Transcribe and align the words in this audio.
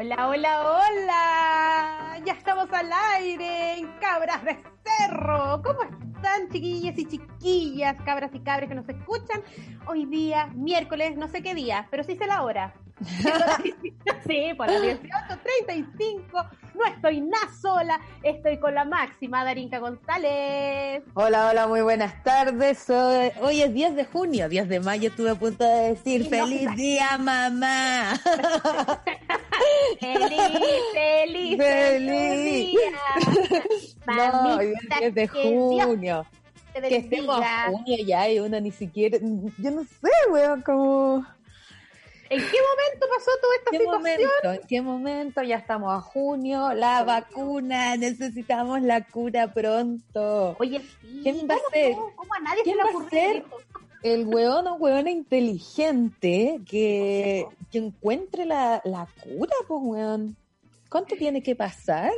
Hola, 0.00 0.28
hola, 0.28 0.60
hola. 0.62 2.20
Ya 2.24 2.32
estamos 2.34 2.72
al 2.72 2.88
aire 3.16 3.78
en 3.78 3.88
Cabras 3.98 4.44
de 4.44 4.56
Cerro. 4.84 5.60
¿Cómo 5.60 5.82
están, 5.82 6.48
chiquillas 6.52 6.96
y 6.96 7.04
chiquillas, 7.04 7.96
cabras 8.04 8.30
y 8.32 8.38
cabres 8.38 8.68
que 8.68 8.76
nos 8.76 8.88
escuchan? 8.88 9.42
Hoy 9.88 10.06
día, 10.06 10.52
miércoles, 10.54 11.16
no 11.16 11.26
sé 11.26 11.42
qué 11.42 11.52
día, 11.52 11.88
pero 11.90 12.04
sí 12.04 12.14
sé 12.14 12.28
la 12.28 12.44
hora. 12.44 12.74
sí, 14.28 14.54
por 14.56 14.70
las 14.70 14.82
18.35. 14.82 16.48
No 16.76 16.84
estoy 16.94 17.20
nada 17.20 17.48
sola, 17.60 18.00
estoy 18.22 18.60
con 18.60 18.76
la 18.76 18.84
máxima 18.84 19.42
Darinka 19.42 19.80
González. 19.80 21.02
Hola, 21.14 21.48
hola, 21.48 21.66
muy 21.66 21.80
buenas 21.80 22.22
tardes. 22.22 22.88
Hoy, 22.88 23.32
hoy 23.40 23.62
es 23.62 23.74
10 23.74 23.96
de 23.96 24.04
junio, 24.04 24.48
10 24.48 24.68
de 24.68 24.78
mayo 24.78 25.08
estuve 25.08 25.30
a 25.30 25.34
punto 25.34 25.64
de 25.64 25.88
decir 25.88 26.22
Sí, 26.22 26.30
feliz 26.30 26.72
día, 26.76 27.18
mamá. 27.18 28.12
Feliz, 30.00 30.42
feliz, 30.92 31.56
Feliz. 31.58 32.78
no, 34.06 34.56
hoy 34.56 34.66
es 34.66 34.88
Mamita, 34.88 34.98
10 35.00 35.14
de 35.14 35.28
junio. 35.28 36.26
Que 36.74 36.96
estemos 36.96 37.40
a 37.42 37.70
junio 37.70 37.96
ya 38.06 38.28
y 38.30 38.38
uno 38.38 38.60
ni 38.60 38.70
siquiera, 38.70 39.18
yo 39.18 39.70
no 39.70 39.82
sé, 39.82 40.10
weón, 40.30 40.62
como... 40.62 41.26
¿En 42.30 42.38
qué 42.40 42.44
momento 42.44 43.06
pasó 43.08 43.30
toda 43.40 43.54
esta 43.56 43.70
¿Qué 43.70 43.78
situación? 43.78 44.02
momento? 44.02 44.52
¿En 44.52 44.68
qué 44.68 44.82
momento? 44.82 45.42
Ya 45.42 45.56
estamos 45.56 45.96
a 45.96 46.00
junio, 46.02 46.74
la 46.74 47.02
vacuna, 47.02 47.96
necesitamos 47.96 48.82
la 48.82 49.02
cura 49.02 49.52
pronto. 49.54 50.54
Oye, 50.58 50.80
sí, 51.00 51.20
¿Quién 51.22 51.48
va 51.48 51.54
a 51.54 51.58
¿cómo 51.58 51.70
ser? 51.72 51.92
¿Cómo 52.16 52.34
a 52.34 52.40
nadie 52.40 52.62
¿Quién 52.64 52.76
se 52.76 52.82
le 52.82 52.84
va 52.84 52.90
a 52.90 52.92
ocurrió? 52.92 53.44
El 54.02 54.26
weón 54.26 54.66
o 54.66 54.74
weona 54.74 55.10
inteligente 55.10 56.60
que, 56.68 57.46
que 57.70 57.78
encuentre 57.78 58.44
la, 58.44 58.80
la 58.84 59.06
cura, 59.22 59.52
pues 59.66 59.80
weón. 59.82 60.36
¿Cuánto 60.90 61.16
tiene 61.16 61.42
que 61.42 61.54
pasar? 61.54 62.10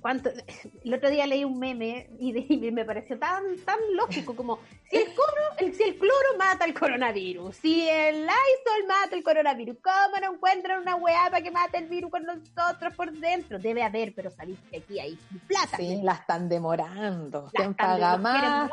¿Cuánto? 0.00 0.30
El 0.84 0.94
otro 0.94 1.10
día 1.10 1.26
leí 1.26 1.44
un 1.44 1.58
meme 1.58 2.08
y, 2.18 2.32
de- 2.32 2.46
y 2.48 2.70
me 2.72 2.84
pareció 2.84 3.18
tan 3.18 3.42
tan 3.66 3.78
lógico 3.94 4.34
como 4.34 4.58
si 4.90 4.96
el 4.96 5.04
cloro, 5.04 5.42
el, 5.58 5.74
si 5.74 5.82
el 5.82 5.96
cloro 5.98 6.38
mata 6.38 6.64
el 6.64 6.72
coronavirus, 6.74 7.54
si 7.56 7.86
el 7.88 8.22
Lysol 8.22 8.88
mata 8.88 9.14
el 9.14 9.22
coronavirus, 9.22 9.76
¿cómo 9.82 10.18
no 10.26 10.34
encuentran 10.34 10.80
una 10.80 10.96
weá 10.96 11.24
para 11.30 11.42
que 11.42 11.50
mate 11.50 11.78
el 11.78 11.86
virus 11.86 12.10
con 12.10 12.24
nosotros 12.24 12.94
por 12.96 13.12
dentro? 13.12 13.58
Debe 13.58 13.82
haber, 13.82 14.14
pero 14.14 14.30
sabéis 14.30 14.58
que 14.70 14.78
aquí 14.78 14.98
hay 14.98 15.18
plata. 15.46 15.76
Sí, 15.76 16.00
la 16.02 16.14
están 16.14 16.48
demorando. 16.48 17.42
La 17.44 17.50
¿Quién 17.50 17.70
están 17.72 17.86
paga 18.00 18.16
más? 18.16 18.70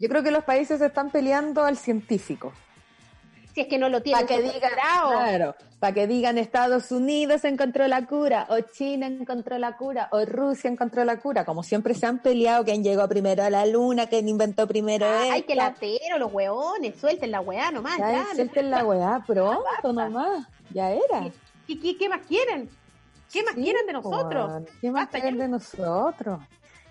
Yo 0.00 0.08
creo 0.08 0.22
que 0.22 0.30
los 0.30 0.42
países 0.44 0.80
están 0.80 1.10
peleando 1.10 1.62
al 1.62 1.76
científico. 1.76 2.52
Si 3.54 3.60
es 3.62 3.66
que 3.66 3.78
no 3.78 3.88
lo 3.88 4.00
tienen 4.00 4.26
Para 4.26 4.36
que 4.38 4.42
digan, 4.42 4.70
claro, 4.74 5.54
para 5.80 5.92
que 5.92 6.06
digan 6.06 6.38
Estados 6.38 6.92
Unidos 6.92 7.44
encontró 7.44 7.86
la 7.88 8.06
cura, 8.06 8.46
o 8.48 8.60
China 8.60 9.06
encontró 9.08 9.58
la 9.58 9.76
cura, 9.76 10.08
o 10.12 10.24
Rusia 10.24 10.70
encontró 10.70 11.04
la 11.04 11.18
cura. 11.18 11.44
Como 11.44 11.62
siempre 11.64 11.94
se 11.94 12.06
han 12.06 12.20
peleado, 12.20 12.64
quién 12.64 12.84
llegó 12.84 13.06
primero 13.08 13.42
a 13.42 13.50
la 13.50 13.66
luna, 13.66 14.06
quién 14.06 14.28
inventó 14.28 14.66
primero 14.68 15.04
Ay, 15.06 15.40
esto. 15.40 15.46
que 15.48 15.54
latero, 15.56 16.18
los 16.18 16.32
hueones, 16.32 16.96
suelten 16.98 17.32
la 17.32 17.40
weá 17.40 17.70
nomás. 17.72 17.98
Ya, 17.98 18.12
Ya, 18.12 18.26
suelten 18.36 18.70
la 18.70 18.84
weá 18.84 19.22
pronto 19.26 19.64
basta. 19.64 19.92
nomás. 19.92 20.46
Ya 20.72 20.92
era. 20.92 21.28
¿Qué, 21.66 21.78
qué, 21.78 21.98
qué 21.98 22.08
más 22.08 22.20
quieren? 22.26 22.70
¿Qué 23.32 23.42
más 23.42 23.54
Sí, 23.54 23.62
quieren 23.62 23.86
de 23.86 23.92
nosotros? 23.92 24.62
¿Qué 24.80 24.90
más 24.90 25.02
Basta 25.04 25.20
quieren 25.20 25.38
ya. 25.38 25.44
de 25.44 25.50
nosotros? 25.50 26.40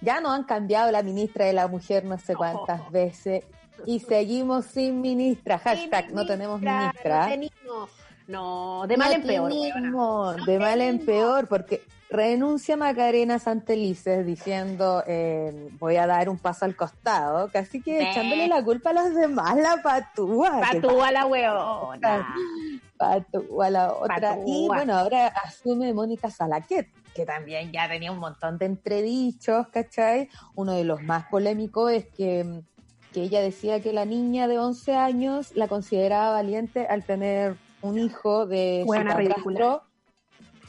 Ya 0.01 0.21
nos 0.21 0.31
han 0.33 0.43
cambiado 0.43 0.91
la 0.91 1.03
ministra 1.03 1.45
de 1.45 1.53
la 1.53 1.67
mujer 1.67 2.05
no 2.05 2.17
sé 2.17 2.35
cuántas 2.35 2.89
veces 2.91 3.43
y 3.85 3.99
seguimos 3.99 4.65
sin 4.65 5.01
ministra. 5.01 5.57
Hashtag 5.59 6.11
no 6.13 6.25
tenemos 6.25 6.61
No 6.61 6.77
ministra. 6.77 7.27
tenemos. 7.27 7.89
No, 8.27 8.85
de 8.88 8.95
mal 8.95 9.11
en 9.13 9.23
peor. 9.23 10.45
de 10.45 10.59
mal 10.59 10.81
en 10.81 11.03
peor, 11.03 11.47
porque 11.47 11.81
renuncia 12.11 12.77
Macarena 12.77 13.39
Santelices 13.39 14.23
diciendo 14.25 15.03
eh, 15.07 15.69
voy 15.79 15.95
a 15.95 16.05
dar 16.05 16.29
un 16.29 16.38
paso 16.38 16.65
al 16.65 16.75
costado, 16.75 17.49
casi 17.51 17.81
que 17.81 18.09
echándole 18.09 18.47
la 18.47 18.63
culpa 18.63 18.91
a 18.91 18.93
los 18.93 19.15
demás, 19.15 19.55
la 19.57 19.81
patúa. 19.81 20.61
Patúa 20.61 21.11
la 21.11 21.25
weona. 21.25 22.35
Patúa 22.97 23.69
la 23.71 23.93
otra. 23.93 24.15
Patúa. 24.19 24.43
Y 24.45 24.67
bueno, 24.67 24.95
ahora 24.95 25.27
asume 25.27 25.91
Mónica 25.93 26.29
Salaquet, 26.29 26.88
que 27.19 27.25
también 27.25 27.69
ya 27.74 27.90
tenía 27.90 28.13
un 28.13 28.19
montón 28.19 28.57
de 28.57 28.66
entredichos, 28.66 29.68
¿cachai? 29.74 30.30
Uno 30.56 30.72
de 30.72 30.85
los 30.85 31.02
más 31.03 31.25
polémicos 31.25 31.91
es 31.91 32.06
que, 32.06 32.62
que 33.13 33.24
ella 33.24 33.41
decía 33.41 33.81
que 33.81 33.91
la 33.91 34.06
niña 34.06 34.47
de 34.47 34.57
11 34.57 34.96
años 34.96 35.53
la 35.53 35.68
consideraba 35.68 36.31
valiente 36.31 36.88
al 36.88 37.03
tener 37.03 37.56
un 37.81 38.00
hijo 38.00 38.46
de 38.46 38.84
su 38.85 38.94
padrastro 38.94 39.18
ridícula. 39.18 39.81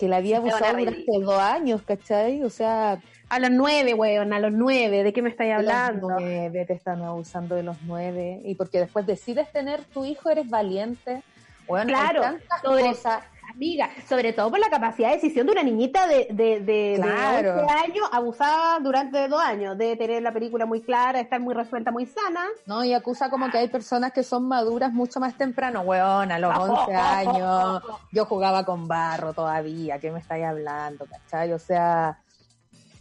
que 0.01 0.09
la 0.09 0.17
había 0.17 0.39
abusado 0.39 0.77
durante 0.77 1.05
dos 1.21 1.39
años, 1.39 1.83
¿cachai? 1.83 2.43
O 2.43 2.51
sea, 2.51 3.01
A 3.29 3.39
los 3.39 3.51
nueve, 3.53 3.95
weón, 3.95 4.33
a 4.33 4.41
los 4.41 4.51
nueve. 4.51 5.05
¿De 5.05 5.13
qué 5.13 5.23
me 5.23 5.29
estáis 5.31 5.57
de 5.57 5.63
los 5.63 5.73
hablando? 5.73 6.09
nueve, 6.19 6.65
te 6.67 6.73
están 6.73 7.01
abusando 7.03 7.55
de 7.55 7.63
los 7.63 7.77
nueve, 7.83 8.41
y 8.45 8.57
porque 8.57 8.81
después 8.81 9.07
decides 9.07 9.53
tener 9.53 9.85
tu 9.85 10.05
hijo, 10.05 10.31
eres 10.31 10.51
valiente. 10.51 11.23
Bueno, 11.69 11.87
Claro, 11.87 12.25
hay 12.25 12.39
tantas 12.39 12.61
sobre- 12.61 12.83
cosas. 12.89 13.23
Amiga, 13.61 13.91
sobre 14.09 14.33
todo 14.33 14.49
por 14.49 14.59
la 14.59 14.71
capacidad 14.71 15.09
de 15.11 15.17
decisión 15.17 15.45
de 15.45 15.53
una 15.53 15.63
niñita 15.63 16.07
de, 16.07 16.29
de, 16.31 16.61
de, 16.61 16.95
Claro. 16.97 17.57
de 17.57 17.61
11 17.63 17.75
años, 17.75 18.09
abusada 18.11 18.79
durante 18.81 19.29
dos 19.29 19.39
años, 19.43 19.77
de 19.77 19.97
tener 19.97 20.23
la 20.23 20.33
película 20.33 20.65
muy 20.65 20.81
clara, 20.81 21.21
estar 21.21 21.39
muy 21.41 21.53
resuelta, 21.53 21.91
muy 21.91 22.07
sana. 22.07 22.47
No, 22.65 22.83
y 22.83 22.95
acusa 22.95 23.29
como 23.29 23.51
que 23.51 23.59
hay 23.59 23.69
personas 23.69 24.13
que 24.15 24.23
son 24.23 24.49
maduras 24.49 24.95
mucho 24.95 25.21
más 25.21 25.37
temprano, 25.37 25.83
weón, 25.83 26.33
a 26.33 26.39
los 26.39 26.57
11 26.59 26.95
años, 26.95 27.83
yo 28.11 28.25
jugaba 28.25 28.65
con 28.65 28.89
barro 28.89 29.35
todavía, 29.35 29.99
¿qué 29.99 30.11
me 30.11 30.21
estáis 30.21 30.47
hablando, 30.47 31.05
cachai? 31.05 31.53
O 31.53 31.59
sea, 31.59 32.19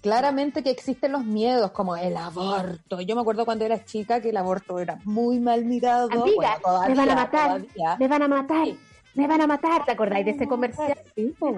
claramente 0.01 0.61
que 0.61 0.71
existen 0.71 1.13
los 1.13 1.23
miedos, 1.23 1.71
como 1.71 1.95
el 1.95 2.17
aborto. 2.17 2.99
Yo 2.99 3.15
me 3.15 3.21
acuerdo 3.21 3.45
cuando 3.45 3.63
era 3.63 3.85
chica 3.85 4.19
que 4.19 4.31
el 4.31 4.37
aborto 4.37 4.77
era 4.79 4.99
muy 5.05 5.39
mal 5.39 5.63
mirado. 5.63 6.09
Amiga, 6.11 6.25
bueno, 6.35 6.55
todavía, 6.61 6.89
me 6.89 6.95
van 6.95 7.09
a 7.11 7.15
matar, 7.15 7.47
todavía. 7.47 7.95
me 7.97 8.07
van 8.09 8.21
a 8.23 8.27
matar, 8.27 8.67
me 9.15 9.27
van 9.27 9.41
a 9.41 9.47
matar. 9.47 9.85
¿Te 9.85 9.91
acordáis 9.91 10.25
de 10.25 10.31
ese 10.31 10.47
comercial? 10.47 10.97
Sí, 11.15 11.35
pues. 11.39 11.55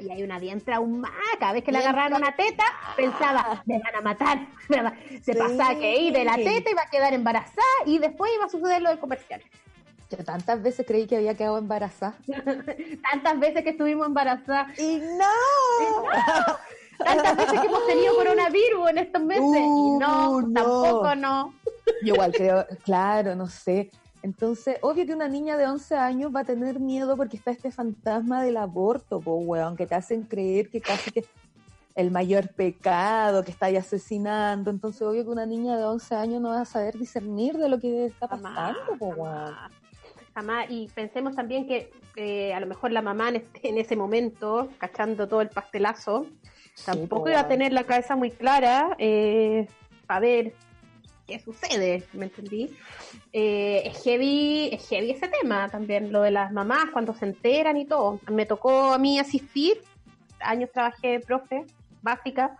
Y 0.00 0.10
hay 0.10 0.22
una 0.22 0.38
bien 0.38 0.60
traumada, 0.60 1.14
cada 1.38 1.52
vez 1.52 1.64
que 1.64 1.72
le 1.72 1.78
agarraron 1.78 2.18
una 2.22 2.34
teta, 2.34 2.64
pensaba, 2.96 3.62
me 3.66 3.78
van 3.78 3.94
a 3.96 4.00
matar. 4.00 4.46
Se 5.22 5.32
Sí. 5.32 5.38
pasaba 5.38 5.74
que 5.78 5.86
ahí 5.86 6.10
de 6.10 6.24
la 6.24 6.34
teta 6.36 6.70
iba 6.70 6.82
a 6.82 6.90
quedar 6.90 7.12
embarazada 7.14 7.62
y 7.86 7.98
después 7.98 8.30
iba 8.34 8.46
a 8.46 8.48
suceder 8.48 8.82
lo 8.82 8.90
del 8.90 8.98
comercial. 8.98 9.40
Yo 10.10 10.18
tantas 10.24 10.62
veces 10.62 10.84
creí 10.86 11.06
que 11.06 11.16
había 11.16 11.34
quedado 11.34 11.56
embarazada. 11.58 12.14
Tantas 13.10 13.38
veces 13.40 13.62
que 13.64 13.70
estuvimos 13.70 14.06
embarazadas, 14.06 14.78
¡Y 14.78 14.98
no! 14.98 16.44
tantas 16.98 17.36
veces 17.36 17.60
que 17.60 17.66
hemos 17.66 17.86
tenido 17.86 18.14
coronavirus 18.14 18.90
en 18.90 18.98
estos 18.98 19.22
meses. 19.22 19.42
y 19.44 19.90
no, 19.98 20.30
Uh, 20.32 20.40
no. 20.42 20.52
tampoco 20.52 21.14
no. 21.16 21.54
Yo 22.04 22.14
igual 22.14 22.32
creo, 22.32 22.66
claro, 22.84 23.34
no 23.34 23.48
sé. 23.48 23.90
Entonces, 24.22 24.78
obvio 24.82 25.04
que 25.04 25.14
una 25.14 25.28
niña 25.28 25.56
de 25.56 25.66
11 25.66 25.96
años 25.96 26.32
va 26.34 26.40
a 26.40 26.44
tener 26.44 26.78
miedo 26.78 27.16
porque 27.16 27.36
está 27.36 27.50
este 27.50 27.72
fantasma 27.72 28.42
del 28.42 28.56
aborto, 28.56 29.20
po, 29.20 29.34
weón, 29.34 29.76
que 29.76 29.86
te 29.86 29.94
hacen 29.96 30.22
creer 30.22 30.70
que 30.70 30.80
casi 30.80 31.10
que 31.10 31.24
el 31.96 32.10
mayor 32.10 32.48
pecado, 32.48 33.42
que 33.44 33.50
está 33.50 33.66
ahí 33.66 33.76
asesinando. 33.76 34.70
Entonces, 34.70 35.02
obvio 35.02 35.24
que 35.24 35.30
una 35.30 35.44
niña 35.44 35.76
de 35.76 35.84
11 35.84 36.14
años 36.14 36.40
no 36.40 36.50
va 36.50 36.60
a 36.60 36.64
saber 36.64 36.96
discernir 36.96 37.56
de 37.58 37.68
lo 37.68 37.78
que 37.78 38.06
está 38.06 38.28
pasando, 38.28 38.78
po, 38.98 39.06
weón. 39.08 39.54
jamás. 40.34 40.66
Y 40.70 40.88
pensemos 40.94 41.34
también 41.34 41.66
que 41.66 41.90
eh, 42.16 42.54
a 42.54 42.60
lo 42.60 42.66
mejor 42.66 42.92
la 42.92 43.02
mamá 43.02 43.28
en, 43.30 43.36
este- 43.36 43.68
en 43.68 43.76
ese 43.78 43.96
momento, 43.96 44.68
cachando 44.78 45.26
todo 45.28 45.40
el 45.40 45.48
pastelazo, 45.48 46.26
tampoco 46.86 47.24
po, 47.24 47.30
iba 47.30 47.40
a 47.40 47.48
tener 47.48 47.72
la 47.72 47.84
cabeza 47.84 48.16
muy 48.16 48.30
clara 48.30 48.94
eh, 48.98 49.66
para 50.06 50.20
ver 50.20 50.54
qué 51.26 51.38
sucede, 51.38 52.04
¿me 52.12 52.26
entendí? 52.26 52.74
Eh, 53.32 53.82
es, 53.86 54.02
heavy, 54.02 54.70
es 54.72 54.88
heavy 54.88 55.10
ese 55.10 55.28
tema 55.28 55.68
también, 55.68 56.12
lo 56.12 56.22
de 56.22 56.30
las 56.30 56.52
mamás 56.52 56.86
cuando 56.92 57.14
se 57.14 57.26
enteran 57.26 57.76
y 57.76 57.84
todo. 57.84 58.20
Me 58.30 58.46
tocó 58.46 58.92
a 58.92 58.98
mí 58.98 59.18
asistir, 59.18 59.80
años 60.40 60.70
trabajé 60.72 61.08
de 61.08 61.20
profe 61.20 61.64
básica, 62.02 62.56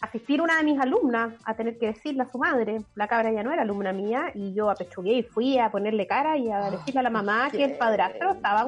asistir 0.00 0.40
una 0.40 0.56
de 0.56 0.64
mis 0.64 0.80
alumnas 0.80 1.34
a 1.44 1.54
tener 1.54 1.78
que 1.78 1.86
decirle 1.86 2.22
a 2.22 2.30
su 2.30 2.38
madre, 2.38 2.78
la 2.94 3.08
cabra 3.08 3.30
ya 3.30 3.42
no 3.42 3.52
era 3.52 3.62
alumna 3.62 3.92
mía, 3.92 4.32
y 4.34 4.54
yo 4.54 4.70
apechugué 4.70 5.18
y 5.18 5.22
fui 5.22 5.58
a 5.58 5.70
ponerle 5.70 6.06
cara 6.06 6.36
y 6.38 6.50
a 6.50 6.70
decirle 6.70 7.00
a 7.00 7.02
la 7.02 7.10
mamá 7.10 7.50
que 7.50 7.64
el 7.64 7.76
padrastro 7.76 8.32
estaba 8.32 8.66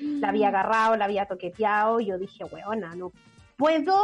la 0.00 0.28
había 0.28 0.48
agarrado, 0.48 0.96
la 0.96 1.04
había 1.04 1.26
toqueteado, 1.26 2.00
y 2.00 2.06
yo 2.06 2.18
dije, 2.18 2.44
weona, 2.44 2.94
no 2.94 3.12
puedo 3.56 3.96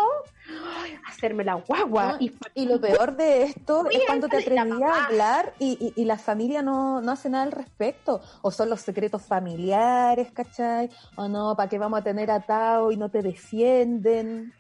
hacerme 1.07 1.45
la 1.45 1.55
guagua. 1.55 2.13
No, 2.13 2.17
Y 2.21 2.33
Y 2.55 2.67
lo 2.67 2.81
peor 2.81 3.17
de 3.17 3.43
esto 3.45 3.89
es 3.91 4.01
cuando 4.07 4.29
te 4.29 4.39
atrevías 4.39 4.81
a 4.83 5.05
hablar 5.07 5.55
y, 5.59 5.93
y, 5.97 6.01
y 6.01 6.05
la 6.05 6.19
familia 6.19 6.63
no, 6.63 7.01
no 7.01 7.13
hace 7.13 7.29
nada 7.29 7.45
al 7.45 7.53
respecto. 7.53 8.21
O 8.43 8.51
son 8.51 8.71
los 8.71 8.81
secretos 8.81 9.23
familiares, 9.23 10.31
¿cachai? 10.33 10.89
O 11.17 11.29
no, 11.29 11.55
¿para 11.57 11.69
qué 11.69 11.79
vamos 11.79 12.01
a 12.01 12.03
tener 12.05 12.31
atado 12.31 12.91
y 12.93 12.97
no 12.97 13.09
te 13.11 13.23
defienden? 13.23 14.53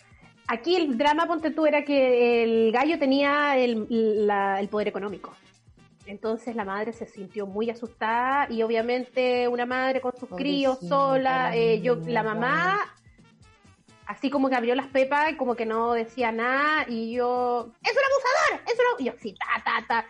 Aquí 0.48 0.74
el 0.74 0.98
drama, 0.98 1.26
ponte 1.26 1.50
tú, 1.52 1.66
era 1.66 1.84
que 1.84 2.42
el 2.42 2.72
gallo 2.72 2.98
tenía 2.98 3.56
el, 3.56 3.86
la- 4.26 4.60
el 4.60 4.68
poder 4.68 4.88
económico. 4.88 5.32
Entonces 6.06 6.56
la 6.56 6.64
madre 6.64 6.92
se 6.92 7.06
sintió 7.06 7.46
muy 7.46 7.70
asustada 7.70 8.50
y 8.50 8.62
obviamente 8.62 9.46
una 9.46 9.64
madre 9.64 10.00
con 10.00 10.12
sus 10.18 10.28
críos 10.30 10.80
sola, 10.80 11.50
la 11.50 11.56
eh, 11.56 11.80
yo, 11.82 11.98
la 12.06 12.24
mamá, 12.24 12.78
así 14.10 14.28
como 14.28 14.48
que 14.48 14.56
abrió 14.56 14.74
las 14.74 14.88
pepas 14.88 15.30
y 15.30 15.36
como 15.36 15.54
que 15.54 15.64
no 15.64 15.92
decía 15.92 16.32
nada 16.32 16.84
y 16.88 17.12
yo, 17.12 17.70
es 17.82 17.92
un 17.92 17.98
abusador, 18.10 18.66
es 18.66 18.74
un 18.74 18.86
abu-". 18.92 19.00
y 19.00 19.04
yo, 19.04 19.12
sí, 19.20 19.34
ta, 19.34 19.62
ta, 19.64 19.86
ta. 19.86 20.06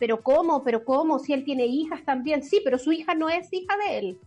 Pero 0.00 0.22
¿cómo? 0.22 0.64
¿Pero 0.64 0.84
cómo? 0.84 1.18
Si 1.20 1.32
él 1.32 1.44
tiene 1.44 1.66
hijas 1.66 2.04
también. 2.04 2.42
Sí, 2.42 2.60
pero 2.64 2.78
su 2.78 2.92
hija 2.92 3.14
no 3.14 3.28
es 3.28 3.52
hija 3.52 3.76
de 3.86 3.98
él. 3.98 4.18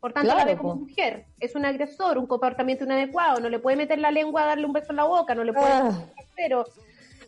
Por 0.00 0.12
tanto, 0.12 0.28
Claro, 0.32 0.40
la 0.40 0.52
ve 0.52 0.56
como 0.56 0.74
po. 0.74 0.80
mujer. 0.80 1.26
Es 1.40 1.54
un 1.54 1.64
agresor, 1.64 2.18
un 2.18 2.26
comportamiento 2.26 2.84
inadecuado. 2.84 3.40
No 3.40 3.48
le 3.48 3.58
puede 3.58 3.76
meter 3.76 3.98
la 3.98 4.10
lengua 4.10 4.42
a 4.42 4.46
darle 4.46 4.66
un 4.66 4.72
beso 4.72 4.90
en 4.90 4.96
la 4.96 5.04
boca, 5.04 5.34
no 5.34 5.44
le 5.44 5.52
puede... 5.52 5.66
Ah. 5.72 5.92
Pero, 6.36 6.64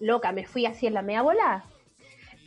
loca, 0.01 0.33
me 0.33 0.45
fui 0.45 0.67
así 0.67 0.87
en 0.87 0.95
la 0.95 1.03
media 1.03 1.23
volada. 1.23 1.65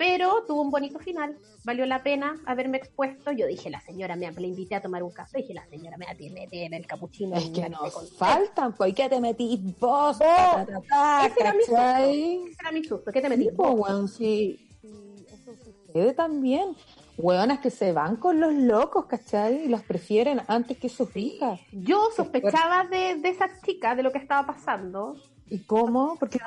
Pero 0.02 0.44
tuvo 0.48 0.64
un 0.64 0.72
bonito 0.72 0.98
final. 0.98 1.38
Valió 1.64 1.86
la 1.86 2.02
pena 2.02 2.36
haberme 2.48 2.78
expuesto. 2.78 3.32
Yo 3.32 3.46
dije, 3.46 3.70
la 3.70 3.80
señora 3.82 4.16
me 4.16 4.32
le 4.32 4.48
invité 4.48 4.74
a 4.74 4.82
tomar 4.82 5.04
un 5.04 5.12
café. 5.12 5.38
Dije, 5.38 5.54
la 5.54 5.64
señora 5.68 5.96
me 5.96 6.06
va 6.08 6.12
a 6.14 6.16
meter 6.16 6.64
en 6.64 6.74
el 6.74 6.88
capuchino. 6.88 7.36
Es 7.36 7.52
que 7.52 7.70
nos 7.70 7.94
con- 7.94 8.08
faltan, 8.08 8.74
pues, 8.74 8.90
¿y 8.90 8.94
qué 8.96 9.08
te 9.10 9.22
metís 9.22 9.60
vos? 9.80 10.18
Ta, 10.18 10.66
ta, 10.66 10.82
ta, 10.90 11.28
Ese 11.28 11.40
era 11.40 11.54
mi 11.54 11.60
susto. 11.62 11.82
Ese 11.82 12.56
era 12.62 12.72
mi 12.72 12.84
susto. 12.84 13.12
¿Qué 13.12 13.22
te 13.22 13.28
Sí, 13.28 13.30
metiste? 13.30 13.54
pues, 13.56 13.74
weón, 13.76 14.08
sí. 14.08 14.68
Sí, 14.82 14.88
Eso 15.32 15.52
sucede 15.86 16.14
también. 16.14 16.76
Hueonas 17.18 17.60
que 17.60 17.70
se 17.70 17.92
van 17.94 18.16
con 18.16 18.40
los 18.40 18.54
locos, 18.56 19.06
¿cachai? 19.06 19.66
Y 19.66 19.68
los 19.68 19.84
prefieren 19.84 20.42
antes 20.48 20.80
que 20.80 20.90
sus 20.90 21.16
hijas. 21.16 21.60
Yo 21.72 22.08
sospechaba 22.16 22.86
de, 22.86 23.18
de 23.18 23.30
esa 23.30 23.50
chica, 23.64 23.94
de 23.94 24.02
lo 24.02 24.12
que 24.12 24.18
estaba 24.18 24.48
pasando. 24.48 25.16
¿Y 25.52 25.60
cómo? 25.66 26.16
Porque 26.18 26.40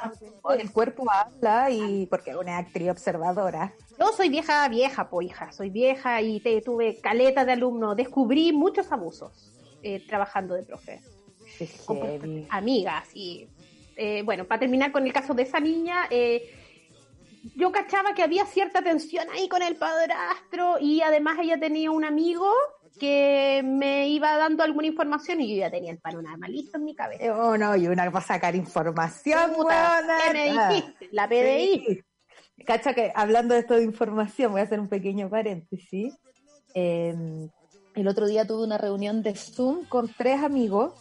el 0.59 0.73
cuerpo 0.73 1.05
habla 1.11 1.71
y 1.71 2.07
porque 2.07 2.31
es 2.31 2.37
una 2.37 2.57
actriz 2.57 2.89
observadora. 2.89 3.75
Yo 4.01 4.13
soy 4.17 4.31
vieja, 4.31 4.67
vieja, 4.69 5.11
po 5.11 5.21
hija. 5.21 5.53
Soy 5.53 5.69
vieja 5.69 6.23
y 6.23 6.41
te, 6.41 6.63
tuve 6.63 6.99
caleta 7.03 7.45
de 7.45 7.53
alumnos. 7.53 7.97
Descubrí 7.97 8.51
muchos 8.51 8.91
abusos 8.91 9.53
eh, 9.83 10.03
trabajando 10.09 10.55
de 10.55 10.63
profe. 10.63 11.03
Con 11.85 12.47
amigas 12.49 13.11
y 13.13 13.47
eh, 13.97 14.23
bueno 14.23 14.47
para 14.47 14.61
terminar 14.61 14.91
con 14.91 15.07
el 15.07 15.13
caso 15.13 15.35
de 15.35 15.43
esa 15.43 15.61
niña 15.61 16.07
eh, 16.11 16.51
yo 17.55 17.71
cachaba 17.71 18.15
que 18.15 18.23
había 18.23 18.45
cierta 18.47 18.83
tensión 18.83 19.29
ahí 19.31 19.49
con 19.49 19.63
el 19.63 19.77
padrastro 19.77 20.79
y 20.81 21.03
además 21.03 21.39
ella 21.41 21.61
tenía 21.61 21.91
un 21.93 22.05
amigo 22.05 22.51
que 22.99 23.63
me 23.65 24.09
iba 24.09 24.37
dando 24.37 24.63
alguna 24.63 24.87
información 24.87 25.41
y 25.41 25.55
yo 25.55 25.61
ya 25.61 25.71
tenía 25.71 25.93
el 25.93 25.99
panorama 25.99 26.49
listo 26.49 26.79
en 26.79 26.85
mi 26.85 26.95
cabeza. 26.95 27.35
Oh, 27.37 27.57
no, 27.57 27.75
y 27.77 27.87
una 27.89 28.11
para 28.11 28.25
sacar 28.25 28.55
información, 28.55 29.53
Puta. 29.55 30.01
¿Qué 30.27 30.33
me 30.33 30.53
dijiste? 30.53 31.09
La 31.13 31.29
PDI. 31.29 31.85
Sí. 31.87 32.65
Cacha 32.65 32.95
que 32.95 33.13
hablando 33.15 33.55
de 33.55 33.61
esto 33.61 33.75
de 33.75 33.85
información, 33.85 34.53
voy 34.53 34.61
a 34.61 34.65
hacer 34.65 34.81
un 34.81 34.89
pequeño 34.89 35.29
paréntesis. 35.29 36.15
Eh, 36.75 37.49
el 37.95 38.09
otro 38.09 38.27
día 38.27 38.47
tuve 38.47 38.65
una 38.65 38.79
reunión 38.79 39.23
de 39.23 39.35
Zoom 39.35 39.85
con 39.87 40.09
tres 40.09 40.43
amigos 40.43 40.95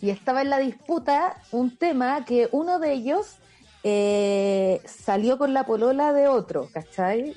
y 0.00 0.10
estaba 0.10 0.42
en 0.42 0.50
la 0.50 0.58
disputa 0.58 1.40
un 1.52 1.76
tema 1.76 2.24
que 2.24 2.48
uno 2.52 2.78
de 2.78 2.92
ellos 2.92 3.38
eh, 3.82 4.80
salió 4.84 5.38
con 5.38 5.54
la 5.54 5.64
polola 5.64 6.12
de 6.12 6.28
otro, 6.28 6.68
¿cachai? 6.72 7.34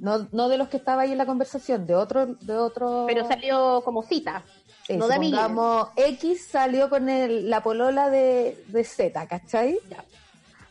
No, 0.00 0.28
no 0.32 0.48
de 0.48 0.58
los 0.58 0.68
que 0.68 0.76
estaba 0.76 1.02
ahí 1.02 1.12
en 1.12 1.18
la 1.18 1.26
conversación, 1.26 1.86
de 1.86 1.94
otro, 1.94 2.26
de 2.26 2.56
otro. 2.56 3.04
Pero 3.06 3.26
salió 3.26 3.82
como 3.84 4.02
cita. 4.02 4.44
Eh, 4.88 4.96
no 4.96 5.08
de 5.08 5.14
supongamos, 5.14 5.88
X 5.96 6.46
salió 6.48 6.88
con 6.88 7.08
el- 7.08 7.50
la 7.50 7.62
polola 7.62 8.08
de, 8.08 8.62
de 8.68 8.84
Z, 8.84 9.26
¿cachai? 9.26 9.78
Ya. 9.90 10.04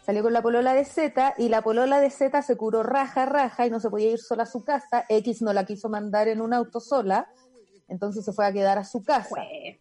Salió 0.06 0.22
con 0.24 0.33
la 0.33 0.42
polola 0.42 0.74
de 0.74 0.86
Z 0.86 1.33
y 1.38 1.50
la 1.50 1.62
polola 1.63 2.00
de 2.00 2.10
Z 2.12 2.42
se 2.44 2.56
curó 2.56 2.83
raja, 2.83 3.25
raja 3.25 3.66
y 3.66 3.72
no 3.72 3.80
se 3.80 3.89
podía 3.89 4.12
ir 4.12 4.19
sola 4.19 4.44
a 4.44 4.45
su 4.45 4.63
casa. 4.63 5.04
X 5.10 5.42
no 5.42 5.51
la 5.51 5.66
quiso 5.66 5.89
mandar 5.89 6.27
en 6.27 6.42
un 6.42 6.54
auto 6.54 6.80
sola, 6.80 7.27
entonces 7.88 8.24
se 8.24 8.31
fue 8.31 8.45
a 8.45 8.54
quedar 8.54 8.77
a 8.77 8.83
su 8.86 9.04
casa. 9.04 9.30
Fue. 9.30 9.80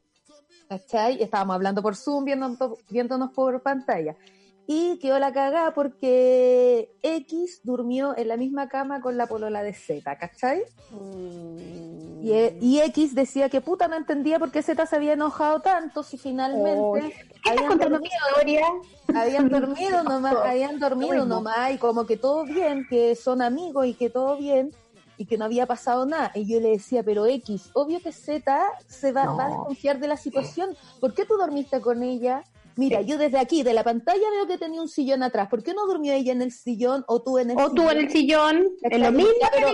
¿cachai? 0.69 1.23
Estábamos 1.23 1.55
hablando 1.55 1.83
por 1.83 1.95
Zoom, 1.95 2.25
viendo- 2.25 2.79
viéndonos 2.89 3.31
por 3.33 3.63
pantalla. 3.63 4.17
Y 4.67 4.99
quedó 4.99 5.19
la 5.19 5.33
cagada 5.33 5.75
porque 5.75 6.97
X 7.03 7.61
durmió 7.65 8.17
en 8.17 8.29
la 8.29 8.37
misma 8.37 8.69
cama 8.69 9.01
con 9.01 9.17
la 9.17 9.27
polola 9.27 9.63
de 9.63 9.75
Z, 9.75 10.17
¿cachai? 10.17 10.63
Mm. 10.91 12.25
Y, 12.25 12.33
e- 12.33 12.59
y 12.59 12.81
X 12.81 13.15
decía 13.15 13.51
que 13.51 13.61
puta 13.61 13.87
no 13.87 13.97
entendía 13.97 14.39
por 14.39 14.51
qué 14.51 14.63
Z 14.63 14.87
se 14.87 14.97
había 14.97 15.13
enojado 15.13 15.61
tanto 15.61 16.03
si 16.03 16.17
finalmente 16.17 16.81
Oy, 16.81 17.01
¿Qué 17.03 17.09
estás 17.35 17.59
habían 17.77 18.03
historia? 18.03 18.67
habían 19.15 19.49
dormido 19.51 20.03
nomás, 20.03 20.35
habían 20.37 20.79
dormido 20.79 21.27
nomás 21.27 21.73
y 21.73 21.77
como 21.79 22.07
que 22.07 22.17
todo 22.17 22.45
bien, 22.45 22.87
que 22.89 23.15
son 23.15 23.43
amigos 23.43 23.85
y 23.87 23.93
que 23.93 24.09
todo 24.09 24.39
bien 24.39 24.71
y 25.19 25.27
que 25.27 25.37
no 25.37 25.45
había 25.45 25.67
pasado 25.67 26.07
nada. 26.07 26.33
Y 26.35 26.47
yo 26.51 26.61
le 26.61 26.71
decía, 26.71 27.03
pero 27.03 27.27
X, 27.27 27.71
obvio 27.75 28.01
que 28.01 28.11
Z 28.13 28.65
se 28.89 29.13
va, 29.13 29.27
va 29.35 29.45
a 29.45 29.49
desconfiar 29.49 30.01
de 30.01 30.09
la 30.09 30.17
situación. 30.17 30.75
¿Por 31.01 31.13
qué 31.13 31.27
tú 31.27 31.37
dormiste 31.37 31.81
con 31.83 32.03
ella? 32.03 32.43
Mira, 32.77 33.01
yo 33.03 33.19
desde 33.19 33.39
aquí, 33.39 33.63
de 33.63 33.73
la 33.73 33.85
pantalla, 33.85 34.29
veo 34.31 34.47
que 34.47 34.59
tenía 34.59 34.81
un 34.81 34.89
sillón 34.89 35.23
atrás. 35.23 35.49
¿Por 35.49 35.63
qué 35.63 35.75
no 35.75 35.87
durmió 35.87 36.13
ella 36.13 36.33
en 36.33 36.43
el 36.43 36.53
sillón 36.53 37.05
o 37.07 37.23
tú 37.23 37.39
en 37.39 37.51
el 37.51 37.57
O 37.57 37.61
sillón? 37.61 37.75
tú 37.75 37.91
en 37.91 37.99
el 37.99 38.11
sillón, 38.11 38.69
en 38.83 39.03
lo 39.03 39.13
mismo 39.13 39.31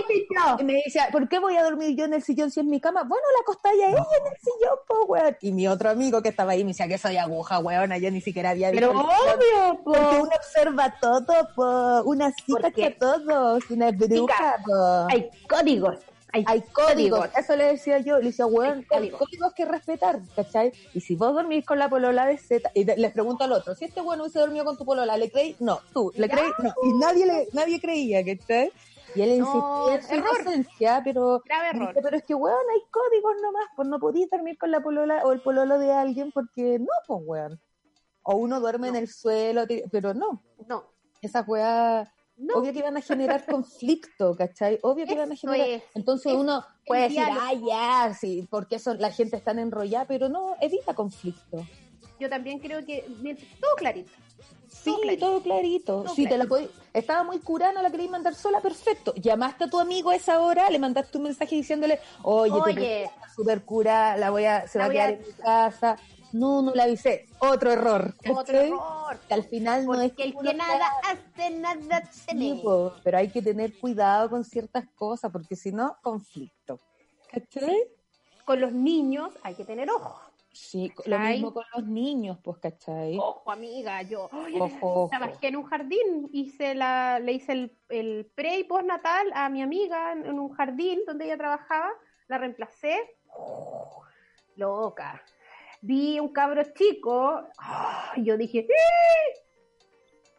que 0.07 0.27
yo. 0.29 0.55
Y 0.59 0.63
me 0.63 0.73
decía, 0.85 1.09
¿por 1.11 1.27
qué 1.27 1.39
voy 1.39 1.55
a 1.57 1.63
dormir 1.63 1.95
yo 1.97 2.05
en 2.05 2.13
el 2.13 2.21
sillón 2.23 2.51
si 2.51 2.59
es 2.59 2.65
mi 2.65 2.79
cama? 2.79 3.03
Bueno, 3.03 3.23
la 3.35 3.41
acostáis 3.41 3.81
a 3.81 3.87
ella 3.89 3.97
en 4.19 4.27
el 4.27 4.39
sillón, 4.39 4.77
po, 4.87 5.05
weón. 5.05 5.37
Y 5.41 5.51
mi 5.51 5.67
otro 5.67 5.89
amigo 5.89 6.21
que 6.21 6.29
estaba 6.29 6.51
ahí 6.51 6.63
me 6.63 6.69
decía 6.71 6.87
que 6.87 6.97
soy 6.97 7.17
aguja, 7.17 7.59
weona, 7.59 7.97
yo 7.97 8.11
ni 8.11 8.21
siquiera 8.21 8.51
había 8.51 8.71
visto 8.71 8.87
Pero 8.89 8.99
obvio, 9.01 9.83
po. 9.83 9.91
Porque 9.93 10.15
uno 10.21 10.31
observa 10.37 10.95
todo, 11.01 11.25
po. 11.55 12.03
Una 12.09 12.31
cita 12.31 12.59
Porque- 12.61 12.85
a 12.85 12.97
todos, 12.97 13.63
una 13.69 13.91
bruja, 13.91 14.55
po. 14.65 15.07
hay 15.09 15.29
códigos. 15.49 15.97
Hay, 16.33 16.43
Hay 16.47 16.61
códigos, 16.61 17.19
códigos. 17.19 17.37
eso 17.37 17.55
le 17.57 17.65
decía 17.65 17.99
yo, 17.99 18.17
le 18.19 18.25
decía, 18.27 18.45
weón, 18.45 18.71
Hay 18.71 18.79
hay 18.79 18.85
códigos. 19.09 19.19
códigos 19.19 19.53
que 19.53 19.65
respetar, 19.65 20.19
¿cachai? 20.35 20.71
Y 20.93 21.01
si 21.01 21.15
vos 21.15 21.33
dormís 21.33 21.65
con 21.65 21.77
la 21.77 21.89
polola 21.89 22.25
de 22.25 22.37
Z, 22.37 22.71
y 22.73 22.85
les 22.85 23.11
pregunto 23.11 23.43
al 23.43 23.51
otro, 23.51 23.75
si 23.75 23.85
este 23.85 23.99
bueno 24.01 24.23
hubiese 24.23 24.39
dormido 24.39 24.63
con 24.63 24.77
tu 24.77 24.85
polola, 24.85 25.17
¿le 25.17 25.29
creí? 25.29 25.55
No, 25.59 25.79
tú, 25.93 26.11
¿le 26.15 26.29
creí? 26.29 26.49
No, 26.59 26.73
y 26.83 26.93
nadie 26.99 27.25
le, 27.25 27.47
nadie 27.53 27.81
creía, 27.81 28.23
¿cachai? 28.23 28.71
Y 29.13 29.21
él 29.23 29.29
insistía 29.31 29.95
en 29.95 30.03
su 30.03 30.13
error. 30.15 30.35
inocencia, 30.41 31.01
pero, 31.03 31.41
Grave 31.43 31.67
error. 31.69 31.93
pero 32.01 32.15
es 32.15 32.23
que, 32.23 32.33
weón, 32.33 32.57
hay 32.73 32.81
códigos 32.89 33.33
nomás, 33.41 33.65
pues 33.75 33.87
no 33.89 33.99
podías 33.99 34.29
dormir 34.29 34.57
con 34.57 34.71
la 34.71 34.79
polola 34.79 35.21
o 35.25 35.33
el 35.33 35.41
pololo 35.41 35.77
de 35.79 35.91
alguien 35.91 36.31
porque 36.31 36.79
no, 36.79 36.87
pues, 37.07 37.19
weón. 37.25 37.59
O 38.23 38.35
uno 38.35 38.59
duerme 38.61 38.87
en 38.87 38.95
el 38.95 39.09
suelo, 39.09 39.63
pero 39.91 40.13
no, 40.13 40.41
No, 40.67 40.85
esas 41.21 41.45
weas, 41.47 42.07
no. 42.41 42.55
obvio 42.55 42.73
que 42.73 42.79
iban 42.79 42.97
a 42.97 43.01
generar 43.01 43.45
conflicto, 43.45 44.35
¿cachai? 44.35 44.79
Obvio 44.83 45.05
que 45.05 45.13
iban 45.13 45.31
a 45.31 45.35
generar... 45.35 45.67
es. 45.67 45.83
Entonces 45.95 46.31
Es 46.33 46.37
uno 46.37 46.65
puede 46.85 47.03
decir, 47.03 47.23
ah, 47.29 47.53
ya, 47.53 48.13
sí, 48.13 48.47
porque 48.49 48.75
eso, 48.77 48.93
la 48.95 49.11
gente 49.11 49.37
está 49.37 49.51
enrollada, 49.51 50.05
pero 50.05 50.29
no, 50.29 50.55
evita 50.61 50.93
conflicto. 50.93 51.65
Yo 52.19 52.29
también 52.29 52.59
creo 52.59 52.85
que 52.85 53.03
todo 53.59 53.75
clarito. 53.75 54.11
Sí, 54.69 54.95
clarito. 55.01 55.25
todo 55.27 55.41
clarito. 55.41 56.03
Todo 56.03 56.15
Sí, 56.15 56.25
te 56.27 56.37
la 56.37 56.45
clarito. 56.45 56.71
podí- 56.71 56.81
estaba 56.93 57.23
muy 57.23 57.39
curada, 57.39 57.73
no 57.73 57.81
la 57.81 57.91
querías 57.91 58.09
mandar 58.11 58.35
sola, 58.35 58.61
perfecto. 58.61 59.13
Llamaste 59.15 59.65
a 59.65 59.69
tu 59.69 59.79
amigo 59.79 60.11
a 60.11 60.15
esa 60.15 60.39
hora, 60.39 60.69
le 60.69 60.79
mandaste 60.79 61.17
un 61.17 61.25
mensaje 61.25 61.55
diciéndole, 61.55 61.99
oye, 62.23 62.53
Oye. 62.53 63.09
súper 63.35 63.63
curada, 63.65 64.15
la 64.17 64.29
voy 64.29 64.45
a, 64.45 64.67
se 64.67 64.77
La 64.79 64.85
va 64.85 64.89
a 64.89 64.93
quedar 64.93 65.09
a- 65.09 65.11
en 65.13 65.19
mi 65.19 65.33
casa. 65.33 65.97
No, 66.33 66.61
no 66.61 66.73
la 66.73 66.83
avisé. 66.83 67.27
Otro 67.39 67.71
error. 67.71 68.13
Otro 68.29 68.59
error. 68.59 69.19
Que 69.27 69.33
al 69.33 69.43
final 69.43 69.85
no 69.85 70.01
es 70.01 70.09
Porque 70.09 70.23
el 70.23 70.35
que 70.37 70.53
nada 70.53 70.87
hace, 71.03 71.49
nada 71.51 72.01
po, 72.63 72.93
pero 73.03 73.17
hay 73.17 73.29
que 73.29 73.41
tener 73.41 73.77
cuidado 73.79 74.29
con 74.29 74.43
ciertas 74.43 74.85
cosas, 74.95 75.31
porque 75.31 75.55
si 75.55 75.71
no, 75.71 75.97
conflicto. 76.01 76.79
¿Cachai? 77.31 77.83
Con 78.45 78.61
los 78.61 78.71
niños 78.71 79.33
hay 79.43 79.55
que 79.55 79.65
tener 79.65 79.89
ojo. 79.89 80.21
Sí, 80.53 80.91
lo 81.05 81.17
mismo 81.17 81.53
con 81.53 81.63
los 81.73 81.87
niños, 81.87 82.37
pues, 82.43 82.57
¿cachai? 82.57 83.17
Ojo, 83.17 83.49
amiga, 83.49 84.01
yo 84.01 84.25
Ojo, 84.25 84.69
ojo. 84.81 85.07
trabajé 85.09 85.47
en 85.47 85.55
un 85.55 85.63
jardín, 85.63 86.29
hice 86.33 86.75
la, 86.75 87.19
le 87.19 87.31
hice 87.31 87.53
el, 87.53 87.77
el 87.87 88.29
pre 88.35 88.59
y 88.59 88.63
postnatal 88.65 89.31
a 89.33 89.47
mi 89.47 89.61
amiga 89.61 90.11
en, 90.11 90.25
en 90.25 90.39
un 90.39 90.49
jardín 90.49 90.99
donde 91.07 91.25
ella 91.25 91.37
trabajaba, 91.37 91.89
la 92.27 92.37
reemplacé. 92.37 92.97
Loca. 94.55 95.23
Vi 95.81 96.19
un 96.19 96.31
cabro 96.31 96.61
chico, 96.75 97.41
¡ah! 97.59 98.13
y 98.15 98.23
yo 98.23 98.37
dije, 98.37 98.59
¡Eh! 98.59 99.33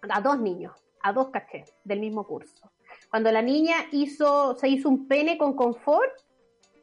a 0.08 0.20
dos 0.20 0.38
niños, 0.40 0.72
a 1.02 1.12
dos 1.12 1.30
cachés 1.30 1.74
del 1.84 2.00
mismo 2.00 2.26
curso. 2.26 2.70
Cuando 3.10 3.30
la 3.32 3.42
niña 3.42 3.74
hizo, 3.92 4.54
se 4.56 4.68
hizo 4.68 4.88
un 4.88 5.06
pene 5.08 5.38
con 5.38 5.54
confort 5.54 6.10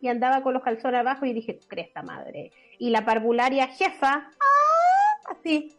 y 0.01 0.07
andaba 0.07 0.41
con 0.43 0.53
los 0.53 0.63
calzones 0.63 0.99
abajo 1.01 1.25
y 1.25 1.33
dije, 1.33 1.59
cresta 1.67 2.01
madre. 2.01 2.51
Y 2.77 2.89
la 2.89 3.03
parvularia 3.05 3.67
jefa, 3.67 4.29
¡ah! 4.39 5.31
así, 5.31 5.75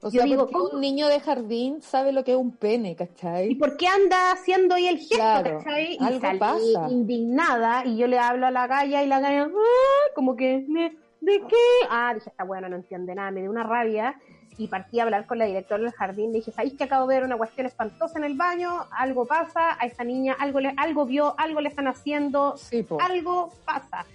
O 0.00 0.06
Yo 0.10 0.20
sea, 0.20 0.24
digo, 0.24 0.46
¿cómo? 0.50 0.64
un 0.74 0.80
niño 0.80 1.08
de 1.08 1.18
jardín 1.20 1.82
sabe 1.82 2.12
lo 2.12 2.22
que 2.24 2.32
es 2.32 2.36
un 2.36 2.56
pene, 2.56 2.90
¿Y 2.90 2.94
¿cachai? 2.96 3.54
por 3.56 3.76
qué 3.76 3.86
anda 3.88 4.32
haciendo 4.32 4.74
ahí 4.74 4.86
el 4.86 4.98
gesto, 4.98 5.16
Claro, 5.16 5.58
cachai? 5.58 5.96
Y 5.98 6.04
algo 6.04 6.20
salí 6.20 6.38
pasa. 6.38 6.88
indignada 6.90 7.84
y 7.86 7.96
yo 7.96 8.06
le 8.06 8.18
hablo 8.18 8.46
a 8.46 8.50
la 8.50 8.66
galla 8.66 9.02
y 9.02 9.06
la 9.06 9.20
galla, 9.20 9.44
¡ah! 9.44 10.10
como 10.14 10.36
que, 10.36 10.64
¿me- 10.68 10.96
¿de 11.24 11.40
qué? 11.48 11.86
Ah, 11.90 12.12
dije, 12.14 12.28
está 12.30 12.44
bueno, 12.44 12.68
no 12.68 12.76
entiende 12.76 13.14
nada, 13.14 13.30
me 13.30 13.40
dio 13.40 13.50
una 13.50 13.62
rabia 13.62 14.14
y 14.56 14.68
partí 14.68 15.00
a 15.00 15.04
hablar 15.04 15.26
con 15.26 15.38
la 15.38 15.46
directora 15.46 15.82
del 15.82 15.92
jardín. 15.92 16.30
Le 16.32 16.38
dije, 16.38 16.52
¿sabéis 16.52 16.74
que 16.74 16.84
acabo 16.84 17.06
de 17.06 17.16
ver 17.16 17.24
una 17.24 17.36
cuestión 17.36 17.66
espantosa 17.66 18.18
en 18.18 18.24
el 18.24 18.34
baño? 18.36 18.86
Algo 18.92 19.26
pasa, 19.26 19.76
a 19.80 19.86
esta 19.86 20.04
niña 20.04 20.36
algo, 20.38 20.60
le, 20.60 20.74
algo 20.76 21.06
vio, 21.06 21.34
algo 21.38 21.60
le 21.60 21.68
están 21.68 21.88
haciendo, 21.88 22.56
Sí, 22.56 22.86
algo 23.00 23.50
pasa. 23.64 24.06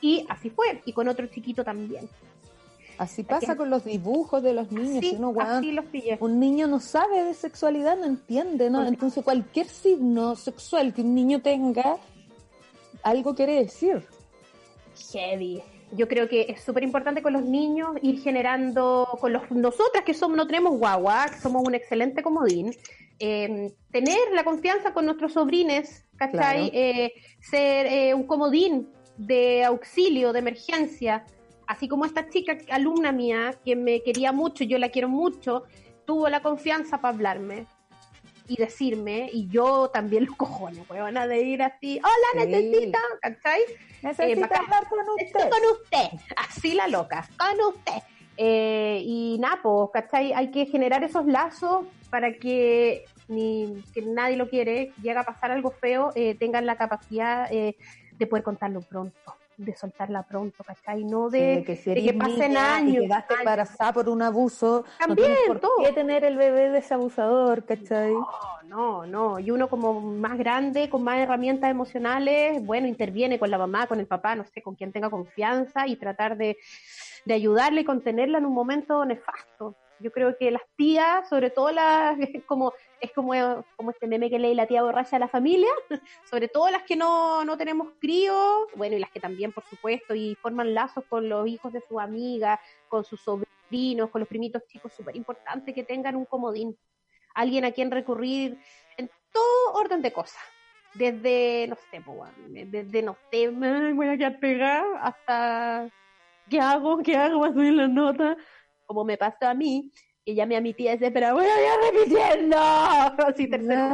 Y 0.00 0.26
así 0.28 0.50
fue, 0.50 0.82
y 0.84 0.92
con 0.92 1.08
otro 1.08 1.26
chiquito 1.26 1.64
también. 1.64 2.08
Así 2.98 3.22
pasa 3.22 3.56
con 3.56 3.68
los 3.68 3.84
dibujos 3.84 4.42
de 4.42 4.54
los 4.54 4.72
niños. 4.72 5.04
Sí, 5.04 5.14
uno, 5.18 5.34
así 5.38 5.72
los 5.72 5.84
un 6.20 6.40
niño 6.40 6.66
no 6.66 6.80
sabe 6.80 7.24
de 7.24 7.34
sexualidad, 7.34 7.96
no 7.98 8.06
entiende, 8.06 8.70
¿no? 8.70 8.78
Porque- 8.78 8.88
Entonces 8.94 9.22
cualquier 9.24 9.68
signo 9.68 10.34
sexual 10.34 10.94
que 10.94 11.02
un 11.02 11.14
niño 11.14 11.42
tenga, 11.42 11.96
algo 13.02 13.34
quiere 13.34 13.54
decir. 13.56 14.02
Heavy. 14.96 15.62
Yo 15.92 16.08
creo 16.08 16.28
que 16.28 16.46
es 16.48 16.62
súper 16.62 16.82
importante 16.82 17.22
con 17.22 17.32
los 17.32 17.44
niños 17.44 17.90
ir 18.02 18.20
generando, 18.20 19.06
con 19.20 19.32
los 19.32 19.50
nosotras 19.50 20.04
que 20.04 20.14
somos, 20.14 20.36
no 20.36 20.46
tenemos 20.46 20.78
guagua, 20.78 21.26
que 21.28 21.38
somos 21.38 21.62
un 21.64 21.74
excelente 21.74 22.22
comodín, 22.22 22.74
eh, 23.18 23.72
tener 23.92 24.18
la 24.34 24.44
confianza 24.44 24.92
con 24.92 25.06
nuestros 25.06 25.32
sobrines, 25.34 26.04
¿cachai? 26.16 26.32
Claro. 26.32 26.70
Eh, 26.72 27.12
ser 27.40 27.86
eh, 27.86 28.14
un 28.14 28.26
comodín 28.26 28.88
de 29.16 29.64
auxilio, 29.64 30.32
de 30.32 30.40
emergencia, 30.40 31.24
así 31.66 31.88
como 31.88 32.04
esta 32.04 32.28
chica, 32.28 32.58
alumna 32.70 33.12
mía, 33.12 33.54
que 33.64 33.76
me 33.76 34.02
quería 34.02 34.32
mucho, 34.32 34.64
yo 34.64 34.78
la 34.78 34.90
quiero 34.90 35.08
mucho, 35.08 35.64
tuvo 36.04 36.28
la 36.28 36.42
confianza 36.42 37.00
para 37.00 37.14
hablarme 37.14 37.66
y 38.48 38.56
decirme, 38.56 39.28
y 39.32 39.48
yo 39.48 39.88
también 39.92 40.26
los 40.26 40.36
cojones, 40.36 40.88
huevona, 40.88 41.26
de 41.26 41.42
ir 41.42 41.62
así, 41.62 41.98
hola, 41.98 42.44
Sí. 42.44 42.50
necesita, 42.50 42.98
¿cachai? 43.20 43.60
Necesita 44.02 44.40
bacán. 44.40 44.64
hablar 44.64 44.88
con 44.88 44.98
Estoy 45.18 45.42
usted. 45.42 45.50
con 45.50 45.60
usted, 45.82 46.18
así 46.36 46.74
la 46.74 46.88
loca, 46.88 47.28
con 47.38 47.74
usted. 47.74 48.02
Eh, 48.36 49.00
y 49.04 49.40
pues, 49.62 49.90
¿cachai? 49.92 50.32
Hay 50.32 50.50
que 50.50 50.66
generar 50.66 51.02
esos 51.02 51.26
lazos 51.26 51.86
para 52.10 52.32
que 52.34 53.04
ni 53.28 53.82
que 53.92 54.02
nadie 54.02 54.36
lo 54.36 54.48
quiere, 54.48 54.92
llega 55.02 55.20
a 55.22 55.24
pasar 55.24 55.50
algo 55.50 55.70
feo, 55.70 56.12
eh, 56.14 56.34
tengan 56.36 56.66
la 56.66 56.76
capacidad 56.76 57.50
eh, 57.52 57.76
de 58.12 58.26
poder 58.26 58.44
contarlo 58.44 58.80
pronto, 58.82 59.34
de 59.56 59.74
soltarla 59.74 60.22
pronto, 60.22 60.62
¿cachai? 60.64 61.04
No 61.04 61.30
de, 61.30 61.56
Sí, 61.58 61.64
que 61.64 61.76
si 61.76 61.94
de 61.94 62.02
que 62.02 62.12
pasen 62.14 62.56
años. 62.56 62.96
y 63.04 63.06
quedaste 63.06 63.34
años. 63.34 63.40
embarazada 63.40 63.92
por 63.92 64.08
un 64.08 64.22
abuso, 64.22 64.84
no 65.00 65.06
También, 65.06 65.28
tienes 65.28 65.46
por 65.46 65.60
todo. 65.60 65.72
qué 65.82 65.92
tener 65.92 66.24
el 66.24 66.36
bebé 66.36 66.70
de 66.70 66.78
ese 66.78 66.94
abusador, 66.94 67.64
¿cachai? 67.64 68.12
No, 68.12 68.26
no, 68.64 69.06
no. 69.06 69.38
Y 69.38 69.50
uno 69.50 69.68
como 69.68 70.00
más 70.00 70.36
grande, 70.36 70.90
con 70.90 71.02
más 71.02 71.18
herramientas 71.18 71.70
emocionales, 71.70 72.64
bueno, 72.64 72.86
interviene 72.86 73.38
con 73.38 73.50
la 73.50 73.58
mamá, 73.58 73.86
con 73.86 73.98
el 74.00 74.06
papá, 74.06 74.34
no 74.34 74.44
sé, 74.44 74.60
con 74.62 74.74
quien 74.74 74.92
tenga 74.92 75.08
confianza 75.10 75.86
y 75.86 75.96
tratar 75.96 76.36
de, 76.36 76.56
de 77.24 77.34
ayudarle 77.34 77.80
y 77.80 77.84
contenerla 77.84 78.38
en 78.38 78.44
un 78.46 78.54
momento 78.54 79.04
nefasto. 79.04 79.74
Yo 80.00 80.10
creo 80.12 80.36
que 80.36 80.50
las 80.50 80.62
tías, 80.76 81.28
sobre 81.28 81.50
todo 81.50 81.70
las, 81.70 82.16
como, 82.46 82.72
es 83.00 83.12
como, 83.12 83.64
como 83.76 83.90
este 83.90 84.06
meme 84.06 84.30
que 84.30 84.38
leí 84.38 84.54
la 84.54 84.66
tía 84.66 84.82
borracha 84.82 85.16
de 85.16 85.20
la 85.20 85.28
familia, 85.28 85.70
sobre 86.30 86.48
todo 86.48 86.70
las 86.70 86.82
que 86.82 86.96
no, 86.96 87.44
no 87.44 87.56
tenemos 87.56 87.88
críos, 88.00 88.66
bueno, 88.74 88.96
y 88.96 89.00
las 89.00 89.10
que 89.10 89.20
también, 89.20 89.52
por 89.52 89.64
supuesto, 89.64 90.14
y 90.14 90.34
forman 90.36 90.74
lazos 90.74 91.04
con 91.08 91.28
los 91.28 91.46
hijos 91.48 91.72
de 91.72 91.82
su 91.88 91.98
amiga, 92.00 92.60
con 92.88 93.04
sus 93.04 93.20
sobrinos, 93.20 94.10
con 94.10 94.20
los 94.20 94.28
primitos 94.28 94.62
chicos, 94.66 94.92
súper 94.92 95.16
importante 95.16 95.74
que 95.74 95.84
tengan 95.84 96.16
un 96.16 96.24
comodín 96.24 96.76
alguien 97.36 97.64
a 97.64 97.70
quien 97.70 97.90
recurrir 97.90 98.58
en 98.96 99.08
todo 99.32 99.74
orden 99.74 100.02
de 100.02 100.12
cosas. 100.12 100.42
Desde, 100.94 101.66
no 101.68 101.76
sé, 101.76 102.02
desde, 102.48 103.02
no 103.02 103.16
sé, 103.30 103.48
voy 103.48 104.08
a 104.08 104.16
quedar 104.16 104.40
pegada, 104.40 104.84
hasta, 105.02 105.88
¿qué 106.48 106.58
hago? 106.58 107.02
¿Qué 107.02 107.14
hago? 107.14 107.40
¿Va 107.40 107.48
a 107.48 107.52
subir 107.52 107.74
la 107.74 107.86
nota? 107.86 108.36
Como 108.86 109.04
me 109.04 109.18
pasó 109.18 109.46
a 109.48 109.54
mí, 109.54 109.90
que 110.24 110.34
llamé 110.34 110.56
a 110.56 110.60
mi 110.60 110.72
tía 110.74 110.92
desesperada, 110.92 111.34
voy 111.34 111.44
a 111.44 111.60
ir 111.60 111.92
repitiendo. 111.92 112.56
Así, 113.26 113.48
tercero. 113.50 113.88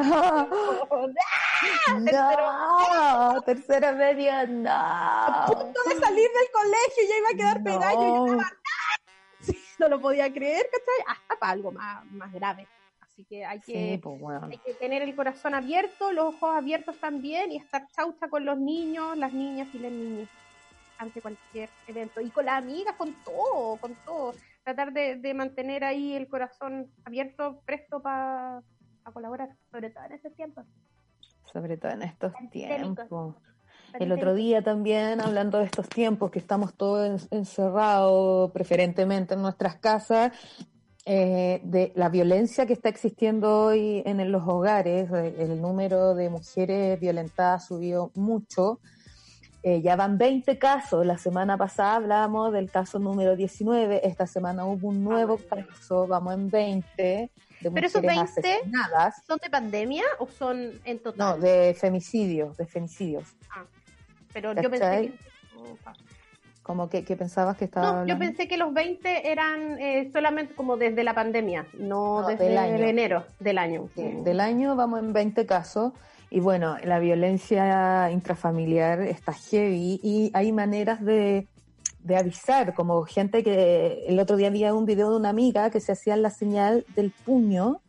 No, 2.01 3.43
tercero 3.47 3.93
medio, 3.97 4.33
A 4.33 4.47
no. 4.47 5.55
punto 5.55 5.81
de 5.89 5.95
salir 6.01 6.29
del 6.29 6.51
colegio, 6.53 7.03
ya 7.09 7.17
iba 7.19 7.29
a 7.33 7.37
quedar 7.37 7.63
pegada, 7.63 7.93
yo 7.95 8.01
No. 8.01 8.27
lloraba, 8.27 8.51
Sí, 9.41 9.59
no 9.79 9.89
lo 9.89 10.01
podía 10.01 10.33
creer, 10.33 10.67
¿cachai? 10.71 11.05
Hasta 11.17 11.37
para 11.39 11.53
algo 11.53 11.73
más, 11.73 12.05
más 12.13 12.33
grave. 12.33 12.69
Así 13.01 13.25
que 13.25 13.45
hay 13.45 13.59
que... 13.61 13.73
Sí, 13.95 13.99
pues 14.01 14.21
bueno. 14.21 14.49
Hay 14.51 14.59
que 14.59 14.75
tener 14.75 15.03
el 15.03 15.15
corazón 15.17 15.55
abierto, 15.55 16.13
los 16.13 16.27
ojos 16.35 16.55
abiertos 16.55 16.97
también 16.99 17.51
y 17.51 17.57
estar 17.57 17.87
chaucha 17.91 18.29
con 18.29 18.45
los 18.45 18.57
niños, 18.59 19.17
las 19.19 19.33
niñas 19.33 19.67
y 19.75 19.79
las 19.81 19.91
niñas 19.91 20.29
ante 20.99 21.21
cualquier 21.21 21.69
evento. 21.89 22.21
Y 22.21 22.31
con 22.31 22.47
las 22.47 22.59
amigas, 22.59 22.95
con 22.97 23.13
todo, 23.25 23.77
con 23.79 23.95
todo. 24.05 24.35
Tratar 24.65 24.93
de, 24.93 25.17
de 25.17 25.35
mantener 25.35 25.85
ahí 25.85 26.15
el 26.15 26.29
corazón 26.29 26.91
abierto, 27.05 27.61
presto 27.65 28.01
para 28.01 28.63
colaborar, 29.13 29.57
sobre 29.71 29.91
todo 29.91 30.05
en 30.05 30.13
estos 30.13 30.35
tiempos. 30.35 30.65
Sobre 31.53 31.77
todo 31.77 31.93
en 31.93 32.03
estos 32.03 32.33
tiempos. 32.51 33.35
El 33.99 34.13
otro 34.13 34.35
día 34.35 34.63
también, 34.63 35.21
hablando 35.21 35.59
de 35.59 35.65
estos 35.65 35.89
tiempos 35.89 36.31
que 36.31 36.39
estamos 36.39 36.75
todos 36.75 37.29
en- 37.31 37.39
encerrados, 37.39 38.51
preferentemente 38.53 39.35
en 39.35 39.43
nuestras 39.43 39.77
casas, 39.77 40.33
eh, 41.05 41.61
de 41.65 41.93
la 41.97 42.09
violencia 42.09 42.65
que 42.65 42.73
está 42.73 42.89
existiendo 42.89 43.67
hoy 43.67 44.03
en, 44.07 44.31
los 44.31 44.47
hogares, 44.47 45.11
eh, 45.13 45.35
el 45.41 45.61
número 45.61 46.15
de 46.15 46.31
mujeres 46.31 47.01
violentadas 47.01 47.67
subió 47.67 48.13
mucho. 48.15 48.79
Eh, 49.65 49.81
ya 49.81 49.95
van 49.95 50.19
20 50.19 50.59
casos. 50.59 51.07
La 51.07 51.19
semana 51.19 51.57
pasada 51.57 51.95
hablábamos 51.97 52.53
del 52.53 52.71
caso 52.71 52.99
número 52.99 53.37
19. 53.37 54.07
Esta 54.07 54.27
semana 54.27 54.65
hubo 54.65 54.89
un 54.89 55.05
nuevo 55.05 55.39
bueno. 55.49 55.67
caso, 55.69 56.07
vamos 56.09 56.35
en 56.35 56.51
20, 56.51 57.31
de 57.61 57.71
Pero 57.71 57.87
esos 57.87 58.03
20 58.03 58.21
asesinadas. 58.21 59.23
¿Son 59.27 59.39
de 59.43 59.49
pandemia 59.49 60.03
o 60.19 60.27
son 60.27 60.59
en 60.85 60.97
No, 60.97 61.03
total? 61.13 61.41
de 61.41 61.75
femicidios, 61.79 62.57
de 62.57 62.67
femicidios. 62.67 63.29
Pero 64.33 64.53
yo 64.55 64.63
pensé 64.71 64.79
¿cachai? 64.81 65.09
que... 65.11 65.19
Opa. 65.71 65.93
Como 66.63 66.89
que, 66.89 67.05
que 67.05 67.17
pensabas 67.17 67.57
que 67.57 67.65
estaba 67.65 67.87
No, 67.87 67.93
yo 67.93 67.99
hablando? 68.01 68.19
pensé 68.25 68.47
que 68.49 68.57
los 68.57 68.73
20 68.73 69.31
eran 69.33 69.79
eh, 69.81 70.11
solamente 70.13 70.55
como 70.55 70.77
desde 70.77 71.03
la 71.05 71.13
pandemia, 71.15 71.67
no, 71.75 72.23
No, 72.23 72.29
desde 72.29 72.49
del 72.49 72.85
enero 72.85 73.25
del 73.41 73.59
año. 73.59 73.89
Sí, 73.97 74.03
del 74.25 74.39
año 74.41 74.77
vamos 74.77 75.01
en 75.01 75.13
20 75.13 75.45
casos 75.47 75.93
y 76.33 76.41
bueno, 76.41 76.77
la 76.85 76.99
violencia 76.99 78.11
intrafamiliar 78.11 79.03
está 79.03 79.33
heavy 79.33 80.01
y 80.03 80.31
hay 80.35 80.51
maneras 80.53 81.05
de, 81.05 81.47
de 82.01 82.17
avisar, 82.17 82.75
como 82.75 83.03
gente 83.05 83.43
que 83.45 84.05
el 84.09 84.19
otro 84.19 84.37
día 84.37 84.49
había 84.49 84.73
un 84.75 84.87
video 84.87 85.11
de 85.11 85.17
una 85.17 85.29
amiga 85.29 85.71
que 85.71 85.81
se 85.81 85.93
hacía 85.93 86.17
la 86.17 86.31
señal 86.31 86.85
del 86.97 87.11
puño. 87.11 87.81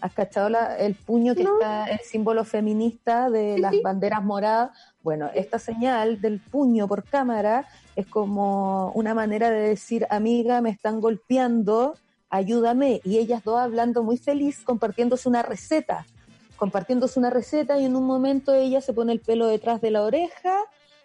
¿Has 0.00 0.12
cachado 0.12 0.48
la- 0.50 0.76
el 0.76 0.94
puño 0.94 1.34
que 1.34 1.44
No. 1.44 1.54
está 1.54 1.84
el 1.86 2.00
símbolo 2.00 2.44
feminista 2.44 3.30
de 3.30 3.58
las 3.58 3.72
banderas 3.82 4.22
moradas? 4.22 4.70
Bueno, 5.02 5.30
esta 5.34 5.58
señal 5.58 6.20
del 6.20 6.40
puño 6.40 6.86
por 6.88 7.04
cámara 7.04 7.66
es 7.94 8.06
como 8.06 8.90
una 8.94 9.14
manera 9.14 9.48
de 9.50 9.60
decir, 9.68 10.06
amiga, 10.10 10.60
me 10.60 10.70
están 10.70 11.00
golpeando, 11.00 11.94
ayúdame. 12.28 13.00
Y 13.04 13.18
ellas 13.18 13.42
dos 13.44 13.58
hablando 13.58 14.02
muy 14.02 14.18
feliz, 14.18 14.62
compartiéndose 14.64 15.28
una 15.28 15.42
receta, 15.42 16.04
compartiéndose 16.56 17.18
una 17.18 17.30
receta 17.30 17.78
y 17.78 17.84
en 17.84 17.96
un 17.96 18.04
momento 18.04 18.54
ella 18.54 18.80
se 18.80 18.92
pone 18.92 19.12
el 19.12 19.20
pelo 19.20 19.46
detrás 19.46 19.80
de 19.80 19.90
la 19.90 20.02
oreja, 20.02 20.56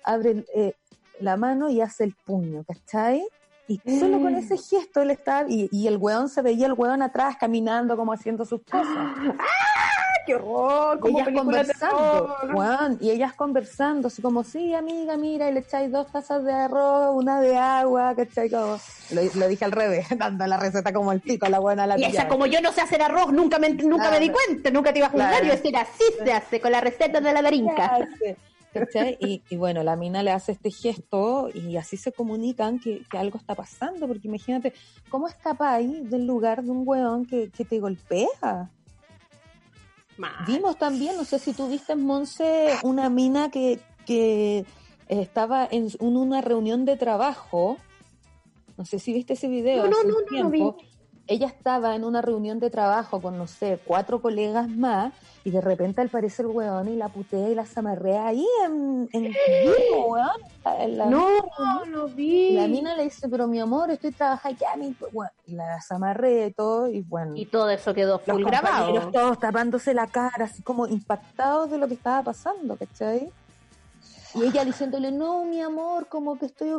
abre 0.03 0.45
eh, 0.55 0.73
la 1.19 1.37
mano 1.37 1.69
y 1.69 1.81
hace 1.81 2.03
el 2.03 2.15
puño, 2.25 2.63
¿cachai? 2.63 3.23
Y 3.67 3.79
solo 3.99 4.19
con 4.19 4.35
ese 4.35 4.57
gesto 4.57 5.01
él 5.01 5.11
estaba, 5.11 5.49
y, 5.49 5.69
y 5.71 5.87
el 5.87 5.95
weón 5.95 6.27
se 6.27 6.41
veía 6.41 6.65
el 6.65 6.73
weón 6.73 7.01
atrás 7.01 7.37
caminando 7.39 7.95
como 7.95 8.11
haciendo 8.11 8.43
sus 8.43 8.61
cosas. 8.63 9.15
¡Qué 10.25 10.35
horror! 10.35 10.99
Como 10.99 11.17
ellas 11.19 11.29
conversando, 11.35 12.35
weón, 12.53 12.97
y 13.01 13.09
ellas 13.09 13.33
conversando, 13.33 14.07
así 14.07 14.21
como, 14.21 14.43
sí, 14.43 14.73
amiga, 14.73 15.17
mira, 15.17 15.49
y 15.49 15.53
le 15.53 15.61
echáis 15.61 15.91
dos 15.91 16.11
tazas 16.11 16.43
de 16.43 16.53
arroz, 16.53 17.15
una 17.15 17.41
de 17.41 17.57
agua, 17.57 18.13
¿cachai? 18.15 18.49
Como, 18.49 18.77
lo, 19.11 19.21
lo 19.35 19.47
dije 19.47 19.65
al 19.65 19.71
revés, 19.71 20.05
dando 20.17 20.45
la 20.45 20.57
receta 20.57 20.93
como 20.93 21.11
el 21.11 21.21
pico, 21.21 21.47
la 21.49 21.59
buena 21.59 21.87
la 21.87 21.97
Y 21.97 22.01
ella, 22.01 22.09
pillaba. 22.11 22.29
como 22.29 22.45
yo 22.45 22.61
no 22.61 22.71
sé 22.71 22.81
hacer 22.81 23.01
arroz, 23.01 23.33
nunca 23.33 23.57
me, 23.57 23.69
nunca 23.69 24.09
Claro. 24.09 24.11
me 24.11 24.19
di 24.19 24.29
cuenta, 24.31 24.69
nunca 24.71 24.93
te 24.93 24.99
iba 24.99 25.07
a 25.07 25.11
juzgar. 25.11 25.29
Claro. 25.31 25.45
Yo 25.45 25.51
decía, 25.53 25.81
así 25.81 26.03
se 26.23 26.33
hace, 26.33 26.61
con 26.61 26.71
la 26.71 26.81
receta 26.81 27.19
de 27.19 27.33
la 27.33 27.41
darinca. 27.41 27.97
Y, 29.19 29.43
y 29.49 29.57
bueno, 29.57 29.83
la 29.83 29.97
mina 29.97 30.23
le 30.23 30.31
hace 30.31 30.53
este 30.53 30.71
gesto 30.71 31.49
y 31.53 31.75
así 31.75 31.97
se 31.97 32.13
comunican 32.13 32.79
que, 32.79 33.01
que 33.11 33.17
algo 33.17 33.37
está 33.37 33.53
pasando, 33.53 34.07
porque 34.07 34.29
imagínate, 34.29 34.71
¿cómo 35.09 35.27
escapáis 35.27 36.09
del 36.09 36.25
lugar 36.25 36.63
de 36.63 36.71
un 36.71 36.83
weón 36.87 37.25
que, 37.25 37.49
que 37.49 37.65
te 37.65 37.81
golpea? 37.81 38.69
Mal. 40.21 40.45
Vimos 40.47 40.77
también, 40.77 41.17
no 41.17 41.25
sé 41.25 41.39
si 41.39 41.51
tú 41.53 41.67
viste 41.67 41.93
en 41.93 42.05
Monse, 42.05 42.77
una 42.83 43.09
mina 43.09 43.49
que, 43.49 43.79
que 44.05 44.59
eh, 44.59 44.65
estaba 45.09 45.67
en 45.69 45.89
un- 45.99 46.15
una 46.17 46.41
reunión 46.41 46.85
de 46.85 46.95
trabajo. 46.95 47.77
No 48.77 48.85
sé 48.85 48.99
si 48.99 49.11
viste 49.13 49.33
ese 49.33 49.47
video. 49.47 49.83
No, 49.85 49.89
no, 49.89 50.03
no, 50.03 50.19
no 50.21 50.25
tiempo. 50.27 50.77
vi. 50.79 50.90
Ella 51.27 51.47
estaba 51.47 51.95
en 51.95 52.03
una 52.03 52.21
reunión 52.21 52.59
de 52.59 52.69
trabajo 52.69 53.21
con, 53.21 53.37
no 53.37 53.47
sé, 53.47 53.79
cuatro 53.85 54.21
colegas 54.21 54.67
más 54.69 55.13
y 55.45 55.51
de 55.51 55.61
repente 55.61 56.01
aparece 56.01 56.41
el 56.41 56.49
weón 56.49 56.87
y 56.89 56.95
la 56.97 57.07
putea 57.09 57.47
y 57.49 57.55
la 57.55 57.65
zamarrea 57.65 58.27
ahí 58.27 58.45
en, 58.65 59.07
en 59.13 59.23
vivo, 59.23 60.07
weón. 60.07 60.29
en 60.79 60.97
la- 60.97 61.05
No, 61.05 61.29
lo 61.87 62.07
vi. 62.09 62.53
la 62.53 62.67
mina 62.67 62.95
le 62.95 63.03
dice, 63.03 63.29
pero 63.29 63.47
mi 63.47 63.59
amor, 63.59 63.91
estoy 63.91 64.11
trabajando 64.11 64.57
ya, 64.59 64.75
mi... 64.75 64.95
Bueno, 65.13 65.31
y 65.45 65.55
la 65.55 65.79
zamarrea 65.81 66.47
y 66.47 66.53
todo 66.53 66.89
y 66.89 67.01
bueno 67.01 67.33
Y 67.35 67.45
todo 67.45 67.69
eso 67.69 67.93
quedó 67.93 68.19
full 68.19 68.43
grabado. 68.43 69.11
todos 69.11 69.39
tapándose 69.39 69.93
la 69.93 70.07
cara, 70.07 70.45
así 70.45 70.61
como 70.63 70.85
impactados 70.87 71.71
de 71.71 71.77
lo 71.77 71.87
que 71.87 71.93
estaba 71.93 72.23
pasando, 72.23 72.75
¿cachai? 72.77 73.31
Y 74.35 74.43
ella 74.45 74.65
diciéndole, 74.65 75.11
no, 75.11 75.45
mi 75.45 75.61
amor, 75.61 76.07
como 76.07 76.37
que 76.37 76.47
estoy 76.47 76.71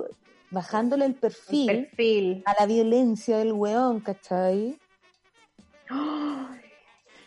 bajándole 0.52 1.06
el 1.06 1.14
perfil 1.14 1.70
El 1.70 1.86
perfil. 1.86 2.42
a 2.44 2.54
la 2.60 2.66
violencia 2.66 3.38
del 3.38 3.52
weón, 3.52 4.00
¿cachai? 4.00 4.78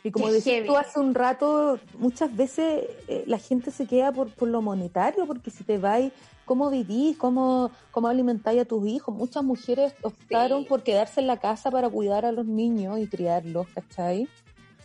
Y 0.04 0.12
como 0.12 0.32
decías 0.32 0.56
heavy. 0.58 0.68
tú 0.68 0.78
hace 0.78 1.00
un 1.00 1.16
rato, 1.16 1.80
muchas 1.98 2.36
veces 2.36 2.84
eh, 3.08 3.24
la 3.26 3.40
gente 3.40 3.72
se 3.72 3.88
queda 3.88 4.12
por, 4.12 4.30
por 4.34 4.48
lo 4.48 4.62
monetario, 4.62 5.26
porque 5.26 5.50
si 5.50 5.64
te 5.64 5.80
vais, 5.80 6.14
¿cómo 6.46 6.70
vivís? 6.70 7.18
¿Cómo, 7.18 7.72
cómo 7.90 8.08
alimentáis 8.08 8.62
a 8.62 8.66
tus 8.66 8.88
hijos? 8.88 9.16
Muchas 9.16 9.44
mujeres 9.44 9.96
optaron 10.04 10.62
Sí. 10.62 10.70
por 10.70 10.84
quedarse 10.84 11.22
en 11.22 11.28
la 11.28 11.38
casa 11.38 11.72
para 11.72 11.90
cuidar 11.90 12.24
a 12.24 12.32
los 12.32 12.46
niños 12.46 13.00
y 13.00 13.08
criarlos, 13.08 13.66
¿cachai? 13.74 14.28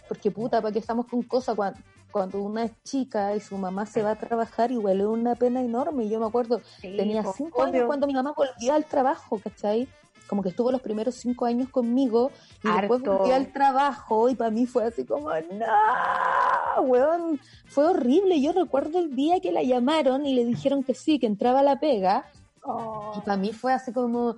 Porque 0.09 0.30
puta, 0.30 0.62
¿para 0.62 0.73
qué 0.73 0.78
estamos 0.78 1.06
con 1.06 1.23
cosas 1.23 1.54
cuando, 1.54 1.78
cuando 2.10 2.40
una 2.42 2.64
es 2.64 2.72
chica 2.82 3.34
y 3.36 3.40
su 3.40 3.56
mamá 3.58 3.86
se 3.86 4.02
va 4.02 4.12
a 4.12 4.16
trabajar 4.16 4.70
y 4.72 4.76
huele 4.76 5.06
una 5.06 5.34
pena 5.34 5.60
enorme? 5.60 6.08
Yo 6.08 6.20
me 6.20 6.26
acuerdo, 6.26 6.60
Sí, 6.80 6.94
Tenía 6.96 7.22
cinco 7.34 7.62
obvio. 7.62 7.72
años 7.74 7.86
cuando 7.86 8.06
mi 8.06 8.14
mamá 8.14 8.32
volvía 8.36 8.74
al 8.74 8.84
trabajo, 8.84 9.38
¿cachai? 9.42 9.88
Como 10.28 10.42
que 10.42 10.50
estuvo 10.50 10.70
los 10.70 10.80
primeros 10.80 11.16
cinco 11.16 11.44
años 11.46 11.68
conmigo 11.70 12.30
y 12.62 12.68
después 12.80 13.02
volví 13.02 13.32
al 13.32 13.52
trabajo 13.52 14.28
y 14.28 14.36
para 14.36 14.50
mí 14.50 14.64
fue 14.66 14.84
así 14.84 15.04
como, 15.04 15.28
no, 15.30 16.82
weón, 16.82 17.40
fue 17.66 17.86
horrible. 17.86 18.40
Yo 18.40 18.52
recuerdo 18.52 18.98
el 19.00 19.16
día 19.16 19.40
que 19.40 19.50
la 19.52 19.62
llamaron 19.62 20.24
y 20.26 20.34
le 20.34 20.44
dijeron 20.44 20.82
que 20.84 20.94
sí, 20.94 21.18
que 21.18 21.26
entraba 21.26 21.60
a 21.60 21.64
la 21.64 21.80
pega 21.80 22.24
Oh. 22.62 23.14
y 23.16 23.20
para 23.22 23.38
mí 23.38 23.52
fue 23.54 23.72
así 23.72 23.90
como, 23.90 24.36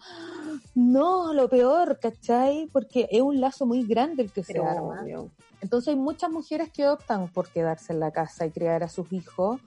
no, 0.74 1.34
lo 1.34 1.48
peor, 1.48 1.98
¿cachai? 2.00 2.68
Porque 2.72 3.08
es 3.10 3.20
un 3.20 3.40
lazo 3.40 3.66
muy 3.66 3.84
grande 3.84 4.22
el 4.22 4.32
que 4.32 4.42
se 4.42 4.58
arma. 4.58 5.02
obvio. 5.02 5.30
Entonces 5.60 5.88
hay 5.88 5.96
muchas 5.96 6.30
mujeres 6.30 6.70
que 6.70 6.88
optan 6.88 7.28
por 7.28 7.48
quedarse 7.48 7.92
en 7.92 8.00
la 8.00 8.10
casa 8.10 8.46
y 8.46 8.50
criar 8.50 8.82
a 8.82 8.88
sus 8.88 9.12
hijos 9.12 9.60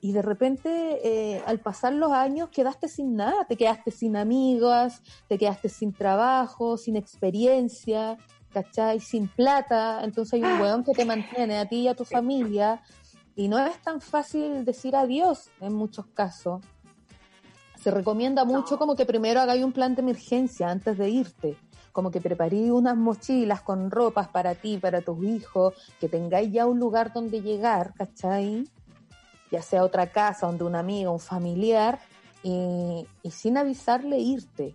y 0.00 0.12
de 0.12 0.22
repente 0.22 0.98
eh, 1.04 1.42
al 1.46 1.60
pasar 1.60 1.92
los 1.92 2.10
años 2.10 2.48
quedaste 2.48 2.88
sin 2.88 3.14
nada, 3.14 3.44
te 3.46 3.56
quedaste 3.56 3.92
sin 3.92 4.16
amigas, 4.16 5.00
te 5.28 5.38
quedaste 5.38 5.68
sin 5.68 5.92
trabajo, 5.92 6.76
sin 6.76 6.96
experiencia, 6.96 8.18
¿cachai? 8.52 8.98
Sin 8.98 9.28
plata, 9.28 10.02
entonces 10.02 10.34
hay 10.34 10.42
un 10.42 10.60
weón 10.60 10.82
que 10.82 10.92
te 10.92 11.04
mantiene 11.04 11.58
a 11.58 11.68
ti 11.68 11.82
y 11.82 11.88
a 11.88 11.94
tu 11.94 12.04
familia 12.04 12.82
y 13.36 13.46
no 13.46 13.58
es 13.64 13.80
tan 13.82 14.00
fácil 14.00 14.64
decir 14.64 14.96
adiós 14.96 15.50
en 15.60 15.72
muchos 15.74 16.06
casos. 16.06 16.64
Se 17.82 17.90
recomienda 17.90 18.44
mucho 18.44 18.72
No. 18.74 18.78
como 18.78 18.96
que 18.96 19.04
primero 19.06 19.40
hagáis 19.40 19.64
un 19.64 19.72
plan 19.72 19.94
de 19.94 20.02
emergencia 20.02 20.68
antes 20.70 20.96
de 20.98 21.08
irte 21.10 21.56
como 21.92 22.10
que 22.10 22.22
preparí 22.22 22.70
unas 22.70 22.96
mochilas 22.96 23.60
con 23.60 23.90
ropas 23.90 24.26
para 24.28 24.54
ti, 24.54 24.78
para 24.78 25.02
tus 25.02 25.22
hijos, 25.24 25.74
que 26.00 26.08
tengáis 26.08 26.50
ya 26.50 26.64
un 26.64 26.78
lugar 26.78 27.12
donde 27.12 27.42
llegar, 27.42 27.92
¿cachai? 27.92 28.66
Ya 29.50 29.60
sea 29.60 29.84
otra 29.84 30.06
casa, 30.06 30.46
donde 30.46 30.64
un 30.64 30.74
amigo, 30.74 31.12
un 31.12 31.20
familiar, 31.20 31.98
y, 32.42 33.06
y 33.22 33.30
sin 33.30 33.58
avisarle 33.58 34.18
irte. 34.18 34.74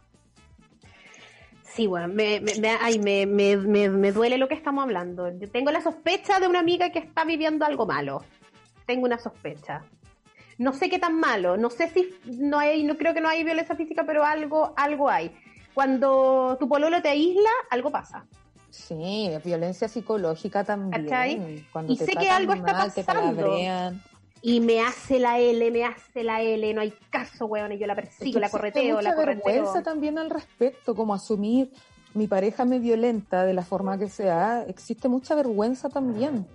Sí, 1.64 1.88
bueno, 1.88 2.08
me, 2.08 2.40
me, 2.40 2.54
me- 2.60 2.78
ay, 2.80 3.00
me, 3.00 3.26
me, 3.26 3.58
me, 3.58 3.90
me 3.90 4.12
duele 4.12 4.38
lo 4.38 4.48
que 4.48 4.54
estamos 4.54 4.84
hablando. 4.84 5.28
Yo 5.40 5.50
tengo 5.50 5.72
la 5.72 5.82
sospecha 5.82 6.40
de 6.40 6.48
una 6.48 6.60
amiga 6.60 6.92
que 6.92 7.00
está 7.00 7.26
viviendo 7.26 7.66
algo 7.66 7.88
malo. 7.88 8.24
Tengo 8.86 9.06
una 9.08 9.18
sospecha. 9.18 9.82
No 10.58 10.74
sé 10.74 10.90
qué 10.90 10.98
tan 10.98 11.20
malo, 11.20 11.56
no 11.58 11.70
sé 11.70 11.90
si 11.90 12.10
no 12.26 12.58
hay, 12.58 12.84
no 12.84 12.98
creo 12.98 13.14
que 13.14 13.22
no 13.22 13.30
hay 13.30 13.44
violencia 13.44 13.76
física, 13.76 14.04
pero 14.06 14.24
algo, 14.26 14.74
algo 14.76 15.10
hay. 15.10 15.36
Cuando 15.74 16.58
tu 16.60 16.68
pololo 16.68 17.02
te 17.02 17.10
aísla, 17.10 17.50
algo 17.70 17.92
pasa. 17.92 18.26
Sí, 18.70 19.30
violencia 19.46 19.88
psicológica 19.88 20.64
también. 20.64 21.06
¿Cachai? 21.06 21.66
Cuando 21.72 21.94
Y 21.94 21.98
te 21.98 22.06
sé 22.06 22.14
que 22.14 22.30
algo 22.30 22.54
está 22.54 22.74
mal, 22.74 22.92
pasando. 22.94 23.58
Y 24.42 24.60
me 24.60 24.82
hace 24.82 25.20
la 25.20 25.40
L, 25.40 25.72
me 25.72 25.84
hace 25.86 26.24
la 26.24 26.42
L, 26.42 26.74
no 26.74 26.82
hay 26.82 26.94
caso, 27.10 27.46
weón, 27.46 27.72
y 27.72 27.80
yo 27.80 27.88
la 27.88 27.94
Es 27.94 28.00
persigo, 28.00 28.34
que 28.34 28.40
la 28.40 28.50
correteo, 28.50 28.96
mucha 28.96 29.10
la 29.10 29.16
correteo. 29.16 29.44
vergüenza 29.46 29.84
también 29.84 30.18
al 30.18 30.30
respecto, 30.30 30.96
como 30.96 31.14
asumir 31.14 31.72
mi 32.14 32.28
pareja 32.28 32.66
me 32.66 32.80
violenta 32.80 33.46
de 33.46 33.54
la 33.54 33.64
forma 33.64 33.98
que 33.98 34.10
sea, 34.10 34.64
existe 34.68 35.08
mucha 35.08 35.36
vergüenza 35.36 35.90
también. 35.90 36.48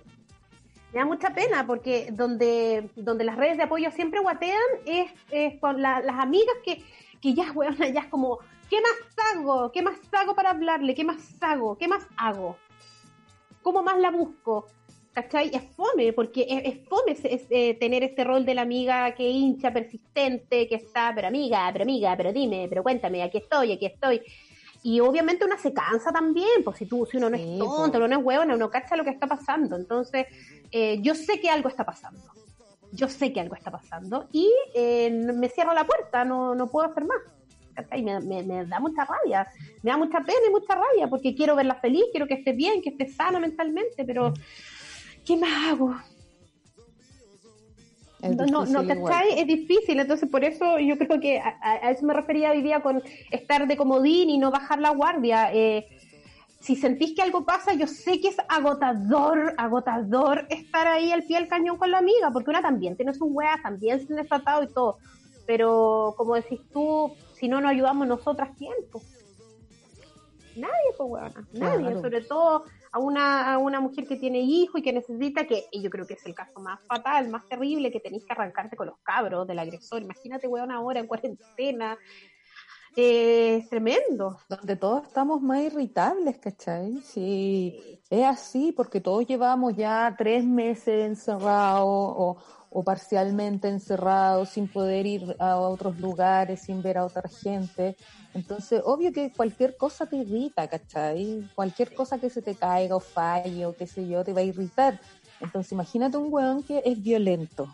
Me 0.93 0.99
da 0.99 1.05
mucha 1.05 1.31
pena 1.33 1.65
porque 1.65 2.09
donde, 2.11 2.87
donde 2.95 3.23
las 3.23 3.35
redes 3.35 3.57
de 3.57 3.63
apoyo 3.63 3.89
siempre 3.89 4.19
guatean 4.19 4.61
es, 4.85 5.11
es 5.31 5.59
con 5.59 5.81
la- 5.81 6.01
las 6.01 6.19
amigas 6.19 6.55
que, 6.63 6.83
que 7.19 7.33
ya, 7.33 7.51
weón, 7.51 7.75
ya 7.77 8.01
es 8.01 8.07
como, 8.07 8.37
¿qué 8.69 8.77
más 8.79 9.35
hago? 9.35 9.71
¿Qué 9.71 9.81
más 9.81 9.99
hago 10.11 10.35
para 10.35 10.51
hablarle? 10.51 10.93
¿Qué 10.93 11.03
más 11.03 11.35
hago? 11.41 11.75
¿Qué 11.77 11.87
más 11.87 12.07
hago? 12.15 12.57
¿Cómo 13.63 13.81
más 13.81 13.97
la 13.97 14.11
busco? 14.11 14.67
¿Cachai? 15.13 15.49
Es 15.53 15.63
fome, 15.75 16.13
porque 16.13 16.45
es, 16.47 16.87
fome 16.87 17.15
eh, 17.49 17.73
tener 17.75 18.03
este 18.03 18.23
rol 18.23 18.45
de 18.45 18.53
la 18.55 18.63
amiga 18.63 19.13
que 19.15 19.27
hincha, 19.29 19.71
persistente, 19.71 20.67
que 20.67 20.75
está, 20.75 21.11
pero 21.15 21.27
amiga, 21.27 21.69
pero 21.71 21.83
amiga, 21.83 22.15
pero 22.17 22.33
dime, 22.33 22.67
pero 22.69 22.83
cuéntame, 22.83 23.23
aquí 23.23 23.37
estoy, 23.39 23.71
aquí 23.73 23.85
estoy. 23.85 24.21
Y 24.83 24.99
obviamente 24.99 25.45
una 25.45 25.57
se 25.57 25.73
cansa 25.73 26.11
también, 26.11 26.63
pues 26.63 26.77
si 26.77 26.85
tú, 26.85 27.05
si 27.09 27.17
uno 27.17 27.29
no 27.29 27.37
Sí, 27.37 27.43
es 27.53 27.57
tonto, 27.57 27.91
pues. 27.91 27.95
uno 27.95 28.07
no 28.09 28.19
es 28.19 28.25
huevona, 28.25 28.55
uno 28.55 28.69
cacha 28.69 28.95
lo 28.97 29.03
que 29.05 29.11
está 29.11 29.27
pasando. 29.27 29.77
Entonces, 29.77 30.27
eh, 30.71 30.99
yo 31.01 31.15
sé 31.15 31.39
que 31.39 31.49
algo 31.49 31.69
está 31.69 31.85
pasando. 31.85 32.21
Yo 32.91 33.07
sé 33.07 33.31
que 33.33 33.39
algo 33.39 33.55
está 33.55 33.71
pasando. 33.71 34.27
Y 34.33 34.51
eh, 34.75 35.09
me 35.09 35.47
cierro 35.49 35.73
la 35.73 35.85
puerta, 35.85 36.25
no, 36.25 36.53
no 36.53 36.67
puedo 36.69 36.91
hacer 36.91 37.05
más. 37.05 37.17
Me- 38.03 38.43
me 38.43 38.65
da 38.67 38.79
mucha 38.79 39.03
rabia, 39.05 39.47
me 39.81 39.89
da 39.89 39.97
mucha 39.97 40.19
pena 40.19 40.37
y 40.47 40.51
mucha 40.51 40.75
rabia, 40.75 41.07
porque 41.09 41.33
quiero 41.33 41.55
verla 41.55 41.75
feliz, 41.75 42.03
quiero 42.11 42.27
que 42.27 42.35
esté 42.35 42.51
bien, 42.53 42.81
que 42.83 42.89
esté 42.89 43.07
sana 43.07 43.39
mentalmente, 43.39 44.03
pero 44.05 44.31
¿qué 45.25 45.35
más 45.37 45.71
hago? 45.71 45.95
Es 48.23 48.37
no, 48.37 48.65
no. 48.65 48.87
¿cachai? 48.87 49.37
Es 49.37 49.47
difícil, 49.47 49.99
entonces 49.99 50.29
por 50.29 50.45
eso 50.45 50.79
yo 50.79 50.97
creo 50.97 51.19
que 51.19 51.39
a, 51.39 51.91
eso 51.91 52.05
me 52.05 52.13
refería 52.13 52.51
hoy 52.51 52.61
día 52.61 52.81
con 52.81 53.03
estar 53.31 53.67
de 53.67 53.75
comodín 53.75 54.29
y 54.29 54.37
no 54.37 54.49
bajar 54.49 54.79
la 54.79 54.91
guardia. 54.91 55.53
Eh, 55.53 55.85
si 56.61 56.77
sentís 56.77 57.13
que 57.13 57.21
algo 57.21 57.43
pasa, 57.43 57.73
yo 57.73 57.85
sé 57.85 58.21
que 58.21 58.29
es 58.29 58.37
agotador, 58.47 59.53
agotador 59.57 60.47
estar 60.49 60.87
ahí 60.87 61.11
al 61.11 61.23
pie 61.23 61.37
del 61.37 61.49
cañón 61.49 61.77
con 61.77 61.91
la 61.91 61.97
amiga, 61.97 62.31
porque 62.31 62.49
una 62.49 62.61
también 62.61 62.95
tiene 62.95 63.13
sus 63.13 63.27
weas, 63.29 63.61
también 63.61 63.99
se 63.99 64.05
tiene 64.05 64.23
tratado 64.23 64.63
y 64.63 64.67
todo. 64.67 64.97
Pero 65.45 66.13
como 66.15 66.35
decís 66.35 66.61
tú, 66.71 67.13
si 67.33 67.49
no 67.49 67.59
nos 67.59 67.71
ayudamos 67.71 68.07
nosotras, 68.07 68.51
¿quién? 68.57 68.73
Pues? 68.89 69.03
Nadie, 70.55 70.71
pues 70.97 71.09
weona, 71.09 71.47
nadie. 71.51 71.87
Claro. 71.87 72.01
Sobre 72.01 72.21
todo 72.21 72.63
a 72.93 72.99
una, 72.99 73.53
a 73.53 73.57
una 73.57 73.81
mujer 73.81 74.07
que 74.07 74.17
tiene 74.17 74.39
hijo 74.39 74.77
y 74.77 74.83
que 74.83 74.93
necesita 74.93 75.45
que, 75.45 75.65
y 75.71 75.81
yo 75.81 75.89
creo 75.89 76.05
que 76.05 76.13
es 76.13 76.25
el 76.27 76.35
caso 76.35 76.59
más 76.59 76.79
fatal, 76.87 77.27
más 77.27 77.47
terrible, 77.49 77.91
que 77.91 77.99
tenéis 77.99 78.23
que 78.23 78.33
arrancarte 78.33 78.77
con 78.77 78.87
los 78.87 78.99
cabros 79.01 79.47
del 79.47 79.57
agresor. 79.57 80.03
Imagínate, 80.03 80.47
weón, 80.47 80.71
ahora 80.71 80.99
en 80.99 81.07
cuarentena. 81.07 81.97
Eh, 82.95 83.57
es 83.57 83.69
tremendo. 83.69 84.37
donde 84.47 84.75
todos 84.75 85.07
estamos 85.07 85.41
más 85.41 85.61
irritables, 85.61 86.37
¿cachai? 86.37 87.01
Sí, 87.01 87.99
es 88.11 88.25
así, 88.25 88.71
porque 88.71 89.01
todos 89.01 89.25
llevamos 89.25 89.75
ya 89.75 90.13
tres 90.15 90.45
meses 90.45 91.05
encerrados 91.05 91.83
o, 91.87 92.37
o 92.73 92.83
parcialmente 92.83 93.67
encerrados, 93.69 94.49
sin 94.49 94.67
poder 94.67 95.05
ir 95.05 95.35
a 95.39 95.57
otros 95.57 95.99
lugares, 95.99 96.61
sin 96.61 96.81
ver 96.81 96.97
a 96.97 97.05
otra 97.05 97.29
gente. 97.29 97.95
Entonces, 98.33 98.81
obvio 98.83 99.11
que 99.13 99.31
cualquier 99.31 99.77
cosa 99.77 100.05
te 100.07 100.15
irrita, 100.17 100.67
¿cachai? 100.67 101.47
Cualquier 101.55 101.93
cosa 101.93 102.19
que 102.19 102.29
se 102.29 102.41
te 102.41 102.55
caiga 102.55 102.95
o 102.95 102.99
falle 102.99 103.65
o 103.67 103.75
qué 103.75 103.85
sé 103.85 104.07
yo, 104.07 104.23
te 104.23 104.33
va 104.33 104.39
a 104.39 104.43
irritar. 104.43 104.99
Entonces, 105.39 105.71
imagínate 105.71 106.17
un 106.17 106.33
weón 106.33 106.63
que 106.63 106.81
es 106.83 107.01
violento. 107.01 107.67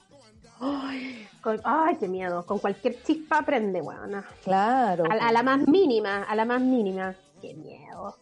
Ay, 0.59 1.25
con- 1.41 1.61
ay, 1.63 1.95
qué 1.97 2.07
miedo. 2.09 2.45
Con 2.45 2.59
cualquier 2.59 3.01
chispa 3.03 3.41
prende, 3.43 3.81
weona. 3.81 4.25
Claro. 4.43 5.05
A, 5.09 5.27
a 5.29 5.31
la 5.31 5.43
más 5.43 5.65
mínima, 5.67 6.23
a 6.23 6.35
la 6.35 6.43
más 6.43 6.61
mínima. 6.61 7.15
Qué 7.41 7.53
miedo. 7.53 8.17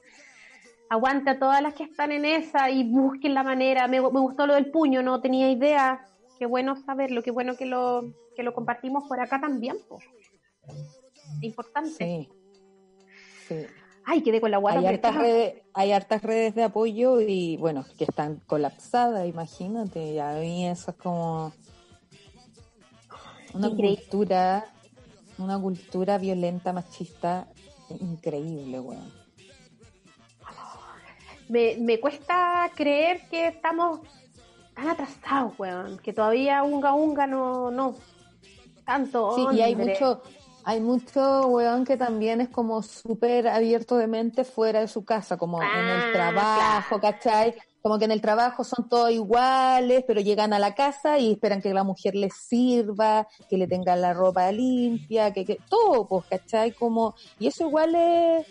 Aguanta 0.89 1.31
a 1.31 1.39
todas 1.39 1.61
las 1.61 1.73
que 1.73 1.83
están 1.83 2.11
en 2.11 2.23
esa 2.23 2.69
y 2.69 2.83
busquen 2.89 3.33
la 3.33 3.41
manera. 3.43 3.87
Me, 3.87 3.99
me 3.99 4.19
gustó 4.19 4.45
lo 4.45 4.53
del 4.53 4.69
puño, 4.69 5.01
no 5.01 5.19
tenía 5.19 5.49
idea. 5.49 6.05
Qué 6.37 6.45
bueno 6.45 6.75
saberlo, 6.75 7.23
qué 7.23 7.31
bueno 7.31 7.55
que 7.55 7.65
lo, 7.65 8.13
que 8.35 8.43
lo 8.43 8.53
compartimos 8.53 9.07
por 9.07 9.19
acá 9.19 9.39
también. 9.39 9.77
Po. 9.87 9.99
Importante. 11.41 11.89
Sí. 11.97 12.29
Sí. 13.47 13.65
Ay, 14.05 14.21
quedé 14.23 14.39
con 14.39 14.51
la 14.51 14.57
guata. 14.57 14.79
Hay 14.79 14.85
hartas, 14.85 15.15
redes, 15.15 15.61
hay 15.73 15.91
hartas 15.91 16.21
redes 16.23 16.55
de 16.55 16.63
apoyo 16.63 17.19
y 17.19 17.57
bueno, 17.57 17.85
que 17.97 18.05
están 18.05 18.37
colapsadas, 18.47 19.27
imagínate. 19.27 20.13
Y 20.13 20.19
a 20.19 20.33
mí 20.35 20.65
eso 20.67 20.91
es 20.91 20.97
como 20.97 21.51
una 23.53 23.67
Increíble. 23.67 23.97
cultura, 23.97 24.73
una 25.37 25.59
cultura 25.59 26.17
violenta, 26.17 26.71
machista, 26.71 27.47
increíble, 27.99 28.79
weón. 28.79 29.11
me, 31.49 31.77
me 31.77 31.99
cuesta 31.99 32.71
creer 32.75 33.27
que 33.29 33.47
estamos 33.47 34.01
tan 34.77 34.89
atrasados, 34.89 35.53
weón. 35.57 35.97
Que 35.97 36.13
todavía 36.13 36.63
unga 36.63 36.93
unga 36.93 37.25
no, 37.27 37.71
no. 37.71 37.95
Tanto. 38.85 39.35
Sí, 39.35 39.57
y 39.57 39.61
hay 39.61 39.75
mucho, 39.75 40.21
hay 40.63 40.79
mucho 40.79 41.47
weón 41.47 41.83
que 41.83 41.97
también 41.97 42.39
es 42.41 42.49
como 42.49 42.81
súper 42.81 43.47
abierto 43.47 43.97
de 43.97 44.07
mente 44.07 44.43
fuera 44.45 44.79
de 44.79 44.87
su 44.87 45.03
casa, 45.03 45.35
como 45.35 45.61
en 45.61 45.67
Ah, 45.67 46.05
el 46.05 46.13
trabajo, 46.13 47.01
¿cachai? 47.01 47.55
Como 47.81 47.97
que 47.99 48.05
en 48.05 48.11
el 48.11 48.21
trabajo 48.21 48.63
son 48.63 48.87
todos 48.87 49.11
iguales, 49.11 50.03
pero 50.07 50.21
llegan 50.21 50.53
a 50.53 50.59
la 50.59 50.73
casa 50.75 51.17
y 51.17 51.31
esperan 51.33 51.61
que 51.61 51.73
la 51.73 51.83
mujer 51.83 52.15
les 52.15 52.33
sirva, 52.33 53.27
que 53.49 53.57
le 53.57 53.67
tengan 53.67 54.01
la 54.01 54.13
ropa 54.13 54.51
limpia, 54.51 55.31
que, 55.33 55.43
que 55.45 55.57
todo, 55.69 56.07
pues, 56.07 56.25
¿cachai? 56.29 56.71
Como, 56.73 57.15
y 57.39 57.47
eso 57.47 57.67
igual 57.67 57.95
es, 57.95 58.45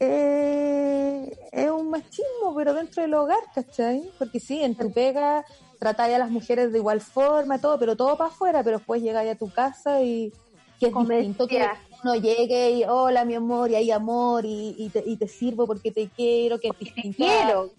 eh, 0.00 1.36
es 1.52 1.70
un 1.70 1.90
machismo, 1.90 2.54
pero 2.56 2.74
dentro 2.74 3.02
del 3.02 3.14
hogar, 3.14 3.38
¿cachai? 3.54 4.10
Porque 4.18 4.40
sí, 4.40 4.62
en 4.62 4.74
tu 4.76 4.92
pega 4.92 5.44
tratáis 5.78 6.14
a 6.14 6.18
las 6.18 6.30
mujeres 6.30 6.72
de 6.72 6.78
igual 6.78 7.00
forma, 7.00 7.60
todo, 7.60 7.78
pero 7.78 7.96
todo 7.96 8.16
para 8.16 8.30
afuera, 8.30 8.62
pero 8.62 8.78
después 8.78 9.02
llegáis 9.02 9.30
a 9.32 9.34
tu 9.36 9.50
casa 9.50 10.02
y 10.02 10.32
que 10.80 10.86
es 10.88 10.94
distinto 11.08 11.46
que 11.46 11.66
uno 12.04 12.14
llegue 12.16 12.70
y 12.72 12.84
hola 12.84 13.24
mi 13.24 13.34
amor, 13.34 13.70
y 13.70 13.76
hay 13.76 13.90
amor, 13.90 14.44
y, 14.44 14.74
y, 14.78 14.90
te, 14.90 15.02
y 15.06 15.16
te 15.16 15.26
sirvo 15.28 15.66
porque 15.66 15.90
te 15.90 16.08
quiero, 16.08 16.58
que 16.60 16.68
es 16.68 16.78
Te 16.78 16.84
distinto. 16.84 17.16
quiero. 17.16 17.70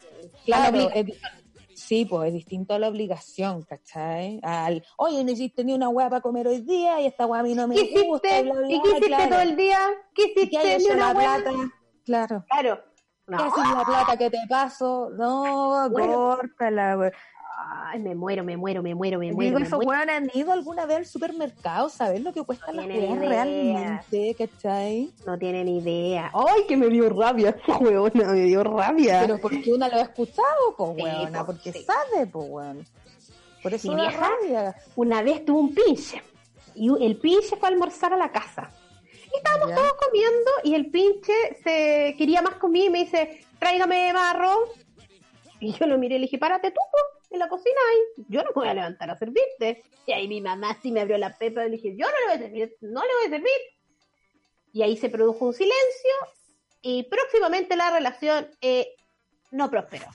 Claro, 0.45 0.89
es 0.93 1.05
sí, 1.75 2.05
pues 2.05 2.29
es 2.29 2.33
distinto 2.33 2.73
a 2.73 2.79
la 2.79 2.89
obligación, 2.89 3.63
¿cachai? 3.63 4.39
Al, 4.41 4.83
oye, 4.97 5.23
no 5.23 5.31
hiciste 5.31 5.63
ni 5.63 5.73
una 5.73 5.89
hueá 5.89 6.09
para 6.09 6.21
comer 6.21 6.47
hoy 6.47 6.61
día 6.61 6.99
y 7.01 7.05
esta 7.05 7.25
hueá 7.27 7.41
a 7.41 7.43
mí 7.43 7.53
no 7.53 7.67
me 7.67 7.75
¿Qué 7.75 8.03
gusta. 8.03 8.27
hiciste? 8.27 8.43
bla, 8.43 8.53
bla, 8.53 8.67
¿Y 8.67 8.81
qué 8.81 8.89
hiciste 8.89 9.07
claro. 9.07 9.29
todo 9.29 9.41
el 9.41 9.55
día? 9.55 9.79
¿Qué 10.13 10.23
¿Y 10.23 10.39
hiciste? 10.39 10.57
hay 10.57 10.77
Ni 10.79 10.85
una 10.89 11.13
plata? 11.13 11.51
Claro. 12.07 12.43
Claro. 12.49 12.79
¿Qué 13.27 13.33
No. 13.33 13.37
haces 13.43 13.63
la 13.77 13.83
plata 13.83 14.17
que 14.17 14.29
te 14.29 14.37
paso? 14.49 15.09
No, 15.11 15.89
Bueno. 15.89 16.13
córtala, 16.37 16.95
güey. 16.95 17.11
Ay, 17.69 17.99
me 17.99 18.15
muero, 18.15 18.43
me 18.45 18.55
muero, 18.55 18.81
me 18.81 18.95
muero, 18.95 19.19
me 19.19 19.25
Digo, 19.25 19.35
muero. 19.35 19.59
me 19.59 19.65
esos 19.65 19.79
han 20.09 20.29
ido 20.33 20.53
alguna 20.53 20.85
vez 20.85 20.97
al 20.97 21.05
supermercado, 21.05 21.89
¿sabes 21.89 22.21
lo 22.21 22.31
que 22.31 22.43
cuestan 22.43 22.77
No 22.77 22.83
weas 22.83 22.95
idea. 22.97 23.43
realmente, 23.43 24.35
cachai? 24.37 25.11
No 25.25 25.37
tienen 25.37 25.67
idea. 25.67 26.31
¡Ay, 26.33 26.65
que 26.67 26.77
me 26.77 26.87
dio 26.87 27.09
rabia 27.09 27.49
esta 27.49 27.77
huevona! 27.77 28.31
Me 28.31 28.41
dio 28.43 28.63
rabia. 28.63 29.19
Pero 29.21 29.37
porque 29.39 29.73
una 29.73 29.89
lo 29.89 29.95
ha 29.97 30.01
escuchado, 30.01 30.45
Sí, 30.77 31.03
weona, 31.03 31.39
po, 31.39 31.45
porque 31.47 31.73
sí. 31.73 31.83
sabe, 31.83 32.27
pues, 32.27 32.45
weón. 32.49 32.85
Por 33.63 33.73
eso 33.73 33.89
Mi 33.89 33.95
vieja 33.95 34.29
rabia. 34.29 34.75
Una 34.95 35.21
vez 35.23 35.43
tuvo 35.43 35.59
un 35.59 35.73
pinche. 35.75 36.21
Y 36.75 36.89
el 37.03 37.17
pinche 37.17 37.57
fue 37.57 37.67
a 37.67 37.71
almorzar 37.71 38.13
a 38.13 38.17
la 38.17 38.31
casa. 38.31 38.69
Y 39.33 39.37
estábamos 39.37 39.69
Ya. 39.69 39.75
todos 39.75 39.93
comiendo 39.93 40.51
y 40.63 40.75
el 40.75 40.89
pinche 40.91 41.33
se 41.63 42.15
quería 42.17 42.41
más 42.41 42.55
comida 42.55 42.85
y 42.85 42.89
me 42.89 42.99
dice, 42.99 43.45
tráigame 43.59 44.13
más 44.13 44.35
arroz. 44.35 44.69
Y 45.59 45.73
yo 45.73 45.87
lo 45.87 45.97
miré 45.97 46.15
y 46.15 46.19
le 46.19 46.25
dije, 46.25 46.37
párate 46.37 46.71
tú, 46.71 46.79
po, 46.91 46.97
en 47.31 47.39
la 47.39 47.49
cocina 47.49 47.75
ahí. 47.91 48.25
Yo 48.29 48.41
no 48.43 48.49
me 48.49 48.53
voy 48.55 48.67
a 48.67 48.73
levantar 48.73 49.09
a 49.09 49.17
servirte. 49.17 49.83
Y 50.05 50.11
ahí 50.13 50.27
mi 50.27 50.39
mamá 50.41 50.77
sí 50.81 50.91
me 50.91 51.01
abrió 51.01 51.17
la 51.17 51.37
pepa 51.37 51.65
y 51.65 51.69
le 51.71 51.77
dije, 51.77 51.95
yo 51.97 52.05
no 52.05 52.11
le 52.19 52.25
voy 52.25 52.35
a 52.35 52.39
servir, 52.47 52.77
no 52.81 53.01
le 53.01 53.13
voy 53.15 53.25
a 53.25 53.29
servir. 53.29 53.59
Y 54.73 54.81
ahí 54.83 54.95
se 54.97 55.09
produjo 55.09 55.45
un 55.45 55.53
silencio 55.53 56.11
y 56.81 57.03
próximamente 57.03 57.75
la 57.75 57.89
relación 57.91 58.49
eh, 58.61 58.95
no 59.51 59.69
prosperó. 59.69 60.05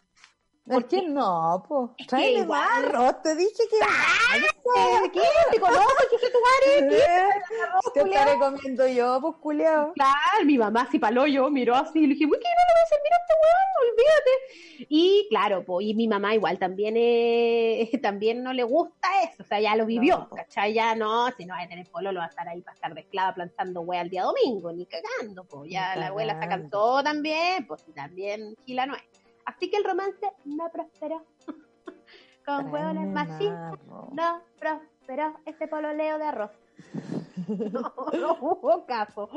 ¿Por 0.65 0.87
qué 0.87 1.03
no, 1.03 1.65
pues? 1.69 1.91
Que 2.09 2.31
igual- 2.35 2.47
más 2.47 2.85
arroz, 2.85 3.23
te 3.23 3.35
dije 3.35 3.51
que... 3.69 3.79
¿Qué? 5.13 5.21
¿Te 5.51 5.61
conozco? 5.61 5.93
¿Qué 6.21 6.31
tu 6.31 6.39
madre? 6.41 6.89
¿Qué? 6.89 7.91
¿Qué 7.95 8.01
estaré 8.09 8.39
comiendo 8.39 8.87
yo, 8.87 9.19
pues, 9.21 9.35
culiao? 9.43 9.93
Claro, 9.95 10.45
mi 10.45 10.57
mamá 10.57 10.83
así 10.83 10.99
paló 11.01 11.27
yo, 11.27 11.51
miró 11.51 11.75
así 11.75 11.99
y 11.99 12.07
le 12.07 12.15
dije, 12.15 12.29
¿por 12.29 12.39
qué 12.39 12.45
no 12.45 12.51
le 12.51 12.75
voy 12.75 12.83
a 12.83 12.87
servir 12.87 13.13
a 13.13 13.17
este 13.17 13.35
weón? 13.43 13.91
Olvídate. 13.91 14.87
Y 14.89 15.27
claro, 15.31 15.65
po, 15.65 15.81
y 15.81 15.95
mi 15.95 16.07
mamá 16.07 16.35
igual 16.35 16.59
también 16.59 16.95
eh, 16.97 17.91
también 18.03 18.43
no 18.45 18.53
le 18.53 18.63
gusta 18.63 19.09
eso, 19.25 19.43
o 19.43 19.47
sea, 19.47 19.61
ya 19.61 19.75
lo 19.77 19.85
vivió, 19.85 20.19
No, 20.19 20.29
po. 20.29 20.37
¿cachai? 20.37 20.73
Ya 20.75 20.95
no, 20.95 21.29
si 21.37 21.45
no 21.45 21.55
va 21.55 21.63
a 21.63 21.69
tener 21.69 21.87
polo, 21.91 22.13
lo 22.13 22.21
va 22.21 22.27
a 22.27 22.29
estar 22.29 22.49
ahí 22.49 22.61
para 22.63 22.75
estar 22.75 22.95
de 22.95 23.01
esclava 23.01 23.35
plantando 23.35 23.81
wea 23.81 24.01
el 24.03 24.11
día 24.11 24.23
domingo, 24.23 24.73
ni 24.73 24.87
cagando, 24.87 25.45
pues 25.45 25.71
ya 25.73 25.97
la 25.97 26.07
abuela 26.09 26.41
se 26.41 26.49
cansó 26.49 27.03
también, 27.03 27.67
pues 27.67 27.85
y 27.89 27.93
también 27.93 28.55
Gila 28.65 28.87
no 28.87 28.95
es. 28.95 29.03
Así 29.45 29.71
que 29.71 29.77
el 29.77 29.85
romance 29.85 30.33
no 30.45 30.71
prosperó. 30.71 31.25
Con 32.45 32.73
más 32.73 33.29
machistas 33.29 33.79
no 34.13 34.43
prosperó 34.59 35.39
este 35.47 35.69
pololeo 35.69 36.19
de 36.19 36.25
arroz. 36.25 36.51
No, 37.47 37.93
no 38.13 38.39
hubo 38.41 38.85
caso. 38.87 39.29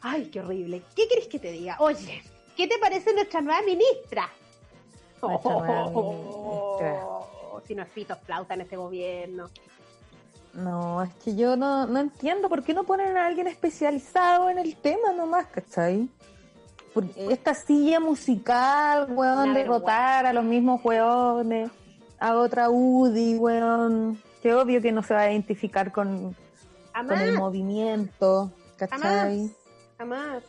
Ay, 0.00 0.26
qué 0.30 0.40
horrible. 0.40 0.82
¿Qué 0.94 1.08
querés 1.08 1.28
que 1.28 1.38
te 1.38 1.52
diga? 1.52 1.76
Oye, 1.78 2.22
¿qué 2.56 2.66
te 2.66 2.78
parece 2.78 3.12
nuestra 3.12 3.40
nueva 3.40 3.62
ministra? 3.62 4.28
Nuestra 5.22 5.52
nueva 5.52 5.90
Oh, 5.94 7.60
si 7.66 7.74
no 7.74 7.82
es 7.82 7.88
pito 7.88 8.14
flauta 8.16 8.54
en 8.54 8.62
este 8.62 8.76
gobierno. 8.76 9.48
No, 10.52 11.02
es 11.02 11.14
que 11.16 11.34
yo 11.36 11.56
no, 11.56 11.86
no 11.86 11.98
entiendo 11.98 12.48
por 12.48 12.62
qué 12.62 12.72
no 12.72 12.84
ponen 12.84 13.16
a 13.16 13.26
alguien 13.26 13.46
especializado 13.46 14.48
en 14.48 14.58
el 14.58 14.76
tema 14.76 15.12
nomás, 15.12 15.46
¿cachai? 15.46 16.08
Esta 17.16 17.54
silla 17.54 18.00
musical, 18.00 19.06
weón, 19.10 19.54
de 19.54 19.64
rotar 19.64 20.26
a 20.26 20.32
los 20.32 20.44
mismos 20.44 20.80
weones, 20.84 21.70
a 22.18 22.34
otra 22.36 22.70
UDI, 22.70 23.36
weón, 23.36 24.18
que 24.42 24.54
obvio 24.54 24.80
que 24.80 24.92
no 24.92 25.02
se 25.02 25.14
va 25.14 25.20
a 25.22 25.30
identificar 25.32 25.92
con, 25.92 26.34
con 26.94 27.18
el 27.20 27.36
movimiento, 27.38 28.52
¿cachai? 28.76 29.50
jamás. 29.98 30.42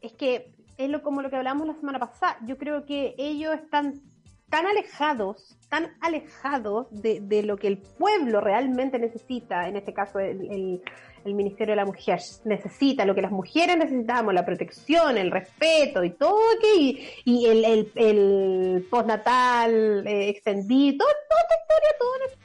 Es 0.00 0.12
que 0.12 0.54
es 0.78 0.88
lo, 0.88 1.02
como 1.02 1.20
lo 1.22 1.28
que 1.30 1.36
hablamos 1.36 1.66
la 1.66 1.74
semana 1.74 1.98
pasada. 1.98 2.38
Yo 2.46 2.56
creo 2.56 2.86
que 2.86 3.14
ellos 3.18 3.54
están 3.54 4.00
tan 4.48 4.66
alejados, 4.66 5.56
tan 5.68 5.88
alejados 6.00 6.86
de, 6.90 7.20
de 7.20 7.42
lo 7.42 7.56
que 7.56 7.68
el 7.68 7.78
pueblo 7.78 8.40
realmente 8.40 8.98
necesita, 8.98 9.68
en 9.68 9.76
este 9.76 9.92
caso 9.94 10.18
el, 10.18 10.50
el- 10.50 10.82
el 11.24 11.34
Ministerio 11.34 11.72
de 11.72 11.76
la 11.76 11.84
Mujer 11.84 12.20
necesita, 12.44 13.04
lo 13.04 13.14
que 13.14 13.22
las 13.22 13.30
mujeres 13.30 13.76
necesitamos, 13.76 14.34
la 14.34 14.44
protección, 14.44 15.18
el 15.18 15.30
respeto 15.30 16.02
y 16.04 16.10
todo, 16.10 16.40
que, 16.60 16.74
y, 16.76 17.08
y 17.24 17.46
el, 17.46 17.64
el, 17.64 17.92
el 17.96 18.86
postnatal 18.90 20.06
eh, 20.06 20.28
extendido, 20.30 21.04
toda 21.06 21.40
esta 21.42 21.54
historia, 21.62 21.90
todas 21.98 22.20
las 22.20 22.40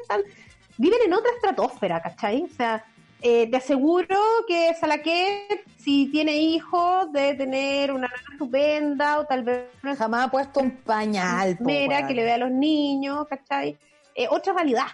están, 0.00 0.22
viven 0.78 0.98
en 1.04 1.12
otra 1.12 1.30
estratosfera, 1.36 2.02
¿cachai? 2.02 2.42
O 2.42 2.54
sea, 2.54 2.84
eh, 3.20 3.48
te 3.48 3.56
aseguro 3.56 4.18
que 4.48 4.74
Salaquet, 4.74 5.64
si 5.78 6.08
tiene 6.10 6.36
hijos, 6.38 7.12
debe 7.12 7.34
tener 7.34 7.92
una 7.92 8.08
nana 8.08 8.22
estupenda 8.32 9.20
o 9.20 9.26
tal 9.26 9.44
vez 9.44 9.64
Jamás 9.96 10.26
ha 10.26 10.30
puesto 10.30 10.60
un 10.60 10.72
pañal, 10.78 11.56
weón. 11.60 12.06
que 12.08 12.14
le 12.14 12.24
vea 12.24 12.34
a 12.34 12.38
los 12.38 12.50
niños, 12.50 13.26
¿cachai? 13.28 13.78
Eh, 14.14 14.26
otra 14.28 14.52
realidad. 14.54 14.86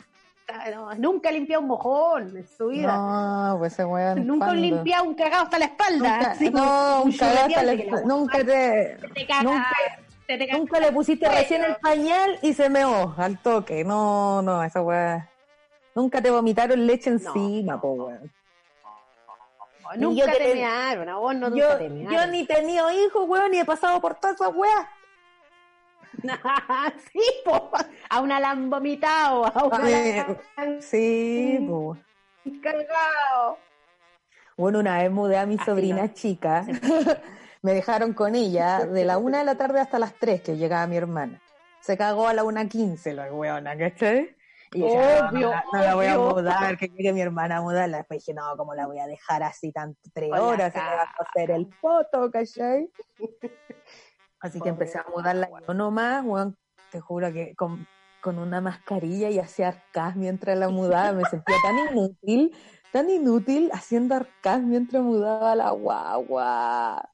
No, 0.74 0.94
nunca 0.94 1.28
ha 1.28 1.32
limpiado 1.32 1.60
un 1.62 1.68
mojón 1.68 2.36
en 2.36 2.48
su 2.48 2.68
vida. 2.68 2.96
No, 2.96 3.58
pues 3.58 3.74
ese 3.74 3.84
weón. 3.84 4.26
nunca 4.26 4.46
¿cuándo? 4.46 4.62
limpiado 4.62 5.04
un 5.04 5.14
cagado 5.14 5.44
hasta 5.44 5.58
la 5.58 5.64
espalda. 5.66 6.16
Nunca, 6.16 6.30
así, 6.30 6.50
no, 6.50 7.02
un 7.02 7.12
cagado 7.12 7.46
hasta 7.48 7.62
la- 7.62 7.74
la 7.74 8.00
nunca 8.06 8.38
te, 8.38 8.98
te 9.14 9.26
caga, 9.26 9.42
nunca, 9.42 9.66
te- 10.26 10.38
te 10.38 10.52
nunca 10.52 10.80
le 10.80 10.92
pusiste 10.92 11.28
recién 11.28 11.64
el 11.64 11.76
pañal 11.76 12.38
y 12.40 12.54
se 12.54 12.70
meó 12.70 13.14
al 13.18 13.38
toque. 13.42 13.84
No, 13.84 14.40
no, 14.40 14.62
esa 14.62 14.80
weá. 14.80 15.28
Nunca 15.94 16.22
te 16.22 16.30
vomitaron 16.30 16.86
leche 16.86 17.10
encima, 17.10 17.74
no, 17.74 17.80
po 17.80 17.92
weón. 17.92 18.32
Nunca 19.96 20.26
yo 20.26 20.32
te 20.32 20.38
te- 20.38 20.54
mearon, 20.54 21.08
a 21.08 21.16
vos 21.16 21.34
no 21.34 21.48
nunca 21.50 21.62
Yo, 21.72 21.78
te 21.78 21.88
yo 21.88 21.94
mearon. 21.94 22.30
ni 22.30 22.40
he 22.40 22.46
tenido 22.46 22.90
hijos, 22.90 23.24
weón, 23.28 23.50
ni 23.50 23.58
he 23.58 23.64
pasado 23.64 24.00
por 24.00 24.14
todas 24.16 24.36
esas 24.36 24.54
weas. 24.54 24.86
sí, 27.12 27.22
po, 27.44 27.70
a 28.10 28.20
una 28.20 28.40
la 28.40 28.50
han 28.50 28.68
vomitado, 28.70 29.46
a 29.46 29.64
una 29.64 29.88
la 29.88 30.36
han 30.56 30.82
Sí, 30.82 31.64
po. 31.66 31.96
cargado. 32.62 33.58
Bueno, 34.56 34.80
una 34.80 34.98
vez 34.98 35.10
mudé 35.10 35.38
a 35.38 35.46
mi 35.46 35.54
Así 35.54 35.64
sobrina 35.64 36.06
no. 36.06 36.12
chica. 36.14 36.66
Me 37.62 37.74
dejaron 37.74 38.12
con 38.12 38.34
ella 38.34 38.86
de 38.86 39.04
la 39.04 39.18
una 39.18 39.38
de 39.38 39.44
la 39.44 39.56
tarde 39.56 39.80
hasta 39.80 39.98
las 39.98 40.14
tres 40.14 40.42
que 40.42 40.56
llegaba 40.56 40.86
mi 40.86 40.96
hermana. 40.96 41.40
Se 41.80 41.96
cagó 41.96 42.28
a 42.28 42.34
la 42.34 42.44
una 42.44 42.68
quince 42.68 43.14
la 43.14 43.32
weona, 43.32 43.76
¿cachai? 43.76 44.36
Y 44.72 44.82
Obvio, 44.82 45.30
no, 45.32 45.50
la- 45.50 45.64
no 45.72 45.80
la 45.82 45.94
voy 45.94 46.06
a 46.06 46.18
mudar, 46.18 46.76
que 46.76 46.88
llegue 46.88 47.12
mi 47.12 47.20
hermana 47.20 47.56
a 47.58 47.62
mudarla. 47.62 47.98
Después 47.98 48.20
dije, 48.20 48.34
no, 48.34 48.56
¿cómo 48.56 48.74
la 48.74 48.86
voy 48.86 48.98
a 48.98 49.06
dejar 49.06 49.42
así 49.42 49.72
tanto? 49.72 49.98
Tres 50.12 50.30
horas, 50.32 50.72
se 50.72 50.78
me 50.78 50.84
va 50.84 51.02
a 51.02 51.14
hacer 51.22 51.50
el 51.52 51.72
foto, 51.80 52.30
¿cachai? 52.30 52.90
Así 54.40 54.60
que 54.60 54.68
empecé 54.68 54.98
a 54.98 55.06
mudarla 55.14 55.48
guagua. 55.48 55.66
yo 55.66 55.74
nomás, 55.74 56.24
weón, 56.24 56.56
te 56.90 57.00
juro 57.00 57.32
que 57.32 57.54
con 57.56 57.86
con 58.20 58.38
una 58.38 58.60
mascarilla 58.60 59.30
y 59.30 59.38
hacía 59.38 59.68
arcas 59.68 60.16
mientras 60.16 60.58
la 60.58 60.68
mudaba. 60.68 61.12
Me 61.12 61.24
sentía 61.24 61.56
tan 61.62 61.76
inútil, 61.96 62.54
tan 62.92 63.10
inútil 63.10 63.70
haciendo 63.72 64.14
arcas 64.14 64.62
mientras 64.62 65.02
mudaba 65.02 65.54
la 65.54 65.70
guagua. 65.70 67.10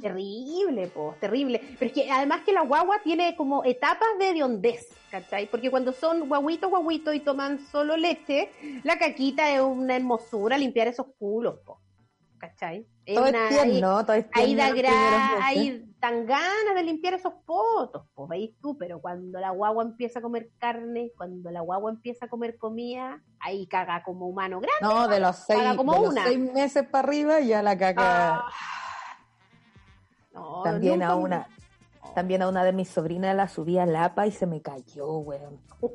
Terrible, 0.00 0.86
pues, 0.88 1.20
terrible. 1.20 1.60
Pero 1.78 1.86
es 1.86 1.92
que 1.92 2.10
además 2.10 2.40
que 2.46 2.52
la 2.52 2.62
guagua 2.62 3.00
tiene 3.02 3.36
como 3.36 3.62
etapas 3.62 4.08
de 4.18 4.42
hondez, 4.42 4.88
¿cachai? 5.10 5.50
Porque 5.50 5.70
cuando 5.70 5.92
son 5.92 6.28
guaguitos, 6.28 6.70
guaguitos 6.70 7.14
y 7.14 7.20
toman 7.20 7.60
solo 7.60 7.94
leche, 7.96 8.50
la 8.84 8.98
caquita 8.98 9.54
es 9.54 9.60
una 9.60 9.96
hermosura 9.96 10.56
limpiar 10.56 10.88
esos 10.88 11.06
culos, 11.18 11.60
po. 11.60 11.80
¿cachai? 12.38 12.86
Es 13.04 13.14
todo 13.14 13.26
es 13.26 13.48
tierno, 13.48 14.04
todo 14.04 14.16
es 14.16 14.26
Ahí 14.32 14.54
da 14.54 14.70
gra 14.72 15.44
ahí 15.44 15.85
dan 16.00 16.26
ganas 16.26 16.74
de 16.74 16.82
limpiar 16.82 17.14
esos 17.14 17.32
potos, 17.44 18.06
pues 18.14 18.28
veis 18.28 18.50
tú, 18.60 18.76
pero 18.76 19.00
cuando 19.00 19.40
la 19.40 19.50
guagua 19.50 19.82
empieza 19.82 20.18
a 20.18 20.22
comer 20.22 20.50
carne, 20.58 21.12
cuando 21.16 21.50
la 21.50 21.60
guagua 21.60 21.90
empieza 21.90 22.26
a 22.26 22.28
comer 22.28 22.58
comida, 22.58 23.22
ahí 23.40 23.66
caga 23.66 24.02
como 24.02 24.26
humano 24.26 24.60
grande. 24.60 24.78
No, 24.82 25.08
de 25.08 25.20
los 25.20 25.36
seis, 25.36 25.74
como 25.76 25.94
de 25.94 26.00
los 26.00 26.14
seis 26.14 26.38
meses 26.38 26.86
para 26.86 27.08
arriba 27.08 27.40
ya 27.40 27.62
la 27.62 27.76
caga. 27.78 28.44
Ah. 30.34 30.62
también 30.64 31.02
a 31.02 31.14
una, 31.16 31.48
también 32.14 32.42
a 32.42 32.48
una 32.48 32.62
de 32.62 32.72
mis 32.72 32.88
sobrinas 32.88 33.34
la 33.34 33.48
subí 33.48 33.78
a 33.78 33.86
Lapa 33.86 34.26
y 34.26 34.32
se 34.32 34.46
me 34.46 34.60
cayó, 34.60 35.18
weón. 35.18 35.60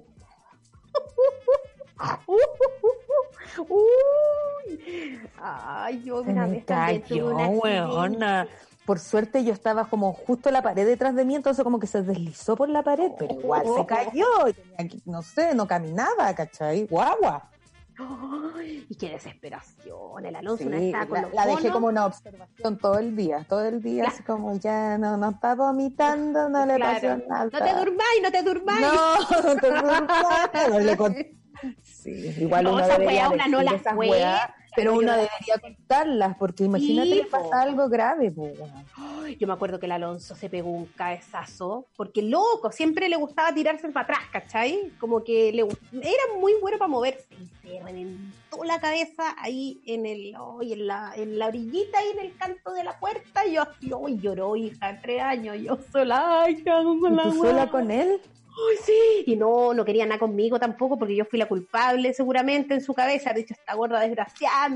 Uy, 3.68 5.22
ay, 5.40 6.04
yo 6.04 6.22
una 6.22 6.48
vez 6.48 6.66
cayó, 6.66 7.36
weona. 7.36 8.48
Por 8.86 9.00
suerte 9.00 9.44
yo 9.44 9.54
estaba 9.54 9.86
como 9.86 10.14
justo 10.14 10.50
la 10.52 10.62
pared 10.62 10.86
detrás 10.86 11.16
de 11.16 11.24
mí, 11.24 11.36
entonces 11.36 11.64
como 11.64 11.80
que 11.80 11.88
se 11.88 12.02
deslizó 12.02 12.56
por 12.56 12.68
la 12.70 12.82
pared, 12.82 13.12
pero 13.18 13.34
igual 13.34 13.66
se 13.76 13.86
cayó. 13.86 14.26
no 15.06 15.22
sé, 15.22 15.54
no 15.54 15.68
caminaba, 15.68 16.34
¿cachai? 16.34 16.88
Guagua. 16.88 17.50
Ay, 17.98 18.86
y 18.90 18.96
qué 18.96 19.10
desesperación. 19.10 20.26
El 20.26 20.36
Alonso 20.36 20.66
no 20.66 20.78
está 20.78 21.06
con 21.06 21.22
la, 21.22 21.30
la 21.34 21.46
dejé 21.46 21.70
como 21.70 21.88
una 21.88 22.06
observación 22.06 22.78
todo 22.78 22.98
el 22.98 23.16
día, 23.16 23.46
todo 23.48 23.66
el 23.66 23.82
día, 23.82 24.06
así 24.08 24.24
como 24.24 24.56
ya 24.56 24.98
no, 24.98 25.18
no 25.18 25.30
está 25.30 25.56
vomitando, 25.56 26.50
no 26.50 26.66
le 26.66 26.80
pasó 26.80 27.18
nada. 27.28 27.46
No 27.46 27.50
te 27.50 27.74
durmáis, 27.74 28.22
no 28.24 28.32
te 28.32 28.44
durmáis. 28.44 28.82
No, 28.82 29.44
no 29.44 29.56
te 29.58 29.72
durmáis. 29.72 30.10
no 30.70 30.80
le 30.80 31.42
Sí, 31.84 32.36
igual 32.40 32.64
no, 32.64 32.74
uno 32.74 32.88
debería 32.88 33.30
una 33.30 33.48
no 33.48 33.62
la 33.62 33.78
fue, 33.78 34.24
pero 34.76 34.94
uno 34.94 35.12
debería 35.12 35.60
contarlas, 35.62 36.38
porque 36.38 36.64
imagínate 36.64 37.22
que 37.22 37.26
pasa 37.26 37.62
algo 37.62 37.90
grave. 37.90 38.34
yo 39.40 39.48
me 39.48 39.54
acuerdo 39.54 39.80
que 39.80 39.86
el 39.86 39.92
Alonso 39.92 40.36
se 40.36 40.50
pegó 40.50 40.72
un 40.72 40.86
cabezazo, 40.86 41.88
porque 41.96 42.22
loco, 42.22 42.72
siempre 42.72 43.10
le 43.10 43.16
gustaba 43.16 43.54
tirarse 43.54 43.90
para 43.90 44.04
atrás, 44.04 44.20
¿cachai? 44.32 44.92
Como 45.00 45.24
que 45.24 45.52
le 45.52 45.62
era 45.62 46.24
muy 46.40 46.54
bueno 46.62 46.78
para 46.78 46.90
moverse, 46.90 47.28
y 47.32 47.68
se 47.68 47.84
reventó 47.84 48.64
la 48.64 48.80
cabeza 48.80 49.36
ahí 49.38 49.82
en 49.86 50.06
el, 50.06 50.36
en 50.62 50.88
la, 50.88 51.14
en 51.16 51.40
la 51.40 51.48
orillita, 51.48 52.00
ahí 52.00 52.10
en 52.14 52.20
el 52.26 52.36
canto 52.38 52.72
de 52.74 52.84
la 52.84 53.00
puerta, 53.00 53.46
y 53.46 53.54
yo 53.54 53.64
así, 53.64 53.92
oh, 53.94 54.08
lloró, 54.08 54.56
hija, 54.56 55.00
tres 55.02 55.22
años, 55.22 55.58
yo 55.62 55.78
sola, 55.92 56.44
ay, 56.44 56.64
¿Y 56.64 57.38
sola 57.38 57.70
con 57.70 57.92
él? 57.92 58.20
¡Ay, 58.52 58.78
sí! 58.84 59.24
Y 59.28 59.36
no, 59.36 59.74
no 59.74 59.86
quería 59.86 60.06
nada 60.06 60.20
conmigo 60.20 60.60
tampoco 60.60 60.98
porque 60.98 61.16
yo 61.16 61.26
fui 61.26 61.40
la 61.40 61.48
culpable 61.48 62.14
seguramente 62.14 62.74
en 62.74 62.82
su 62.82 62.94
cabeza. 62.94 63.32
Ha 63.32 63.34
dicho, 63.34 63.54
esta 63.54 63.74
gorda 63.76 64.00
desgraciada. 64.02 64.68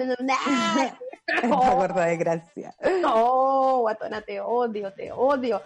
esta 1.27 1.47
gorda 1.47 2.05
desgraciada. 2.05 2.75
No, 3.01 3.79
guatona, 3.79 4.21
te 4.21 4.39
odio, 4.39 4.93
te 4.93 5.11
odio. 5.11 5.61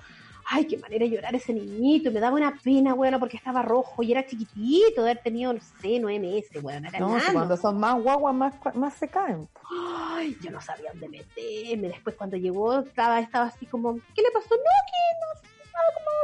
Ay, 0.52 0.66
qué 0.66 0.78
manera 0.78 1.06
de 1.06 1.12
llorar 1.12 1.36
ese 1.36 1.54
niñito. 1.54 2.10
Y 2.10 2.14
me 2.14 2.20
daba 2.20 2.36
una 2.36 2.58
pena, 2.64 2.96
bueno, 2.96 3.20
porque 3.20 3.38
estaba 3.38 3.62
rojo 3.62 4.02
y 4.02 4.12
era 4.12 4.26
chiquitito 4.26 5.04
de 5.04 5.12
haber 5.12 5.24
tenido, 5.24 5.54
no 5.54 5.60
sé, 5.80 6.00
nueve 6.00 6.20
meses, 6.20 6.60
bueno, 6.64 6.90
era 6.90 7.00
no, 7.00 7.16
cuando 7.32 7.56
son 7.56 7.80
más 7.80 8.02
guaguas, 8.02 8.34
más, 8.34 8.54
más 8.74 8.96
se 8.96 9.08
caen. 9.08 9.48
Ay, 9.70 10.36
yo 10.42 10.50
no 10.50 10.60
sabía 10.60 10.90
dónde 10.92 11.08
meterme. 11.10 11.90
Después 11.90 12.16
cuando 12.16 12.36
llegó, 12.36 12.80
estaba, 12.80 13.20
estaba 13.20 13.46
así 13.46 13.68
como, 13.68 14.00
¿qué 14.16 14.24
le 14.24 14.32
pasó? 14.32 14.56
No, 14.56 14.58
que 14.58 15.44
no 15.44 15.59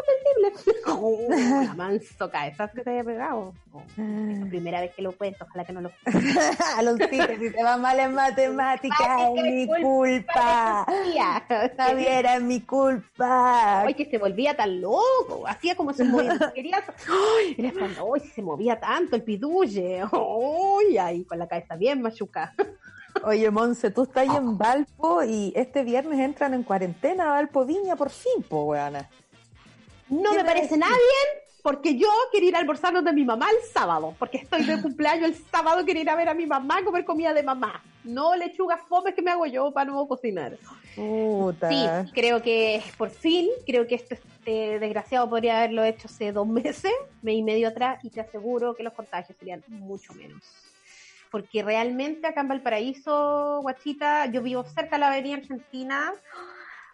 sensible. 0.06 0.76
Oh, 0.88 1.28
manso 1.76 2.30
cabezas 2.30 2.72
que 2.72 2.82
te 2.82 2.92
haya 2.92 3.04
pegado. 3.04 3.54
Oh, 3.74 3.84
la 3.98 4.46
primera 4.48 4.80
vez 4.82 4.94
que 4.94 5.02
lo 5.02 5.12
cuento, 5.12 5.46
ojalá 5.46 5.66
que 5.66 5.74
no 5.74 5.82
lo 5.82 5.92
Aloncito, 6.78 7.28
si 7.40 7.50
te 7.52 7.64
va 7.64 7.78
mal 7.78 8.00
en 8.00 8.14
matemáticas, 8.14 9.22
es 9.36 9.44
mi 9.44 9.68
culpa. 9.68 10.86
Sabía, 11.76 12.18
era 12.20 12.40
mi 12.40 12.62
culpa. 12.62 13.82
Ay, 13.82 13.94
que 13.96 14.06
se 14.06 14.18
volvía 14.18 14.56
tan 14.56 14.80
loco. 14.80 15.46
Hacía 15.48 15.76
como 15.76 15.92
se 15.92 16.04
movía. 16.04 16.52
Quería... 16.54 16.84
Ay, 17.08 17.56
era 17.58 17.72
Ay, 17.80 18.22
se 18.34 18.42
movía 18.42 18.80
tanto 18.80 19.16
el 19.16 19.24
pidulle. 19.24 20.04
Ay, 20.04 20.98
ahí 20.98 21.26
con 21.26 21.40
la 21.40 21.48
cabeza 21.48 21.76
bien 21.76 22.02
machuca. 22.02 22.54
Oye, 23.24 23.50
Monse, 23.50 23.92
tú 23.92 24.04
estás 24.04 24.28
ahí 24.28 24.36
en 24.36 24.58
Valpo 24.58 25.24
y 25.24 25.54
este 25.56 25.84
viernes 25.84 26.20
entran 26.20 26.54
en 26.54 26.64
cuarentena 26.64 27.26
a 27.26 27.30
Valpo 27.32 27.66
Viña 27.66 27.96
por 27.96 28.10
fin, 28.10 28.44
po, 28.48 28.64
weana. 28.64 29.10
No 30.10 30.34
me 30.34 30.44
parece 30.44 30.78
nada 30.78 30.92
bien, 30.92 31.44
porque 31.66 31.98
yo 31.98 32.10
quería 32.32 32.50
ir 32.50 32.56
a 32.56 32.60
almorzar 32.60 32.94
de 33.04 33.14
mi 33.14 33.26
mamá 33.26 33.50
el 33.50 33.68
sábado, 33.72 34.14
porque 34.20 34.38
estoy 34.38 34.64
de 34.64 34.80
cumpleaños 34.82 35.30
el 35.30 35.36
sábado, 35.36 35.84
quería 35.84 36.04
ir 36.04 36.10
a 36.12 36.16
ver 36.16 36.30
a 36.30 36.36
mi 36.36 36.46
mamá 36.46 36.84
comer 36.84 37.04
comida 37.04 37.34
de 37.34 37.42
mamá. 37.42 37.82
No 38.04 38.36
lechugas 38.36 38.82
fomes 38.88 39.16
que 39.16 39.24
me 39.24 39.32
hago 39.32 39.48
yo 39.48 39.72
para 39.72 39.90
no 39.90 40.08
cocinar. 40.08 40.58
Sí, 40.96 41.86
creo 42.14 42.42
que 42.44 42.84
por 42.98 43.10
fin, 43.10 43.50
creo 43.66 43.88
que 43.88 43.96
este, 43.96 44.14
este, 44.14 44.78
desgraciado 44.78 45.28
podría 45.28 45.58
haberlo 45.58 45.84
hecho 45.84 46.08
hace 46.08 46.32
dos 46.32 46.48
meses, 46.48 46.94
mes 47.24 47.36
y 47.36 47.42
medio 47.42 47.70
atrás, 47.70 47.98
y 48.04 48.12
te 48.12 48.22
aseguro 48.22 48.76
que 48.76 48.84
los 48.84 48.94
contagios 48.94 49.36
serían 49.40 49.64
mucho 49.68 50.14
menos. 50.14 50.44
Porque 51.32 51.64
realmente 51.64 52.28
acá 52.28 52.42
en 52.42 52.48
Valparaíso, 52.48 53.62
Guachita, 53.64 54.28
yo 54.28 54.44
vivo 54.44 54.64
cerca 54.66 54.98
de 54.98 55.00
la 55.00 55.08
avenida 55.08 55.38
Argentina, 55.38 56.14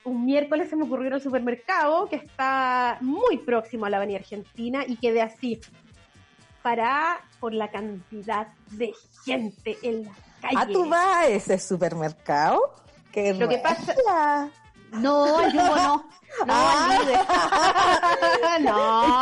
un 0.03 0.25
miércoles 0.25 0.69
se 0.69 0.75
me 0.75 0.83
ocurrió 0.83 1.07
en 1.07 1.13
el 1.13 1.21
supermercado 1.21 2.07
que 2.07 2.15
está 2.15 2.97
muy 3.01 3.37
próximo 3.37 3.85
a 3.85 3.89
la 3.89 3.97
Avenida 3.97 4.19
Argentina 4.19 4.83
y 4.87 4.97
quedé 4.97 5.21
así 5.21 5.59
para 6.61 7.21
por 7.39 7.53
la 7.53 7.69
cantidad 7.71 8.47
de 8.71 8.93
gente 9.25 9.77
en 9.81 10.03
la 10.05 10.11
calle. 10.41 10.57
¿A 10.57 10.67
tú 10.67 10.87
vas 10.87 11.15
a 11.17 11.27
ese 11.27 11.57
supermercado? 11.59 12.75
Que 13.11 13.33
Lo 13.33 13.49
que 13.49 13.57
pasa 13.57 14.49
no, 14.91 15.41
el 15.41 15.51
Jumbo 15.51 15.75
no. 15.87 16.05
No, 16.39 16.45
ah. 16.47 16.97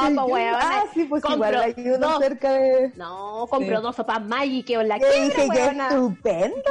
no, 0.11 0.27
pues 0.27 0.33
weón. 0.33 0.59
Ah, 0.61 0.83
sí, 0.93 1.05
pues 1.05 1.23
compro 1.23 1.49
igual 1.49 1.73
hay 1.75 1.87
uno 1.87 1.97
dos, 1.97 2.19
cerca 2.19 2.53
de... 2.53 2.93
No, 2.95 3.47
compro 3.49 3.77
sí. 3.77 3.83
dos 3.83 3.95
sopas 3.95 4.23
Maggi 4.25 4.61
que 4.63 4.77
la 4.83 4.99
que 4.99 5.21
dije 5.21 5.49
que 5.49 5.65
estupendo. 5.65 6.61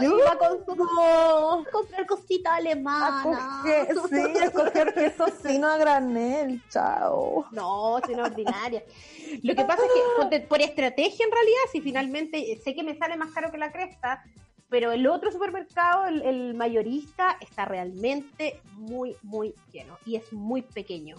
Iba 0.00 0.36
con 0.38 0.64
su... 0.64 0.74
comprar 1.70 2.06
cosita 2.06 2.56
alemana. 2.56 3.62
sí, 3.64 3.70
a 4.42 4.50
coger 4.50 4.92
queso 4.94 5.26
sino 5.42 5.68
a 5.68 5.76
granel, 5.76 6.60
chao. 6.68 7.46
No, 7.52 8.00
sino 8.06 8.24
ordinaria. 8.24 8.82
Lo 9.42 9.54
que 9.54 9.64
pasa 9.64 9.82
es 9.84 9.90
que 10.30 10.40
por 10.40 10.60
estrategia 10.60 11.24
en 11.24 11.32
realidad, 11.32 11.60
si 11.72 11.80
finalmente 11.80 12.60
sé 12.62 12.74
que 12.74 12.82
me 12.82 12.96
sale 12.96 13.16
más 13.16 13.30
caro 13.30 13.50
que 13.50 13.56
la 13.58 13.72
cresta, 13.72 14.22
pero 14.70 14.92
el 14.92 15.06
otro 15.08 15.32
supermercado, 15.32 16.06
el, 16.06 16.54
mayorista, 16.54 17.36
está 17.40 17.64
realmente 17.64 18.60
muy, 18.74 19.16
muy 19.22 19.54
lleno 19.72 19.98
y 20.06 20.16
es 20.16 20.32
muy 20.32 20.62
pequeño. 20.62 21.16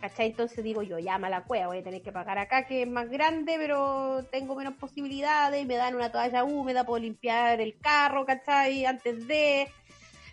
¿Cachai? 0.00 0.30
Entonces 0.30 0.64
digo 0.64 0.82
yo, 0.82 0.98
llama 0.98 1.30
la 1.30 1.44
cueva, 1.44 1.68
voy 1.68 1.78
a 1.78 1.82
tener 1.84 2.02
que 2.02 2.10
pagar 2.10 2.36
acá 2.36 2.66
que 2.66 2.82
es 2.82 2.88
más 2.88 3.08
grande, 3.08 3.54
pero 3.56 4.24
tengo 4.32 4.56
menos 4.56 4.74
posibilidades, 4.74 5.64
me 5.64 5.76
dan 5.76 5.94
una 5.94 6.10
toalla 6.10 6.42
húmeda, 6.42 6.84
puedo 6.84 6.98
limpiar 6.98 7.60
el 7.60 7.78
carro, 7.78 8.26
¿cachai? 8.26 8.84
Antes 8.84 9.28
de 9.28 9.68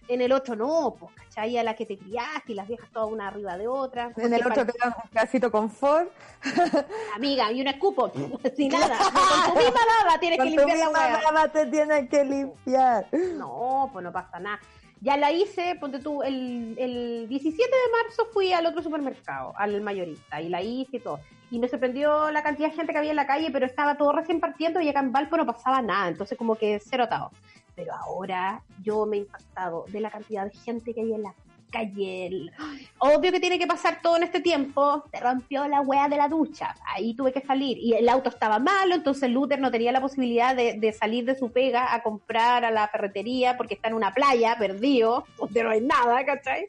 en 0.10 0.22
el 0.22 0.32
otro 0.32 0.56
no, 0.56 0.96
pues, 1.00 1.14
¿cachai? 1.16 1.58
A 1.58 1.64
la 1.64 1.76
que 1.76 1.86
te 1.86 1.98
criaste 1.98 2.52
y 2.52 2.56
las 2.56 2.68
viejas 2.68 2.90
todas 2.92 3.12
una 3.12 3.28
arriba 3.28 3.58
de 3.58 3.68
otra. 3.68 4.12
En 4.18 4.34
el 4.34 4.42
otro 4.46 4.66
te 4.66 4.74
dan 4.78 4.94
un 5.04 5.10
casito 5.12 5.52
confort. 5.52 6.12
Amiga, 7.16 7.52
y 7.52 7.62
un 7.62 7.68
escupo, 7.68 8.12
sin 8.58 8.72
nada. 8.72 8.98
Con 8.98 9.54
tu 9.54 9.60
misma 9.64 9.80
baba 10.04 10.20
tienes 10.20 10.40
que 10.40 10.46
limpiar 10.46 10.78
la 10.78 10.90
hueá. 10.90 11.22
baba 11.24 11.48
te 11.48 11.66
tienes 11.68 12.10
que 12.10 12.26
limpiar. 12.26 13.08
No, 13.36 13.90
pues 13.94 14.04
no 14.04 14.12
pasa 14.12 14.40
nada. 14.40 14.60
Ya 15.02 15.16
la 15.16 15.32
hice, 15.32 15.76
ponte 15.80 16.00
tú, 16.00 16.24
el, 16.24 16.76
el 16.78 17.30
17 17.30 17.72
de 17.72 18.04
marzo 18.04 18.28
fui 18.34 18.52
al 18.52 18.66
otro 18.66 18.82
supermercado, 18.82 19.54
al 19.56 19.80
mayorista, 19.80 20.42
y 20.42 20.50
la 20.50 20.62
hice 20.62 20.98
y 20.98 21.00
todo. 21.00 21.20
Y 21.52 21.60
me 21.60 21.70
sorprendió 21.70 22.32
la 22.32 22.44
cantidad 22.44 22.70
de 22.70 22.76
gente 22.76 22.92
que 22.92 22.98
había 22.98 23.12
en 23.12 23.16
la 23.16 23.26
calle, 23.26 23.50
pero 23.52 23.66
estaba 23.66 23.96
todo 23.96 24.12
recién 24.12 24.42
partiendo 24.42 24.82
y 24.82 24.90
acá 24.90 25.00
en 25.00 25.14
Valpo 25.14 25.38
no 25.38 25.46
pasaba 25.46 25.82
nada, 25.82 26.10
entonces 26.10 26.38
como 26.38 26.56
que 26.56 26.82
cero 26.84 27.06
atado 27.06 27.32
pero 27.80 27.94
ahora 27.94 28.62
yo 28.84 29.06
me 29.06 29.16
he 29.16 29.20
impactado 29.22 29.86
de 29.88 30.02
la 30.02 30.12
cantidad 30.12 30.44
de 30.44 30.52
gente 30.52 30.94
que 30.94 31.00
hay 31.00 31.14
en 31.14 31.24
la 31.24 31.34
calle. 31.72 32.52
Obvio 32.98 33.32
que 33.32 33.40
tiene 33.40 33.58
que 33.58 33.68
pasar 33.68 34.02
todo 34.02 34.18
en 34.18 34.24
este 34.24 34.42
tiempo. 34.42 35.06
Se 35.10 35.18
rompió 35.22 35.66
la 35.66 35.80
wea 35.80 36.10
de 36.10 36.18
la 36.18 36.28
ducha. 36.28 36.76
Ahí 36.94 37.14
tuve 37.14 37.32
que 37.32 37.40
salir. 37.40 37.78
Y 37.78 37.94
el 37.94 38.10
auto 38.10 38.28
estaba 38.28 38.60
malo, 38.60 38.96
entonces 38.96 39.30
Luther 39.30 39.62
no 39.62 39.72
tenía 39.72 39.94
la 39.94 40.02
posibilidad 40.02 40.54
de, 40.54 40.92
salir 40.92 41.24
de 41.24 41.38
su 41.38 41.54
pega 41.54 41.94
a 41.94 42.04
comprar 42.04 42.66
a 42.66 42.72
la 42.72 42.86
ferretería 42.90 43.56
porque 43.56 43.76
está 43.76 43.88
en 43.88 43.94
una 43.94 44.14
playa, 44.14 44.58
perdido, 44.60 45.24
donde 45.38 45.64
no 45.64 45.70
hay 45.70 45.80
nada, 45.80 46.26
¿cachai? 46.26 46.68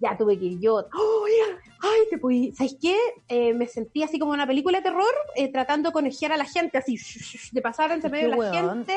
Ya 0.00 0.16
tuve 0.16 0.38
que 0.38 0.44
ir 0.46 0.60
yo. 0.60 0.78
¡Ay, 0.78 1.32
ay 1.80 2.00
te 2.10 2.18
pude... 2.18 2.52
¿Sabes 2.54 2.76
qué? 2.80 2.96
Eh, 3.28 3.54
me 3.54 3.66
sentí 3.66 4.02
así 4.02 4.18
como 4.18 4.32
una 4.32 4.46
película 4.46 4.78
de 4.78 4.84
terror, 4.84 5.14
eh, 5.34 5.50
tratando 5.50 5.90
de 5.90 5.92
conegiar 5.92 6.32
a 6.32 6.36
la 6.36 6.44
gente, 6.44 6.78
así, 6.78 6.98
de 7.52 7.62
pasar 7.62 7.92
entre 7.92 8.10
medio 8.10 8.30
de 8.30 8.36
la 8.36 8.52
gente. 8.52 8.96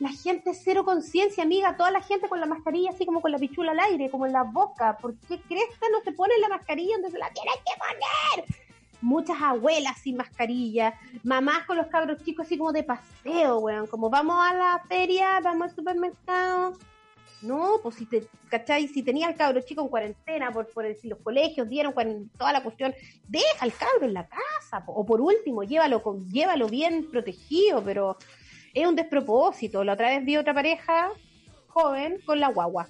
La 0.00 0.10
gente 0.10 0.52
cero 0.54 0.84
conciencia, 0.84 1.44
amiga, 1.44 1.76
toda 1.76 1.90
la 1.90 2.02
gente 2.02 2.28
con 2.28 2.40
la 2.40 2.46
mascarilla, 2.46 2.90
así 2.90 3.06
como 3.06 3.20
con 3.20 3.32
la 3.32 3.38
pichula 3.38 3.72
al 3.72 3.80
aire, 3.80 4.10
como 4.10 4.26
en 4.26 4.32
la 4.32 4.42
boca. 4.42 4.96
¿Por 4.98 5.14
qué 5.16 5.40
cresta 5.40 5.86
no 5.90 6.00
se 6.04 6.12
pone 6.12 6.34
la 6.40 6.48
mascarilla 6.48 6.94
donde 6.96 7.10
se 7.10 7.18
la 7.18 7.30
tiene 7.30 7.52
que 7.64 7.72
poner? 7.78 8.68
muchas 9.00 9.40
abuelas 9.40 9.98
sin 9.98 10.16
mascarilla, 10.16 10.94
mamás 11.22 11.66
con 11.66 11.76
los 11.76 11.86
cabros 11.86 12.22
chicos 12.24 12.46
así 12.46 12.58
como 12.58 12.72
de 12.72 12.82
paseo, 12.82 13.58
weón, 13.58 13.86
como 13.86 14.10
vamos 14.10 14.36
a 14.38 14.54
la 14.54 14.82
feria, 14.88 15.40
vamos 15.40 15.68
al 15.68 15.74
supermercado. 15.74 16.72
No, 17.42 17.74
pues 17.82 17.94
si 17.96 18.06
te, 18.06 18.26
¿cachai? 18.48 18.88
Si 18.88 19.02
tenías 19.02 19.28
al 19.28 19.36
cabro 19.36 19.60
chico 19.60 19.82
en 19.82 19.88
cuarentena, 19.88 20.50
por, 20.50 20.66
por 20.68 20.84
si 20.96 21.08
los 21.08 21.20
colegios 21.20 21.68
dieron 21.68 21.94
toda 22.36 22.52
la 22.52 22.62
cuestión, 22.62 22.92
deja 23.28 23.46
al 23.60 23.72
cabro 23.72 24.06
en 24.06 24.14
la 24.14 24.26
casa, 24.28 24.82
o 24.86 25.06
por 25.06 25.20
último, 25.20 25.62
llévalo, 25.62 26.02
con, 26.02 26.26
llévalo 26.28 26.66
bien 26.66 27.08
protegido, 27.10 27.82
pero 27.84 28.16
es 28.74 28.86
un 28.86 28.96
despropósito. 28.96 29.84
La 29.84 29.92
otra 29.92 30.08
vez 30.08 30.24
vi 30.24 30.36
otra 30.36 30.52
pareja 30.52 31.10
joven 31.68 32.20
con 32.26 32.40
la 32.40 32.48
guagua. 32.48 32.88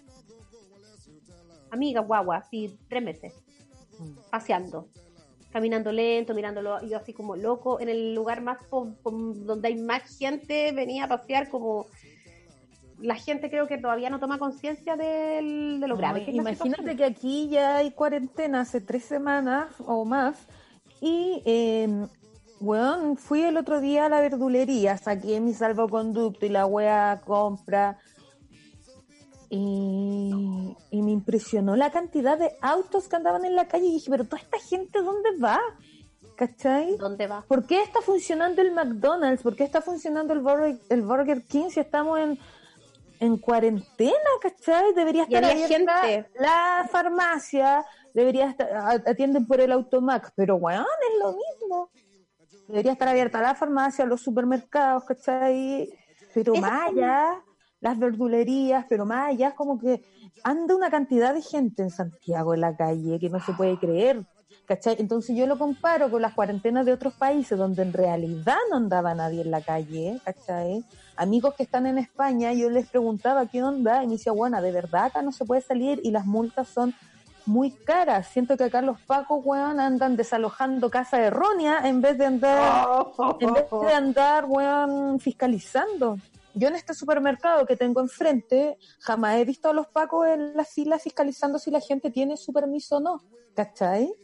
Amiga 1.71 2.01
guagua, 2.01 2.39
así 2.39 2.79
tres 2.89 3.03
meses, 3.03 3.35
mm. 3.99 4.31
paseando 4.31 4.89
caminando 5.53 5.91
lento, 5.93 6.35
mirándolo, 6.35 6.81
yo 6.87 6.97
así 6.97 7.13
como 7.13 7.37
loco, 7.37 7.81
en 7.81 7.89
el 7.89 8.15
lugar 8.15 8.43
más 8.43 8.59
donde 8.71 9.69
hay 9.69 9.77
más 9.77 10.19
gente, 10.19 10.73
venía 10.73 11.05
a 11.05 11.09
pasear 11.09 11.49
como 11.49 11.87
la 13.01 13.15
gente 13.15 13.51
creo 13.51 13.67
que 13.67 13.79
todavía 13.79 14.11
no 14.11 14.19
toma 14.19 14.39
conciencia 14.39 14.97
de 14.97 15.79
lo 15.81 15.97
grave 15.97 16.25
que 16.25 16.33
Imagínate 16.33 16.97
que 16.97 17.05
aquí 17.05 17.49
ya 17.49 17.77
hay 17.77 17.93
cuarentena 17.93 18.61
hace 18.61 18.81
tres 18.81 19.05
semanas 19.05 19.69
o 19.87 20.05
más 20.05 20.37
y, 21.01 21.43
bueno, 22.61 23.03
em, 23.03 23.17
fui 23.17 23.43
el 23.43 23.57
otro 23.57 23.81
día 23.81 24.07
a 24.07 24.09
la 24.09 24.21
verdulería, 24.21 24.97
saqué 24.99 25.41
mi 25.41 25.55
salvoconducto 25.55 26.45
y 26.45 26.49
la 26.49 26.67
wea 26.67 27.21
compra 27.25 27.99
y, 29.51 30.77
me 30.91 31.13
impresionó 31.13 31.77
la 31.77 31.91
cantidad 31.91 32.37
de 32.37 32.57
autos 32.61 33.09
que 33.09 33.17
andaban 33.17 33.45
en 33.45 33.55
la 33.55 33.69
calle 33.69 33.87
y 33.87 33.93
dije, 33.93 34.11
pero 34.11 34.25
toda 34.25 34.43
esta 34.43 34.59
gente, 34.59 35.01
¿dónde 35.01 35.31
va? 35.43 35.61
¿Cachai? 36.37 36.97
¿Dónde 36.97 37.27
va? 37.27 37.45
¿Por 37.49 37.67
qué 37.67 37.83
está 37.83 38.01
funcionando 38.01 38.61
el 38.61 38.73
McDonald's? 38.73 39.43
¿Por 39.43 39.57
qué 39.57 39.65
está 39.65 39.81
funcionando 39.81 40.33
el 40.35 40.41
Burger, 40.41 40.79
el 40.89 41.03
Burger 41.03 41.43
King 41.45 41.71
si 41.71 41.81
estamos 41.81 42.19
en, 42.19 42.39
en 43.21 43.39
cuarentena, 43.39 44.31
¿cachai? 44.41 44.95
Debería 44.95 45.25
estar 45.25 45.45
abierta 45.45 46.03
gente. 46.03 46.31
la 46.39 46.89
farmacia, 46.91 47.85
debería 48.15 48.51
estar, 48.51 49.03
atienden 49.07 49.47
por 49.47 49.61
el 49.61 49.73
automac, 49.73 50.33
pero 50.37 50.59
bueno, 50.59 50.83
es 50.83 51.19
lo 51.19 51.33
mismo. 51.33 51.91
Debería 52.69 52.93
estar 52.93 53.09
abierta 53.09 53.41
la 53.41 53.55
farmacia, 53.55 54.05
los 54.05 54.21
supermercados, 54.21 55.05
¿cachai? 55.05 55.91
Pero 56.35 56.53
allá, 56.65 57.43
las 57.81 57.99
verdulerías, 57.99 58.85
pero 58.89 59.07
más 59.07 59.29
allá 59.31 59.55
como 59.55 59.79
que 59.79 60.03
anda 60.45 60.77
una 60.77 60.91
cantidad 60.91 61.35
de 61.35 61.43
gente 61.43 61.83
en 61.83 61.91
Santiago 61.91 62.55
en 62.55 62.61
la 62.61 62.77
calle 62.77 63.19
que 63.19 63.31
no 63.31 63.41
se 63.41 63.53
puede 63.53 63.79
creer. 63.79 64.25
¿Cachai? 64.67 64.97
Entonces 64.99 65.35
yo 65.35 65.47
lo 65.47 65.59
comparo 65.59 66.11
con 66.11 66.21
las 66.21 66.35
cuarentenas 66.35 66.85
de 66.85 66.93
otros 66.93 67.15
países 67.15 67.57
donde 67.57 67.83
en 67.83 67.93
realidad 67.93 68.59
no 68.71 68.77
andaba 68.77 69.15
nadie 69.15 69.41
en 69.41 69.51
la 69.51 69.63
calle, 69.63 70.21
¿cachai? 70.25 70.85
Amigos 71.19 71.55
que 71.55 71.65
están 71.65 71.87
en 71.87 71.99
España, 71.99 72.53
yo 72.53 72.71
les 72.71 72.89
preguntaba 72.89 73.47
qué 73.47 73.61
onda 73.61 74.05
y 74.05 74.07
me 74.07 74.13
decía, 74.13 74.31
bueno, 74.31 74.63
de 74.63 74.71
verdad 74.71 75.07
acá 75.07 75.21
no 75.21 75.33
se 75.33 75.45
puede 75.45 75.61
salir 75.61 76.01
y 76.05 76.13
las 76.13 76.25
multas 76.25 76.69
son 76.69 76.95
muy 77.45 77.73
caras. 77.73 78.29
Siento 78.29 78.57
que 78.57 78.63
acá 78.63 78.83
los 78.83 79.01
pacos, 79.01 79.41
weón, 79.45 79.81
andan 79.81 80.17
desalojando 80.17 80.91
casa 80.91 81.21
errónea 81.21 81.81
en 81.89 82.01
vez 82.01 82.19
de 82.19 82.27
andar, 82.27 82.89
en 83.41 83.53
vez 83.53 83.65
de 83.69 83.93
andar, 83.95 84.45
weón, 84.45 85.19
fiscalizando. 85.19 86.19
Yo 86.55 86.69
en 86.69 86.77
este 86.77 86.95
supermercado 86.95 87.67
que 87.67 87.77
tengo 87.77 88.01
enfrente 88.01 88.79
jamás 89.01 89.39
he 89.39 89.45
visto 89.45 89.71
a 89.71 89.73
los 89.73 89.89
pacos 89.89 90.29
en 90.29 90.57
la 90.57 90.65
fila 90.65 91.01
fiscalizando 91.01 91.59
si 91.59 91.73
la 91.73 91.81
gente 91.81 92.13
tiene 92.13 92.37
su 92.37 92.53
permiso 92.53 92.99
o 92.99 93.01
no. 93.01 93.23
¿Cachai? 93.57 94.15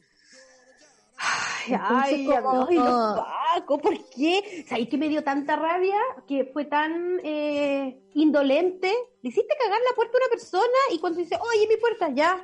Ay, 1.66 1.79
ay, 1.81 2.29
ay, 2.29 2.77
los 2.77 3.20
pacos, 3.20 3.81
¿por 3.81 4.05
qué? 4.11 4.64
¿Sabes 4.68 4.88
que 4.88 4.98
me 4.98 5.09
dio 5.09 5.22
tanta 5.24 5.57
rabia? 5.57 5.98
Que 6.27 6.44
fue 6.44 6.64
tan 6.64 7.20
eh, 7.22 8.00
indolente. 8.14 8.92
Le 9.22 9.29
hiciste 9.29 9.55
cagar 9.61 9.81
la 9.88 9.94
puerta 9.94 10.16
a 10.16 10.20
una 10.20 10.31
persona 10.31 10.79
y 10.92 10.98
cuando 10.98 11.20
dice, 11.20 11.38
oye, 11.40 11.68
mi 11.68 11.77
puerta 11.77 12.11
ya. 12.11 12.42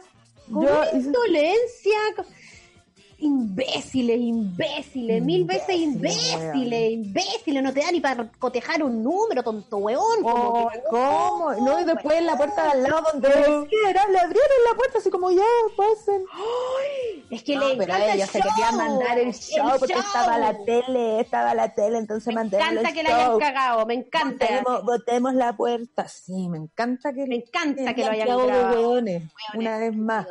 Con 0.52 0.66
indolencia 0.94 1.98
imbéciles, 3.20 4.18
imbéciles, 4.18 5.22
mil 5.22 5.44
veces 5.44 5.76
imbéciles, 5.76 6.92
imbéciles, 6.92 7.62
no 7.62 7.72
te 7.72 7.80
da 7.80 7.92
ni 7.92 8.00
para 8.00 8.30
cotejar 8.38 8.83
un 8.83 9.02
número, 9.02 9.42
tonto 9.42 9.76
weón. 9.78 10.20
Oh, 10.22 10.70
¿Cómo? 10.90 11.52
No, 11.54 11.80
y 11.80 11.85
después 11.85 12.18
en 12.18 12.26
la 12.26 12.37
puerta 12.37 12.64
de 12.64 12.70
al 12.70 12.83
lado 12.83 13.02
donde 13.12 13.28
era, 13.28 14.06
le 14.09 14.18
abrieron 14.18 14.59
la 14.68 14.76
puerta 14.76 14.98
así 14.98 15.11
como 15.11 15.30
ya, 15.30 15.42
pasen. 15.76 16.24
Ay, 16.33 17.26
es 17.30 17.42
que 17.42 17.56
le 17.56 17.76
pero 17.76 17.94
ella 17.94 18.26
se 18.26 18.40
quería 18.40 18.72
mandar 18.72 19.18
el 19.18 19.33
show 19.35 19.70
porque 19.78 19.94
estaba 19.94 20.38
la 20.38 20.56
tele, 20.64 21.20
estaba 21.20 21.54
la 21.54 21.74
tele, 21.74 21.98
entonces 21.98 22.35
mandé 22.35 22.56
el 22.56 22.62
show. 22.62 22.72
Me 22.72 22.80
encanta 22.80 22.94
que 22.94 23.02
la 23.02 23.16
hayan 23.16 23.38
cagado, 23.38 23.87
me 23.87 23.94
encanta. 23.94 24.46
Botemos, 24.83 25.35
la 25.35 25.56
puerta, 25.56 26.09
sí, 26.09 26.48
me 26.48 26.59
encanta 26.59 27.12
que 27.12 27.26
Me 27.26 27.37
encanta 27.37 27.94
que 27.94 28.04
lo 28.04 28.11
hayan 28.11 28.28
cagado. 28.28 29.00
Una 29.54 29.78
vez 29.78 29.96
más. 29.96 30.26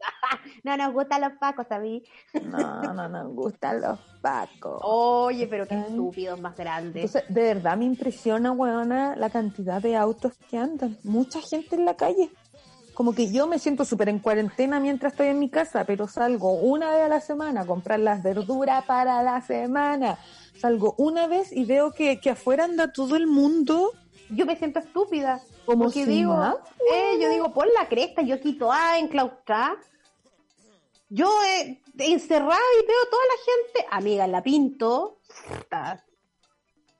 no 0.64 0.76
nos 0.76 0.92
gustan 0.92 1.20
los 1.20 1.32
pacos, 1.34 1.66
¿sabí? 1.68 2.04
no, 2.44 2.94
no 2.94 3.08
nos 3.08 3.34
gustan 3.34 3.80
los 3.80 3.98
pacos. 4.20 4.80
Oye, 4.82 5.46
pero 5.46 5.66
qué 5.66 5.78
estúpidos 5.78 6.40
más 6.40 6.56
grandes. 6.56 7.12
de 7.12 7.42
verdad 7.42 7.76
me 7.76 7.84
impresiona, 7.84 8.52
weona, 8.52 9.16
la 9.16 9.30
cantidad 9.30 9.80
de 9.80 9.96
autos 9.96 10.32
que 10.48 10.58
andan. 10.58 10.98
Mucha 11.04 11.40
gente 11.40 11.76
en 11.76 11.84
la 11.84 11.96
calle. 11.96 12.30
Como 12.94 13.14
que 13.14 13.32
yo 13.32 13.46
me 13.46 13.58
siento 13.58 13.84
súper 13.84 14.10
en 14.10 14.18
cuarentena 14.18 14.78
mientras 14.78 15.14
estoy 15.14 15.28
en 15.28 15.38
mi 15.38 15.48
casa, 15.48 15.84
pero 15.84 16.06
salgo 16.06 16.52
una 16.52 16.90
vez 16.90 17.04
a 17.04 17.08
la 17.08 17.20
semana 17.20 17.62
a 17.62 17.66
comprar 17.66 17.98
las 17.98 18.22
verduras 18.22 18.84
para 18.84 19.22
la 19.22 19.40
semana. 19.40 20.18
Salgo 20.58 20.94
una 20.98 21.26
vez 21.26 21.50
y 21.50 21.64
veo 21.64 21.92
que, 21.92 22.20
que 22.20 22.30
afuera 22.30 22.64
anda 22.64 22.92
todo 22.92 23.16
el 23.16 23.26
mundo 23.26 23.92
yo 24.30 24.46
me 24.46 24.56
siento 24.56 24.78
estúpida. 24.78 25.40
Como 25.66 25.90
que 25.90 26.06
digo, 26.06 26.34
eh, 26.92 27.18
yo 27.20 27.28
digo, 27.28 27.52
pon 27.52 27.68
la 27.78 27.88
cresta, 27.88 28.22
yo 28.22 28.40
quito 28.40 28.72
a 28.72 28.98
enclauscar 28.98 29.76
yo 31.10 31.28
eh, 31.42 31.82
encerrada 31.98 32.60
y 32.80 32.86
veo 32.86 33.04
toda 33.10 33.22
la 33.24 33.52
gente, 33.52 33.88
amiga, 33.90 34.24
en 34.24 34.32
la 34.32 34.42
Pinto, 34.42 35.20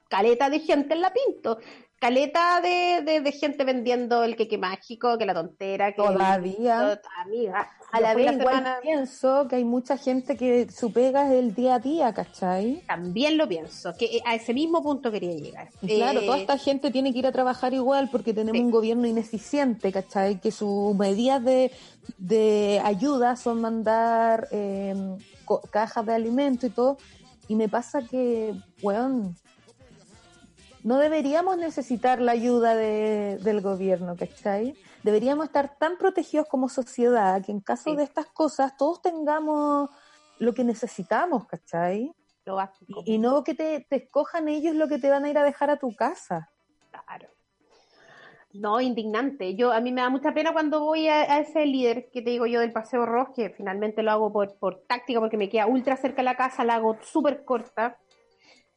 caleta 0.09 0.51
de 0.51 0.61
gente 0.61 0.95
en 0.95 1.01
la 1.01 1.13
Pinto, 1.13 1.59
caleta 2.01 2.63
de, 2.63 3.21
de, 3.21 3.33
gente 3.33 3.63
vendiendo 3.63 4.25
el 4.25 4.35
queque 4.35 4.57
mágico, 4.57 5.19
que 5.19 5.27
la 5.27 5.35
tontera, 5.35 5.93
que 5.93 6.03
todavía, 6.03 6.99
amiga, 7.23 7.71
a 7.93 8.01
la 8.01 8.15
vez 8.15 8.33
igual 8.33 8.65
pienso 8.83 9.47
que 9.47 9.57
hay 9.57 9.65
mucha 9.65 9.99
gente 9.99 10.35
que 10.35 10.71
su 10.71 10.93
pega 10.93 11.27
es 11.27 11.39
el 11.39 11.55
día 11.55 11.75
a 11.75 11.79
día, 11.79 12.15
¿cachai? 12.15 12.83
También 12.87 13.37
lo 13.37 13.47
pienso, 13.47 13.95
que 13.99 14.23
a 14.25 14.35
ese 14.35 14.55
mismo 14.55 14.83
punto 14.83 15.13
quería 15.13 15.35
llegar. 15.35 15.69
claro, 15.81 16.23
toda 16.23 16.39
eh, 16.39 16.41
esta 16.41 16.57
gente 16.57 16.91
tiene 16.91 17.13
que 17.13 17.19
ir 17.19 17.27
a 17.27 17.33
trabajar 17.33 17.75
igual 17.75 18.09
porque 18.11 18.33
tenemos 18.33 18.61
un 18.63 18.71
gobierno 18.71 19.07
ineficiente, 19.07 19.93
¿cachai? 19.93 20.41
Que 20.41 20.51
sus 20.53 20.97
medidas 20.97 21.45
de, 21.45 21.71
de 22.17 22.81
ayuda 22.83 23.37
son 23.37 23.61
mandar 23.61 24.49
eh, 24.53 24.95
cajas 25.71 26.07
de 26.07 26.15
alimento 26.15 26.67
y 26.67 26.71
todo. 26.71 26.97
Y 27.47 27.57
me 27.57 27.69
pasa 27.69 28.01
que, 28.03 28.55
weón, 28.81 29.37
no 30.83 30.99
deberíamos 30.99 31.59
necesitar 31.59 32.21
la 32.21 32.33
ayuda 32.33 32.75
de, 32.75 33.39
del 33.43 33.61
gobierno, 33.61 34.17
¿cachai? 34.17 34.75
Deberíamos 35.03 35.47
estar 35.47 35.77
tan 35.79 35.99
protegidos 35.99 36.47
como 36.49 36.69
sociedad 36.69 37.45
que 37.45 37.53
en 37.53 37.61
caso 37.61 37.95
de 37.95 38.03
estas 38.03 38.27
cosas 38.27 38.77
todos 38.77 39.03
tengamos 39.03 39.91
lo 40.39 40.55
que 40.55 40.65
necesitamos, 40.65 41.47
¿cachai? 41.47 42.13
Lo 42.47 42.59
Y, 43.05 43.19
no 43.19 43.45
que 43.45 43.55
te, 43.55 43.87
te 43.89 43.97
escojan 43.97 44.49
ellos 44.49 44.75
lo 44.75 44.89
que 44.89 44.99
te 44.99 45.11
van 45.11 45.25
a 45.25 45.31
ir 45.31 45.39
a 45.39 45.45
dejar 45.45 45.71
a 45.71 45.77
tu 45.77 45.95
casa. 45.95 46.51
Claro. 46.91 47.29
No, 48.53 48.81
indignante. 48.81 49.55
Yo 49.55 49.73
a 49.73 49.81
mí 49.81 49.93
me 49.93 50.01
da 50.01 50.09
mucha 50.09 50.35
pena 50.35 50.53
cuando 50.53 50.81
voy 50.81 51.07
a, 51.07 51.39
ese 51.39 51.67
líder 51.67 52.11
que 52.11 52.23
te 52.23 52.31
digo 52.31 52.47
yo 52.47 52.61
del 52.61 52.73
Paseo 52.73 53.07
Rojo, 53.07 53.33
que 53.35 53.51
finalmente 53.51 54.03
lo 54.03 54.11
hago 54.11 54.33
por, 54.33 54.57
por 54.59 54.81
táctica 54.89 55.21
porque 55.21 55.37
me 55.37 55.49
queda 55.49 55.67
ultra 55.67 55.97
cerca 55.97 56.17
de 56.17 56.25
la 56.25 56.37
casa, 56.37 56.65
la 56.65 56.77
hago 56.77 56.97
súper 57.03 57.45
corta 57.45 57.99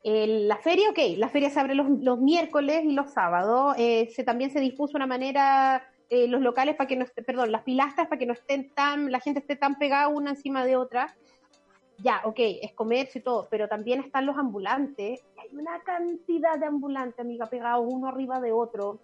la 0.04 0.58
feria, 0.58 0.90
ok, 0.90 1.00
la 1.18 1.30
feria 1.30 1.50
se 1.50 1.60
abre 1.60 1.76
los, 1.76 1.90
los 1.90 2.20
miércoles 2.20 2.84
y 2.84 2.92
los 2.92 3.12
sábados. 3.12 3.76
Eh, 3.78 4.10
se, 4.14 4.24
también 4.24 4.52
se 4.52 4.60
dispuso 4.60 4.98
una 4.98 5.08
manera 5.08 5.88
eh, 6.10 6.28
los 6.28 6.42
locales 6.42 6.76
para 6.76 6.88
que 6.88 6.98
no 6.98 7.06
perdón, 7.26 7.52
las 7.52 7.64
pilastras 7.64 8.08
para 8.08 8.20
que 8.20 8.26
no 8.26 8.34
estén 8.34 8.70
tan, 8.72 9.12
la 9.12 9.20
gente 9.20 9.40
esté 9.40 9.56
tan 9.56 9.76
pegada 9.76 10.10
una 10.10 10.32
encima 10.32 10.66
de 10.66 10.76
otra. 10.76 11.16
Ya, 12.00 12.22
ok, 12.26 12.36
es 12.38 12.74
comercio 12.74 13.20
y 13.20 13.24
todo, 13.24 13.48
pero 13.50 13.70
también 13.70 14.02
están 14.02 14.26
los 14.26 14.38
ambulantes. 14.38 15.22
Hay 15.38 15.56
una 15.56 15.80
cantidad 15.84 16.60
de 16.60 16.66
ambulantes, 16.66 17.20
amiga, 17.20 17.46
pegados 17.46 17.86
uno 17.88 18.08
arriba 18.08 18.42
de 18.42 18.52
otro. 18.52 19.00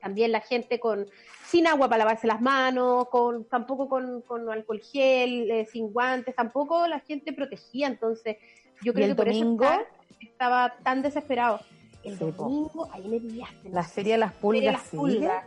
también 0.00 0.32
la 0.32 0.40
gente 0.40 0.80
con 0.80 1.06
sin 1.46 1.66
agua 1.66 1.88
para 1.88 1.98
lavarse 1.98 2.26
las 2.26 2.40
manos, 2.40 3.08
con 3.08 3.44
tampoco 3.44 3.88
con, 3.88 4.22
con 4.22 4.50
alcohol 4.50 4.80
gel, 4.80 5.50
eh, 5.50 5.66
sin 5.66 5.92
guantes, 5.92 6.34
tampoco 6.34 6.88
la 6.88 6.98
gente 7.00 7.32
protegía, 7.32 7.86
entonces 7.86 8.38
yo 8.82 8.92
creo 8.92 9.08
que 9.08 9.14
por 9.14 9.26
domingo? 9.26 9.64
eso 9.64 9.84
estaba 10.20 10.74
tan 10.82 11.02
desesperado. 11.02 11.60
El 12.02 12.18
domingo, 12.18 12.88
ahí 12.92 13.06
me 13.06 13.20
pillaste. 13.20 13.68
La 13.70 13.84
feria 13.84 14.14
de 14.14 14.18
las 14.18 14.32
pulgas, 14.32 14.72
las 14.72 14.88
pulgas. 14.88 15.44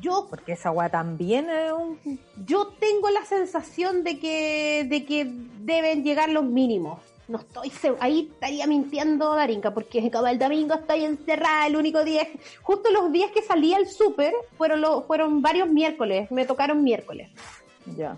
Yo, 0.00 0.28
porque 0.30 0.52
esa 0.52 0.68
agua 0.68 0.88
también 0.88 1.50
es 1.50 1.72
un... 1.72 1.98
yo 2.46 2.68
tengo 2.78 3.10
la 3.10 3.24
sensación 3.24 4.04
de 4.04 4.20
que, 4.20 4.86
de 4.88 5.04
que 5.04 5.26
deben 5.58 6.04
llegar 6.04 6.28
los 6.28 6.44
mínimos. 6.44 7.00
No 7.26 7.38
estoy 7.38 7.70
seguro. 7.70 8.02
Ahí 8.02 8.28
estaría 8.32 8.66
mintiendo 8.66 9.34
Darinka, 9.34 9.72
porque 9.72 10.10
como 10.10 10.26
el 10.26 10.38
domingo 10.38 10.74
estoy 10.74 11.04
encerrada, 11.04 11.66
el 11.66 11.76
único 11.76 12.04
día. 12.04 12.26
Justo 12.62 12.90
los 12.90 13.12
días 13.12 13.30
que 13.30 13.42
salí 13.42 13.72
al 13.72 13.86
súper 13.86 14.32
fueron, 14.58 14.80
los, 14.80 15.04
fueron 15.06 15.40
varios 15.40 15.68
miércoles, 15.68 16.30
me 16.30 16.44
tocaron 16.44 16.82
miércoles. 16.82 17.30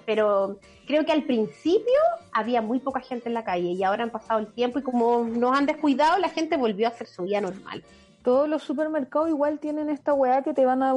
Pero 0.07 0.59
creo 0.87 1.05
que 1.05 1.13
al 1.13 1.25
principio 1.25 1.99
había 2.33 2.63
muy 2.63 2.79
poca 2.81 3.01
gente 3.01 3.29
en 3.29 3.35
la 3.35 3.45
calle 3.45 3.71
y 3.73 3.83
ahora 3.83 4.05
han 4.05 4.11
pasado 4.11 4.41
el 4.41 4.53
tiempo 4.53 4.79
y 4.79 4.83
como 4.83 5.25
nos 5.25 5.57
han 5.57 5.67
descuidado, 5.67 6.19
la 6.19 6.29
gente 6.29 6.57
volvió 6.57 6.87
a 6.87 6.91
hacer 6.91 7.07
su 7.07 7.23
vida 7.25 7.41
normal. 7.41 7.85
Todos 8.23 8.49
los 8.49 8.63
supermercados 8.63 9.29
igual 9.29 9.59
tienen 9.59 9.89
esta 9.91 10.15
weá 10.15 10.43
que 10.43 10.55
te 10.55 10.65
van 10.65 10.83
a, 10.83 10.93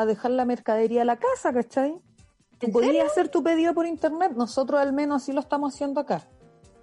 a 0.00 0.06
dejar 0.06 0.30
la 0.32 0.44
mercadería 0.44 1.02
a 1.02 1.04
la 1.04 1.16
casa, 1.16 1.52
¿cachai? 1.52 1.94
Tú 2.58 2.66
¿En 2.66 2.72
podías 2.72 3.10
hacer 3.10 3.28
tu 3.28 3.42
pedido 3.42 3.74
por 3.74 3.86
internet, 3.86 4.32
nosotros 4.36 4.80
al 4.80 4.92
menos 4.92 5.22
así 5.22 5.32
lo 5.32 5.40
estamos 5.40 5.74
haciendo 5.74 6.00
acá. 6.00 6.22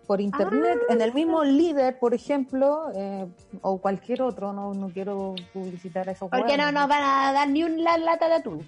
Por 0.08 0.22
internet, 0.22 0.80
Ah. 0.90 0.94
en 0.94 1.02
el 1.02 1.14
mismo 1.14 1.44
líder, 1.44 2.00
por 2.00 2.14
ejemplo, 2.14 2.90
eh, 2.96 3.28
o 3.62 3.78
cualquier 3.78 4.22
otro, 4.22 4.54
no, 4.54 4.74
no 4.74 4.90
quiero 4.90 5.36
publicitar 5.54 6.08
a 6.08 6.14
esos 6.14 6.30
Porque 6.30 6.58
no 6.58 6.72
nos 6.72 6.88
van 6.88 7.04
a 7.04 7.34
dar 7.34 7.50
ni 7.50 7.64
una 7.64 7.98
lata 7.98 8.28
de 8.28 8.36
atún. 8.36 8.68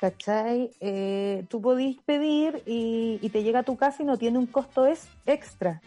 ¿Cachai? 0.00 0.70
Eh, 0.80 1.44
tú 1.48 1.60
podís 1.60 2.00
pedir 2.02 2.62
y, 2.66 3.18
y 3.20 3.28
te 3.28 3.42
llega 3.42 3.60
a 3.60 3.62
tu 3.62 3.76
casa 3.76 4.02
y 4.02 4.06
no 4.06 4.16
tiene 4.16 4.38
un 4.38 4.46
costo 4.46 4.86
es 4.86 5.06
extra. 5.26 5.82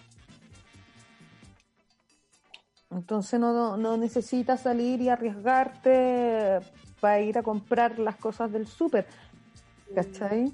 Entonces 2.91 3.39
no, 3.39 3.76
no 3.76 3.97
necesitas 3.97 4.61
salir 4.61 5.01
y 5.01 5.09
arriesgarte 5.09 6.59
para 6.99 7.22
ir 7.22 7.39
a 7.39 7.43
comprar 7.43 7.97
las 7.97 8.16
cosas 8.18 8.51
del 8.51 8.68
súper, 8.68 9.07
¿cachai? 9.95 10.53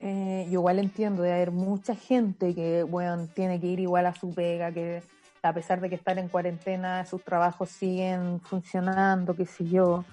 Eh, 0.00 0.44
yo 0.50 0.60
igual 0.60 0.80
entiendo 0.80 1.22
de 1.22 1.32
haber 1.32 1.50
mucha 1.50 1.94
gente 1.94 2.54
que, 2.54 2.82
bueno, 2.82 3.26
tiene 3.34 3.58
que 3.58 3.68
ir 3.68 3.80
igual 3.80 4.04
a 4.04 4.14
su 4.14 4.34
pega, 4.34 4.70
que 4.70 5.02
a 5.42 5.52
pesar 5.54 5.80
de 5.80 5.88
que 5.88 5.94
estar 5.94 6.18
en 6.18 6.28
cuarentena, 6.28 7.06
sus 7.06 7.24
trabajos 7.24 7.70
siguen 7.70 8.38
funcionando, 8.40 9.34
qué 9.34 9.46
sé 9.46 9.66
yo. 9.66 10.04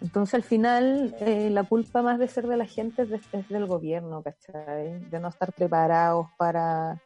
Entonces 0.00 0.34
al 0.34 0.42
final 0.42 1.14
eh, 1.20 1.50
la 1.50 1.64
culpa 1.64 2.00
más 2.02 2.18
de 2.18 2.26
ser 2.28 2.46
de 2.46 2.56
la 2.56 2.64
gente 2.66 3.02
es, 3.02 3.10
de- 3.10 3.20
es 3.32 3.48
del 3.48 3.66
gobierno, 3.66 4.22
¿cachai? 4.22 4.98
De 5.00 5.20
no 5.20 5.28
estar 5.28 5.52
preparados 5.52 6.28
para... 6.38 7.02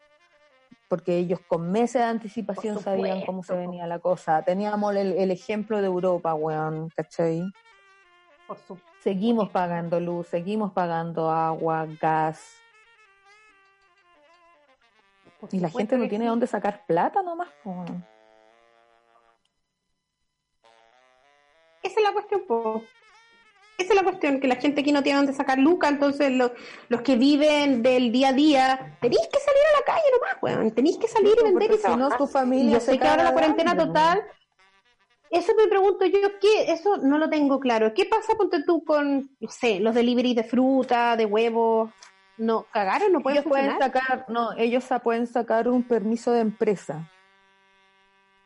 Porque 0.88 1.16
ellos 1.18 1.40
con 1.46 1.70
meses 1.72 2.02
de 2.02 2.08
anticipación 2.08 2.78
sabían 2.78 3.24
cómo 3.26 3.42
se 3.42 3.56
venía 3.56 3.86
la 3.86 3.98
cosa. 3.98 4.44
Teníamos 4.44 4.94
el, 4.94 5.12
el 5.14 5.30
ejemplo 5.30 5.80
de 5.80 5.86
Europa, 5.86 6.34
weón, 6.34 6.90
¿cachai? 6.90 7.42
Por. 8.46 8.58
Seguimos 9.00 9.50
pagando 9.50 9.98
luz, 9.98 10.28
seguimos 10.28 10.72
pagando 10.72 11.30
agua, 11.30 11.86
gas. 12.00 12.62
por 15.38 15.52
Y 15.54 15.58
la 15.60 15.68
gente 15.68 15.96
no 15.98 16.08
tiene 16.08 16.26
sí. 16.26 16.28
dónde 16.28 16.46
sacar 16.46 16.84
plata 16.86 17.22
nomás. 17.22 17.48
po. 17.62 17.84
Esa 21.84 22.00
es 22.00 22.02
la 22.02 22.12
cuestión, 22.12 22.42
po. 22.48 22.82
Esa 23.78 23.92
es 23.92 23.96
la 23.96 24.04
cuestión, 24.04 24.40
que 24.40 24.46
la 24.48 24.56
gente 24.56 24.80
aquí 24.80 24.92
no 24.92 25.02
tiene 25.02 25.16
dónde 25.18 25.32
sacar 25.32 25.58
lucas, 25.58 25.90
entonces 25.92 26.30
lo- 26.30 26.52
los 26.88 27.02
que 27.02 27.16
viven 27.16 27.82
del 27.82 28.12
día 28.12 28.28
a 28.28 28.32
día, 28.32 28.96
tenéis 29.00 29.28
que 29.32 29.38
salir 29.40 29.62
a 29.74 29.78
la 29.80 29.84
calle 29.84 30.04
nomás, 30.12 30.42
weón, 30.42 30.74
tenéis 30.74 30.96
que 30.98 31.08
salir 31.08 31.34
y 31.38 31.42
vender 31.42 31.72
y 31.72 31.78
si 31.78 31.96
no, 31.96 32.08
tu 32.16 32.26
familia 32.26 32.70
Y 32.70 32.72
yo 32.72 32.80
sé 32.80 32.98
que 32.98 33.06
ahora 33.08 33.24
la 33.24 33.32
cuarentena 33.32 33.76
total, 33.76 34.22
eso 35.28 35.52
me 35.56 35.66
pregunto 35.66 36.04
yo, 36.06 36.38
¿qué? 36.40 36.70
Eso 36.72 36.98
no 36.98 37.18
lo 37.18 37.28
tengo 37.28 37.58
claro. 37.58 37.92
¿Qué 37.94 38.04
pasa, 38.04 38.34
ponte 38.36 38.62
tú, 38.62 38.84
con, 38.84 39.28
no 39.40 39.48
sé, 39.50 39.80
los 39.80 39.92
deliveries 39.92 40.36
de 40.36 40.44
fruta, 40.44 41.16
de 41.16 41.26
huevos? 41.26 41.90
¿No 42.36 42.66
cagaron? 42.72 43.12
¿No 43.12 43.20
pueden 43.20 43.38
ellos 43.40 43.48
pueden 43.48 43.70
funcionar? 43.72 43.92
sacar, 43.92 44.26
no, 44.28 44.52
ellos 44.56 44.84
pueden 45.02 45.26
sacar 45.26 45.68
un 45.68 45.82
permiso 45.82 46.30
de 46.30 46.40
empresa 46.40 47.10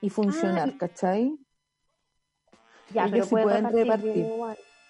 y 0.00 0.08
funcionar, 0.08 0.70
Ah, 0.72 0.76
¿cachai? 0.78 1.36
Ya, 2.92 3.06
ellos 3.06 3.10
pero 3.12 3.24
sí 3.24 3.30
pueden 3.30 3.72
repartir. 3.72 4.26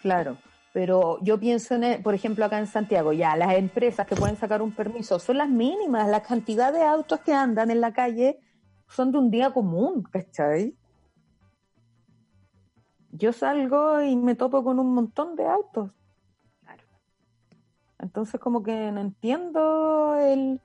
Claro. 0.01 0.37
Pero 0.73 1.19
yo 1.23 1.41
pienso, 1.41 1.75
en, 1.75 2.03
por 2.03 2.15
ejemplo, 2.15 2.45
acá 2.45 2.59
en 2.59 2.67
Santiago, 2.67 3.13
ya 3.13 3.37
las 3.37 3.55
empresas 3.55 4.07
que 4.07 4.15
pueden 4.15 4.37
sacar 4.37 4.63
un 4.63 4.73
permiso 4.73 5.19
son 5.19 5.39
las 5.39 5.49
mínimas, 5.49 6.09
la 6.09 6.23
cantidad 6.23 6.73
de 6.73 6.85
autos 6.85 7.21
que 7.21 7.33
andan 7.33 7.71
en 7.71 7.81
la 7.81 7.93
calle 7.93 8.39
son 8.87 9.11
de 9.11 9.19
un 9.19 9.31
día 9.31 9.51
común, 9.53 10.03
¿cachai? 10.03 10.77
Yo 13.11 13.33
salgo 13.33 14.01
y 14.03 14.15
me 14.15 14.35
topo 14.35 14.63
con 14.63 14.79
un 14.79 14.95
montón 14.95 15.35
de 15.35 15.47
autos. 15.47 15.91
Claro. 16.61 16.85
Entonces 17.99 18.39
como 18.39 18.63
que 18.63 18.93
no 18.93 19.01
entiendo 19.01 20.17
el 20.21 20.61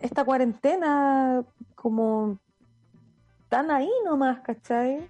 esta 0.00 0.24
cuarentena 0.24 1.44
como 1.74 2.38
tan 3.48 3.70
ahí 3.70 3.90
nomás, 4.04 4.40
¿cachai? 4.40 5.06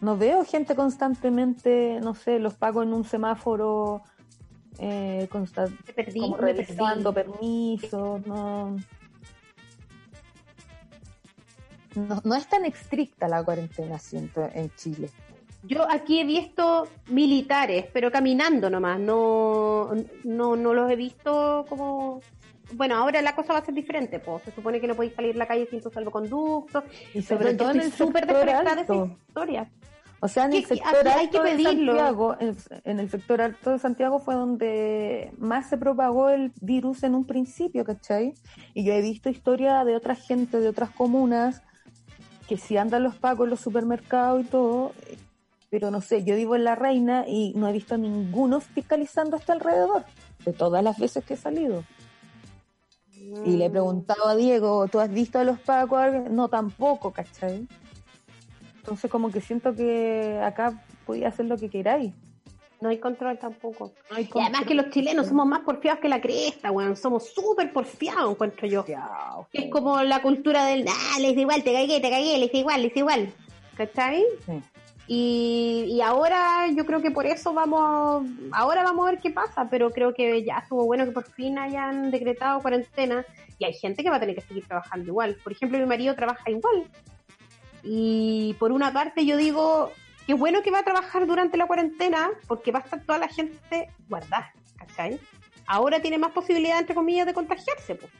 No 0.00 0.16
veo 0.16 0.44
gente 0.44 0.74
constantemente, 0.74 2.00
no 2.00 2.14
sé, 2.14 2.38
los 2.38 2.54
pago 2.54 2.82
en 2.82 2.92
un 2.92 3.04
semáforo 3.04 4.02
eh, 4.78 5.28
perdí, 5.94 6.20
como 6.20 6.36
revisando 6.36 7.12
permisos, 7.12 8.24
no. 8.26 8.76
no. 11.96 12.20
No 12.22 12.34
es 12.36 12.48
tan 12.48 12.64
estricta 12.64 13.26
la 13.26 13.42
cuarentena, 13.42 13.98
siento, 13.98 14.48
en 14.54 14.70
Chile. 14.76 15.10
Yo 15.64 15.84
aquí 15.90 16.20
he 16.20 16.24
visto 16.24 16.86
militares, 17.08 17.86
pero 17.92 18.12
caminando 18.12 18.70
nomás, 18.70 19.00
no, 19.00 19.90
no, 20.22 20.56
no 20.56 20.74
los 20.74 20.90
he 20.90 20.96
visto 20.96 21.66
como... 21.68 22.20
Bueno, 22.74 22.96
ahora 22.96 23.22
la 23.22 23.34
cosa 23.34 23.54
va 23.54 23.60
a 23.60 23.64
ser 23.64 23.74
diferente, 23.74 24.18
pues 24.20 24.42
se 24.44 24.52
supone 24.52 24.80
que 24.80 24.86
no 24.86 24.94
podéis 24.94 25.14
salir 25.14 25.34
a 25.34 25.38
la 25.38 25.46
calle 25.46 25.66
sin 25.70 25.80
tu 25.80 25.90
salvoconducto, 25.90 26.82
Y 27.14 27.22
sobre 27.22 27.54
todo 27.54 27.70
en 27.70 27.80
el 27.80 27.92
súper 27.92 28.26
desconectada 28.26 28.74
de 28.76 28.82
esa 28.82 28.92
alto. 28.92 29.16
historia. 29.28 29.70
O 30.20 30.26
sea, 30.26 30.46
en 30.46 30.52
el 30.52 30.64
sector 30.64 31.06
aquí 31.06 31.08
hay 31.08 31.26
alto 31.26 31.42
que 31.42 31.50
de 31.50 31.56
pedirlo. 31.56 31.92
Santiago, 31.96 32.36
en, 32.40 32.56
en 32.84 33.00
el 33.00 33.08
sector 33.08 33.40
alto 33.40 33.70
de 33.70 33.78
Santiago 33.78 34.18
fue 34.18 34.34
donde 34.34 35.32
más 35.38 35.68
se 35.68 35.78
propagó 35.78 36.28
el 36.30 36.52
virus 36.60 37.04
en 37.04 37.14
un 37.14 37.24
principio, 37.24 37.84
¿cachai? 37.84 38.34
Y 38.74 38.84
yo 38.84 38.92
he 38.92 39.00
visto 39.00 39.30
historias 39.30 39.86
de 39.86 39.94
otra 39.94 40.16
gente 40.16 40.58
de 40.60 40.68
otras 40.68 40.90
comunas 40.90 41.62
que 42.48 42.56
si 42.56 42.76
andan 42.76 43.04
los 43.04 43.14
pacos 43.14 43.44
en 43.44 43.50
los 43.50 43.60
supermercados 43.60 44.44
y 44.44 44.48
todo, 44.48 44.92
pero 45.70 45.90
no 45.90 46.00
sé, 46.00 46.24
yo 46.24 46.34
vivo 46.34 46.56
en 46.56 46.64
La 46.64 46.74
Reina 46.74 47.24
y 47.28 47.52
no 47.54 47.68
he 47.68 47.72
visto 47.72 47.94
a 47.94 47.98
ninguno 47.98 48.58
fiscalizando 48.60 49.36
hasta 49.36 49.52
alrededor, 49.52 50.04
de 50.44 50.52
todas 50.52 50.82
las 50.82 50.98
veces 50.98 51.24
que 51.24 51.34
he 51.34 51.36
salido. 51.36 51.84
Y 53.44 53.56
le 53.56 53.66
he 53.66 53.70
preguntado 53.70 54.26
a 54.26 54.36
Diego, 54.36 54.88
¿tú 54.88 55.00
has 55.00 55.10
visto 55.10 55.38
a 55.38 55.44
los 55.44 55.58
pacos? 55.58 56.30
No, 56.30 56.48
tampoco, 56.48 57.12
¿cachai? 57.12 57.66
Entonces 58.78 59.10
como 59.10 59.30
que 59.30 59.40
siento 59.40 59.74
que 59.74 60.40
acá 60.42 60.82
podía 61.04 61.28
hacer 61.28 61.46
lo 61.46 61.56
que 61.56 61.68
queráis. 61.68 62.12
No 62.80 62.90
hay 62.90 62.98
control 62.98 63.38
tampoco. 63.38 63.92
No 64.10 64.16
hay 64.16 64.28
Y 64.32 64.40
además 64.40 64.62
que 64.64 64.74
los 64.74 64.90
chilenos 64.90 65.26
somos 65.26 65.46
más 65.46 65.60
porfiados 65.60 66.00
que 66.00 66.08
la 66.08 66.20
cresta, 66.20 66.70
weón. 66.70 66.96
Somos 66.96 67.28
súper 67.28 67.72
porfiados, 67.72 68.30
encuentro 68.30 68.68
yo. 68.68 68.84
Es 69.52 69.70
como 69.70 70.00
la 70.02 70.22
cultura 70.22 70.64
del, 70.64 70.86
ah, 70.88 71.18
le 71.18 71.30
hice 71.30 71.40
igual, 71.40 71.64
te 71.64 71.72
cagué, 71.72 72.00
te 72.00 72.10
cagué, 72.10 72.38
le 72.38 72.46
hice 72.46 72.58
igual, 72.58 72.80
le 72.80 72.86
hice 72.88 73.00
igual. 73.00 73.32
¿Cachai? 73.76 74.24
Sí. 74.46 74.62
Y, 75.10 75.86
y 75.88 76.02
ahora 76.02 76.66
yo 76.76 76.84
creo 76.84 77.00
que 77.00 77.10
por 77.10 77.24
eso 77.24 77.54
vamos, 77.54 78.26
ahora 78.52 78.82
vamos 78.82 79.08
a 79.08 79.10
ver 79.12 79.20
qué 79.20 79.30
pasa, 79.30 79.66
pero 79.70 79.90
creo 79.90 80.12
que 80.12 80.44
ya 80.44 80.58
estuvo 80.58 80.84
bueno 80.84 81.06
que 81.06 81.12
por 81.12 81.24
fin 81.24 81.58
hayan 81.58 82.10
decretado 82.10 82.60
cuarentena 82.60 83.24
y 83.58 83.64
hay 83.64 83.72
gente 83.72 84.02
que 84.02 84.10
va 84.10 84.16
a 84.16 84.20
tener 84.20 84.34
que 84.34 84.42
seguir 84.42 84.66
trabajando 84.66 85.06
igual. 85.06 85.36
Por 85.42 85.52
ejemplo, 85.52 85.78
mi 85.78 85.86
marido 85.86 86.14
trabaja 86.14 86.50
igual. 86.50 86.84
Y 87.82 88.54
por 88.58 88.70
una 88.70 88.92
parte 88.92 89.24
yo 89.24 89.38
digo, 89.38 89.92
qué 90.26 90.34
bueno 90.34 90.62
que 90.62 90.70
va 90.70 90.80
a 90.80 90.84
trabajar 90.84 91.26
durante 91.26 91.56
la 91.56 91.66
cuarentena 91.66 92.28
porque 92.46 92.70
va 92.70 92.80
a 92.80 92.82
estar 92.82 93.00
toda 93.00 93.18
la 93.18 93.28
gente 93.28 93.88
guardada, 94.10 94.52
¿cachai? 94.76 95.18
Ahora 95.66 96.00
tiene 96.00 96.18
más 96.18 96.32
posibilidad, 96.32 96.78
entre 96.78 96.94
comillas, 96.94 97.26
de 97.26 97.32
contagiarse, 97.32 97.94
pues. 97.94 98.12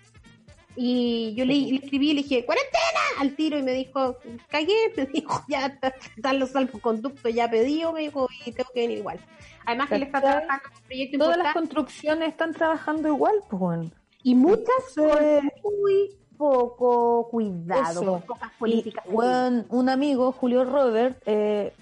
Y 0.81 1.35
yo 1.35 1.45
le, 1.45 1.55
le 1.55 1.76
escribí 1.76 2.11
y 2.11 2.14
le 2.14 2.22
dije, 2.22 2.45
¡cuarentena! 2.45 3.01
Al 3.18 3.35
tiro 3.35 3.59
y 3.59 3.62
me 3.64 3.72
dijo, 3.72 4.16
cagué, 4.49 4.93
me 4.97 5.07
dijo, 5.07 5.43
ya 5.49 5.66
está- 5.66 5.93
están 6.16 6.39
los 6.39 6.51
salvoconductos 6.51 7.35
ya 7.35 7.51
pedidos, 7.51 7.93
me 7.93 8.01
dijo, 8.03 8.29
y 8.47 8.53
tengo 8.53 8.70
que 8.72 8.81
venir 8.83 8.99
igual. 8.99 9.18
Además 9.66 9.89
que 9.89 9.97
él 9.97 10.03
está 10.05 10.20
trabajando 10.20 10.62
en 10.68 10.76
un 10.76 10.83
proyecto 10.87 11.18
Todas 11.18 11.39
las 11.39 11.53
construcciones 11.53 12.29
están 12.29 12.55
trabajando 12.55 13.09
igual, 13.09 13.35
pues 13.51 13.89
y 14.22 14.35
muchas 14.37 14.66
con 14.95 15.51
muy 15.64 16.16
poco 16.37 17.29
cuidado, 17.29 18.05
con 18.05 18.20
cosas 18.22 18.51
políticas. 18.59 19.05
Y, 19.07 19.12
weón, 19.12 19.66
un 19.70 19.89
amigo, 19.89 20.31
Julio 20.31 20.64
Robert, 20.64 21.20
eh, 21.26 21.72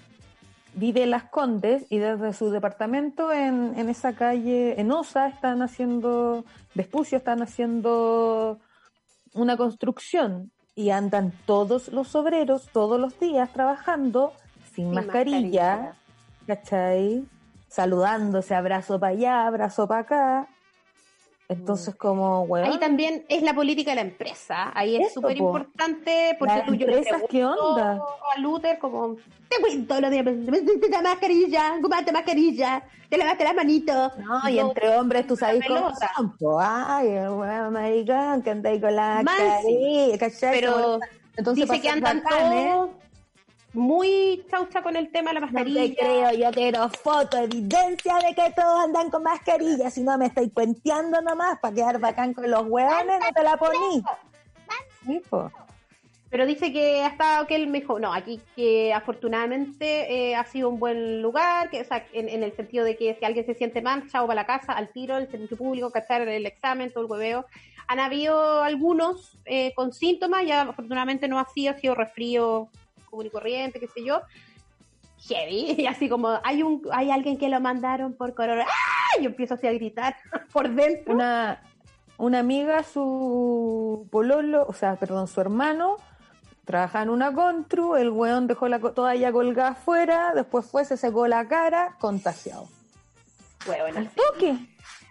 vive 0.73 1.03
en 1.03 1.11
Las 1.11 1.23
Condes 1.25 1.85
y 1.89 1.99
desde 1.99 2.33
su 2.33 2.49
departamento 2.49 3.31
en, 3.31 3.73
en 3.77 3.89
esa 3.89 4.13
calle, 4.13 4.79
en 4.81 4.91
Osa, 4.91 5.27
están 5.27 5.61
haciendo, 5.61 6.45
Vespucio, 6.73 7.19
están 7.19 7.41
haciendo 7.43 8.59
una 9.39 9.57
construcción 9.57 10.51
y 10.75 10.91
andan 10.91 11.33
todos 11.45 11.87
los 11.89 12.15
obreros 12.15 12.69
todos 12.71 12.99
los 12.99 13.19
días 13.19 13.51
trabajando 13.51 14.33
sin, 14.73 14.85
Sin 14.85 14.91
mascarilla, 14.93 15.41
mascarilla. 15.41 15.95
¿cachai? 16.45 17.25
Saludándose, 17.67 18.55
abrazo 18.55 18.99
para 18.99 19.13
allá, 19.13 19.47
abrazo 19.47 19.87
para 19.87 20.01
acá. 20.01 20.47
Entonces, 21.49 21.95
como, 21.95 22.41
weón. 22.41 22.69
Ahí 22.69 22.77
también 22.77 23.25
es 23.29 23.41
la 23.41 23.53
política 23.53 23.91
de 23.91 23.95
la 23.95 24.01
empresa. 24.01 24.71
Ahí 24.75 24.97
es 24.97 25.13
súper 25.13 25.37
po. 25.37 25.45
importante 25.45 26.35
porque 26.37 26.55
Las 26.55 26.65
tú 26.65 26.73
yo 26.75 26.87
le 26.87 27.05
¿qué 27.29 27.45
onda? 27.45 28.01
a 28.35 28.39
Luther 28.39 28.77
como 28.79 29.15
te 29.47 29.61
cuento 29.61 29.87
todos 29.87 30.01
los 30.01 30.11
días, 30.11 30.25
te 30.25 30.89
la 30.89 31.01
mascarilla, 31.01 31.75
cómate 31.81 32.11
mascarilla, 32.11 32.83
te 33.09 33.17
lavaste 33.17 33.45
las 33.45 33.55
manitos. 33.55 34.17
No, 34.17 34.49
y 34.49 34.59
entre 34.59 34.97
hombres 34.97 35.25
tú 35.25 35.37
sabes 35.37 35.65
cómo 35.65 35.91
son. 35.95 36.35
Ay, 36.61 37.07
weón 37.07 37.71
maricón 37.71 38.41
que 38.41 38.49
ahí 38.49 38.81
con 38.81 38.95
la 38.95 39.21
Mal, 39.23 39.37
carilla, 39.37 40.17
¿cachai? 40.17 40.59
Pero 40.59 40.99
Entonces, 41.37 41.65
dice 41.65 41.81
que 41.81 41.89
andan 41.89 42.23
todos 42.23 42.89
muy 43.77 44.43
chaucha 44.49 44.81
con 44.81 44.95
el 44.95 45.11
tema 45.11 45.29
de 45.29 45.35
la 45.35 45.39
No 45.41 45.45
mascarilla. 45.45 45.81
te 45.81 45.95
creo, 45.95 46.31
yo 46.33 46.51
quiero 46.51 46.89
foto, 46.89 47.37
evidencia 47.37 48.15
de 48.15 48.33
que 48.33 48.51
todos 48.55 48.83
andan 48.83 49.09
con 49.09 49.23
mascarilla, 49.23 49.89
si 49.89 50.01
no 50.01 50.17
me 50.17 50.25
estoy 50.25 50.49
cuenteando 50.49 51.21
nomás 51.21 51.59
para 51.59 51.75
quedar 51.75 51.99
bacán 51.99 52.33
con 52.33 52.49
los 52.49 52.63
hueones, 52.65 53.19
no 53.19 53.31
te 53.33 53.43
la 53.43 53.57
poní. 53.57 54.03
Pero 56.29 56.45
dice 56.45 56.73
que 56.73 57.03
ha 57.03 57.07
estado 57.07 57.47
que 57.47 57.55
él 57.55 57.67
mejor, 57.67 58.01
no, 58.01 58.13
aquí 58.13 58.41
que 58.55 58.93
afortunadamente 58.93 60.11
eh, 60.13 60.35
ha 60.35 60.43
sido 60.43 60.67
un 60.67 60.77
buen 60.77 61.21
lugar, 61.21 61.69
que 61.69 61.79
o 61.79 61.85
sea, 61.85 62.05
en, 62.11 62.27
en 62.27 62.43
el 62.43 62.53
sentido 62.53 62.83
de 62.83 62.97
que 62.97 63.15
si 63.15 63.23
alguien 63.23 63.45
se 63.45 63.53
siente 63.53 63.81
mal, 63.81 64.09
chao 64.09 64.27
para 64.27 64.41
la 64.41 64.45
casa, 64.45 64.73
al 64.73 64.89
tiro, 64.89 65.17
el 65.17 65.31
servicio 65.31 65.55
público, 65.55 65.89
cachar 65.89 66.27
el 66.27 66.45
examen, 66.45 66.91
todo 66.91 67.05
el 67.05 67.11
hueveo. 67.11 67.45
Han 67.87 67.99
habido 68.01 68.61
algunos 68.63 69.37
eh, 69.45 69.71
con 69.73 69.93
síntomas, 69.93 70.45
ya 70.45 70.63
afortunadamente 70.63 71.29
no 71.29 71.39
ha 71.39 71.45
sido, 71.45 71.73
ha 71.73 71.77
sido 71.77 71.95
resfrío 71.95 72.67
común 73.09 73.25
y 73.25 73.29
corriente, 73.29 73.79
qué 73.79 73.87
sé 73.87 74.03
yo. 74.03 74.21
Heavy, 75.27 75.75
y 75.77 75.87
así 75.87 76.09
como 76.09 76.39
hay 76.43 76.63
un 76.63 76.81
hay 76.91 77.11
alguien 77.11 77.37
que 77.37 77.49
lo 77.49 77.59
mandaron 77.59 78.13
por 78.13 78.33
corona. 78.33 78.65
¡Ah! 78.67 79.21
Yo 79.21 79.29
empiezo 79.29 79.55
así 79.55 79.67
a 79.67 79.73
gritar 79.73 80.15
por 80.53 80.69
dentro. 80.69 81.13
Una, 81.13 81.61
una 82.17 82.39
amiga, 82.39 82.83
su 82.83 84.07
pololo, 84.11 84.65
o 84.67 84.73
sea, 84.73 84.95
perdón, 84.95 85.27
su 85.27 85.41
hermano, 85.41 85.97
trabajaba 86.65 87.03
en 87.03 87.09
una 87.09 87.33
contru, 87.33 87.95
el 87.95 88.09
weón 88.09 88.47
dejó 88.47 88.67
la 88.67 88.79
toalla 88.79 89.31
colgada 89.31 89.69
afuera, 89.69 90.33
después 90.35 90.65
fue, 90.65 90.85
se 90.85 90.97
secó 90.97 91.27
la 91.27 91.47
cara, 91.47 91.95
contagiado. 91.99 92.67
Huevona. 93.67 93.99
Al 93.99 94.09
toque. 94.09 94.57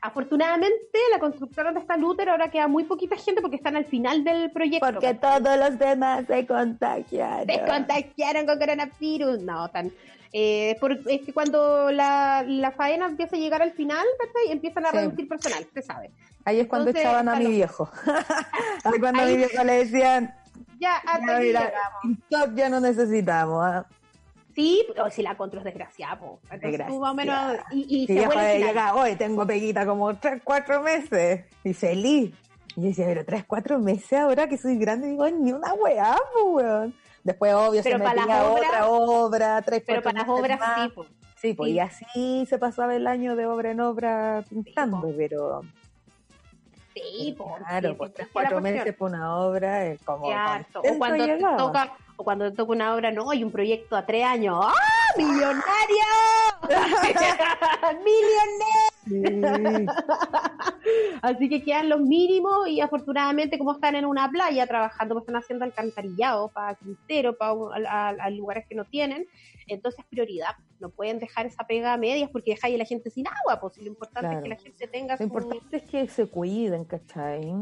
Afortunadamente, 0.06 0.98
la 1.12 1.18
constructora 1.18 1.64
donde 1.70 1.80
está 1.80 1.96
Luther 1.96 2.28
ahora 2.28 2.48
queda 2.50 2.68
muy 2.68 2.84
poquita 2.84 3.16
gente 3.16 3.40
porque 3.40 3.56
están 3.56 3.74
al 3.76 3.84
final 3.86 4.22
del 4.22 4.50
proyecto. 4.52 4.86
Porque 4.86 5.14
todos 5.14 5.58
los 5.58 5.78
demás 5.78 6.24
se 6.26 6.46
contagiaron. 6.46 7.46
Se 7.46 7.64
contagiaron 7.66 8.46
con 8.46 8.58
coronavirus. 8.58 9.40
No, 9.42 9.68
tan. 9.68 9.92
Eh, 10.32 10.76
por- 10.80 10.92
es 10.92 11.22
que 11.22 11.32
cuando 11.32 11.90
la, 11.90 12.44
la 12.46 12.70
faena 12.70 13.06
empieza 13.06 13.36
a 13.36 13.38
llegar 13.38 13.62
al 13.62 13.72
final, 13.72 14.04
empiezan 14.48 14.86
a 14.86 14.90
Sí. 14.90 14.96
reducir 14.98 15.28
personal, 15.28 15.62
usted 15.64 15.82
sabe. 15.82 16.10
Ahí 16.44 16.60
es 16.60 16.66
cuando 16.68 16.88
Entonces, 16.90 17.04
echaban 17.10 17.28
a 17.28 17.36
mi 17.36 17.46
viejo. 17.46 17.90
Ahí 18.84 19.00
cuando 19.00 19.22
a 19.22 19.24
mi 19.26 19.36
viejo 19.36 19.64
le 19.64 19.72
decían, 19.84 20.34
Ya, 20.78 20.96
hasta 20.98 21.36
aquí 21.36 21.46
mira, 21.46 21.72
ya 22.54 22.68
no 22.68 22.80
necesitamos. 22.80 23.64
¿ah? 23.64 23.86
Sí, 24.56 24.84
pero 24.88 25.08
si 25.10 25.22
la 25.22 25.36
contra 25.36 25.60
es 25.60 25.64
desgraciada, 25.64 26.18
po. 26.18 26.40
Entonces, 26.50 26.86
tú 26.88 26.98
más 26.98 27.10
o 27.12 27.14
menos. 27.14 27.56
Y, 27.70 27.86
y 27.88 28.02
Y 28.04 28.06
se 28.06 28.58
llegar, 28.58 28.94
hoy 28.94 29.14
tengo 29.14 29.46
peguita 29.46 29.84
como 29.86 30.16
tres, 30.16 30.40
cuatro 30.42 30.80
meses. 30.82 31.44
Y 31.62 31.74
feliz. 31.74 32.34
Y 32.74 32.80
yo 32.80 32.88
decía, 32.88 33.04
pero 33.06 33.24
tres, 33.24 33.44
cuatro 33.46 33.78
meses 33.78 34.18
ahora 34.18 34.48
que 34.48 34.56
soy 34.58 34.76
grande, 34.78 35.08
digo, 35.08 35.28
ni 35.30 35.52
una 35.52 35.72
weá, 35.74 36.16
pues, 36.32 36.64
weón. 36.64 36.94
Después, 37.22 37.52
obvio, 37.54 37.82
Pero 37.84 37.98
se 37.98 38.02
para 38.04 38.14
las 38.16 38.26
metía 38.26 38.44
obras- 38.50 38.68
otra 38.68 38.86
obra, 38.88 39.62
tres, 39.62 39.82
Pero 39.86 40.02
cuatro 40.02 40.20
para 40.24 40.26
las 40.32 40.40
obras 40.40 40.58
más. 40.60 40.80
sí, 40.84 40.88
po. 40.94 41.06
Sí, 41.38 41.52
pues, 41.54 41.68
Sí. 41.68 41.74
y 41.74 41.78
así 41.80 42.46
se 42.48 42.58
pasaba 42.58 42.94
el 42.96 43.06
año 43.06 43.36
de 43.36 43.46
obra 43.46 43.70
en 43.72 43.80
obra 43.80 44.42
pintando, 44.48 45.12
pero 45.16 45.60
Sí, 46.94 47.36
claro, 47.36 47.88
sí, 47.90 47.94
pues 47.94 48.10
sí, 48.10 48.14
tres, 48.16 48.26
sí, 48.28 48.32
cuatro 48.32 48.56
la 48.56 48.60
cuestión. 48.62 48.62
meses 48.84 48.96
por 48.96 49.10
una 49.10 49.36
obra 49.38 49.84
es 49.86 50.00
como... 50.02 50.30
Harto. 50.30 50.80
O 50.80 50.98
cuando 50.98 51.24
te 51.26 51.36
toca, 51.58 51.92
o 52.16 52.24
cuando 52.24 52.50
te 52.50 52.56
toca 52.56 52.72
una 52.72 52.94
obra, 52.94 53.10
no, 53.10 53.30
hay 53.30 53.44
un 53.44 53.50
proyecto 53.52 53.96
a 53.96 54.04
tres 54.06 54.24
años. 54.24 54.58
¡Ah! 54.62 54.72
¡Millonario! 55.16 56.06
¡Millonario! 58.04 58.86
Sí. 59.06 59.22
Así 61.22 61.48
que 61.48 61.62
quedan 61.62 61.88
los 61.88 62.00
mínimos 62.00 62.68
y 62.68 62.80
afortunadamente 62.80 63.58
como 63.58 63.72
están 63.72 63.94
en 63.94 64.04
una 64.04 64.28
playa 64.30 64.66
trabajando, 64.66 65.14
pues 65.14 65.22
están 65.22 65.36
haciendo 65.36 65.64
alcantarillado 65.64 66.48
para 66.48 66.74
Quintero, 66.76 67.36
para 67.36 67.52
a, 67.88 68.08
a- 68.08 68.30
lugares 68.30 68.66
que 68.68 68.74
no 68.74 68.84
tienen, 68.84 69.26
entonces 69.68 70.04
prioridad. 70.10 70.56
No 70.80 70.90
pueden 70.90 71.18
dejar 71.18 71.46
esa 71.46 71.64
pega 71.66 71.92
a 71.92 71.96
medias 71.96 72.30
porque 72.30 72.52
dejáis 72.52 72.74
a 72.74 72.78
la 72.78 72.84
gente 72.84 73.10
sin 73.10 73.26
agua, 73.28 73.60
pues 73.60 73.78
lo 73.78 73.86
importante 73.86 74.28
Claro. 74.28 74.38
es 74.38 74.42
que 74.42 74.48
la 74.48 74.56
gente 74.56 74.86
tenga 74.88 75.14
Lo 75.14 75.18
su... 75.18 75.22
importante 75.24 75.76
es 75.76 75.82
que 75.84 76.08
se 76.08 76.26
cuiden, 76.26 76.84
¿cachai? 76.84 77.52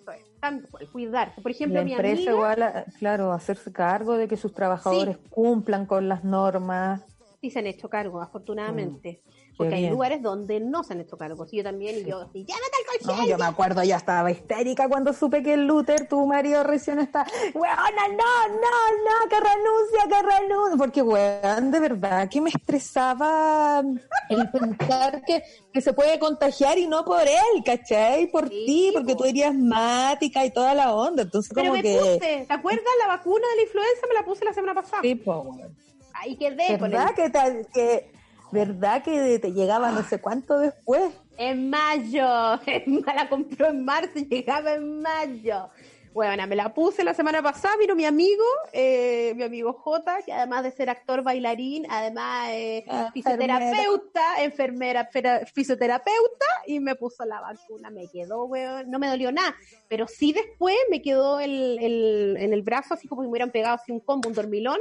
Eso 0.00 0.12
es, 0.12 0.22
tan- 0.40 0.66
cuidarse. 0.92 1.40
Por 1.40 1.50
ejemplo, 1.50 1.78
la 1.80 1.84
mi 1.84 1.92
empresa 1.92 2.14
amiga... 2.14 2.32
igual, 2.32 2.62
a- 2.62 2.84
claro, 2.98 3.32
hacerse 3.32 3.72
cargo 3.72 4.16
de 4.16 4.28
que 4.28 4.36
sus 4.36 4.52
trabajadores 4.54 5.18
cumplan 5.30 5.86
con 5.86 6.08
las 6.08 6.24
normas. 6.24 7.04
sí 7.40 7.50
se 7.50 7.58
han 7.58 7.66
hecho 7.66 7.88
cargo, 7.88 8.20
afortunadamente. 8.20 9.22
qué 9.24 9.41
porque 9.56 9.74
hay 9.74 9.90
lugares 9.90 10.22
donde 10.22 10.60
no 10.60 10.82
se 10.82 10.94
han 10.94 11.00
hecho 11.00 11.16
cargo. 11.16 11.46
Yo 11.52 11.62
también, 11.62 11.98
y 11.98 12.04
yo 12.04 12.20
así, 12.20 12.44
llámate 12.44 12.76
al 12.76 12.82
No, 12.84 13.06
concierto. 13.08 13.30
yo 13.30 13.38
me 13.38 13.44
acuerdo, 13.44 13.82
ya 13.84 13.96
estaba 13.96 14.30
histérica 14.30 14.88
cuando 14.88 15.12
supe 15.12 15.42
que 15.42 15.54
el 15.54 15.66
Luther, 15.66 16.08
tu 16.08 16.26
marido 16.26 16.62
recién 16.64 16.98
está, 16.98 17.26
weona, 17.54 18.08
no, 18.08 18.48
no, 18.48 18.58
no, 18.58 19.28
que 19.28 19.36
renuncia, 19.36 20.08
que 20.08 20.22
renuncia, 20.40 20.76
porque 20.78 21.02
weón, 21.02 21.70
de 21.70 21.80
verdad 21.80 22.28
que 22.28 22.40
me 22.40 22.50
estresaba 22.50 23.82
el 24.28 24.50
pensar 24.50 25.22
que, 25.24 25.42
que 25.72 25.80
se 25.80 25.92
puede 25.92 26.18
contagiar 26.18 26.78
y 26.78 26.86
no 26.86 27.04
por 27.04 27.22
él, 27.22 27.62
¿cachai? 27.64 28.26
Por 28.30 28.48
Sí, 28.48 28.64
ti, 28.66 28.90
porque 28.92 29.14
po. 29.14 29.22
tú 29.22 29.28
eres 29.28 29.44
asmática 29.46 30.44
y 30.44 30.50
toda 30.50 30.74
la 30.74 30.94
onda, 30.94 31.22
entonces 31.22 31.52
Pero 31.54 31.68
como 31.70 31.76
me 31.76 31.82
que... 31.82 31.98
puse, 31.98 32.44
¿te 32.46 32.52
acuerdas? 32.52 32.84
La 33.00 33.08
vacuna 33.08 33.46
de 33.50 33.56
la 33.56 33.62
influenza 33.62 34.06
me 34.08 34.14
la 34.14 34.24
puse 34.24 34.44
la 34.44 34.52
semana 34.52 34.74
pasada. 34.74 35.02
Sí, 35.02 35.14
po, 35.14 35.40
weón. 35.40 35.76
Ahí 36.14 36.36
quedé 36.36 36.78
con 36.78 36.90
¿Verdad 36.90 37.08
el... 37.10 37.14
que, 37.14 37.30
te, 37.30 37.66
que 37.72 38.12
verdad 38.52 39.02
que 39.02 39.38
te 39.38 39.52
llegaba 39.52 39.90
no 39.90 40.02
sé 40.04 40.20
cuánto 40.20 40.58
después? 40.58 41.12
En 41.38 41.70
mayo. 41.70 42.60
Me 42.86 43.14
la 43.14 43.28
compró 43.28 43.68
en 43.68 43.84
marzo 43.84 44.12
y 44.16 44.26
llegaba 44.26 44.74
en 44.74 45.00
mayo. 45.02 45.68
Bueno, 46.14 46.46
me 46.46 46.54
la 46.56 46.74
puse 46.74 47.04
la 47.04 47.14
semana 47.14 47.42
pasada, 47.42 47.74
vino 47.78 47.94
mi 47.94 48.04
amigo, 48.04 48.44
eh, 48.74 49.32
mi 49.34 49.44
amigo 49.44 49.72
J, 49.72 50.18
que 50.26 50.30
además 50.34 50.62
de 50.62 50.70
ser 50.70 50.90
actor, 50.90 51.22
bailarín, 51.22 51.86
además 51.88 52.50
eh, 52.50 52.84
Ah, 52.86 53.10
fisioterapeuta, 53.14 54.42
enfermera, 54.44 55.08
fera- 55.10 55.46
fisioterapeuta, 55.46 56.44
y 56.66 56.80
me 56.80 56.96
puso 56.96 57.24
la 57.24 57.40
vacuna, 57.40 57.88
me 57.88 58.08
quedó, 58.08 58.44
weón, 58.44 58.90
no 58.90 58.98
me 58.98 59.08
dolió 59.08 59.32
nada, 59.32 59.54
pero 59.88 60.06
sí 60.06 60.34
después 60.34 60.76
me 60.90 61.00
quedó 61.00 61.40
el, 61.40 61.78
el- 61.80 62.36
en 62.38 62.52
el 62.52 62.60
brazo, 62.60 62.92
así 62.92 63.08
como 63.08 63.22
si 63.22 63.26
me 63.28 63.30
hubieran 63.30 63.50
pegado 63.50 63.76
así 63.76 63.90
un 63.90 64.00
combo, 64.00 64.28
un 64.28 64.34
dormilón. 64.34 64.80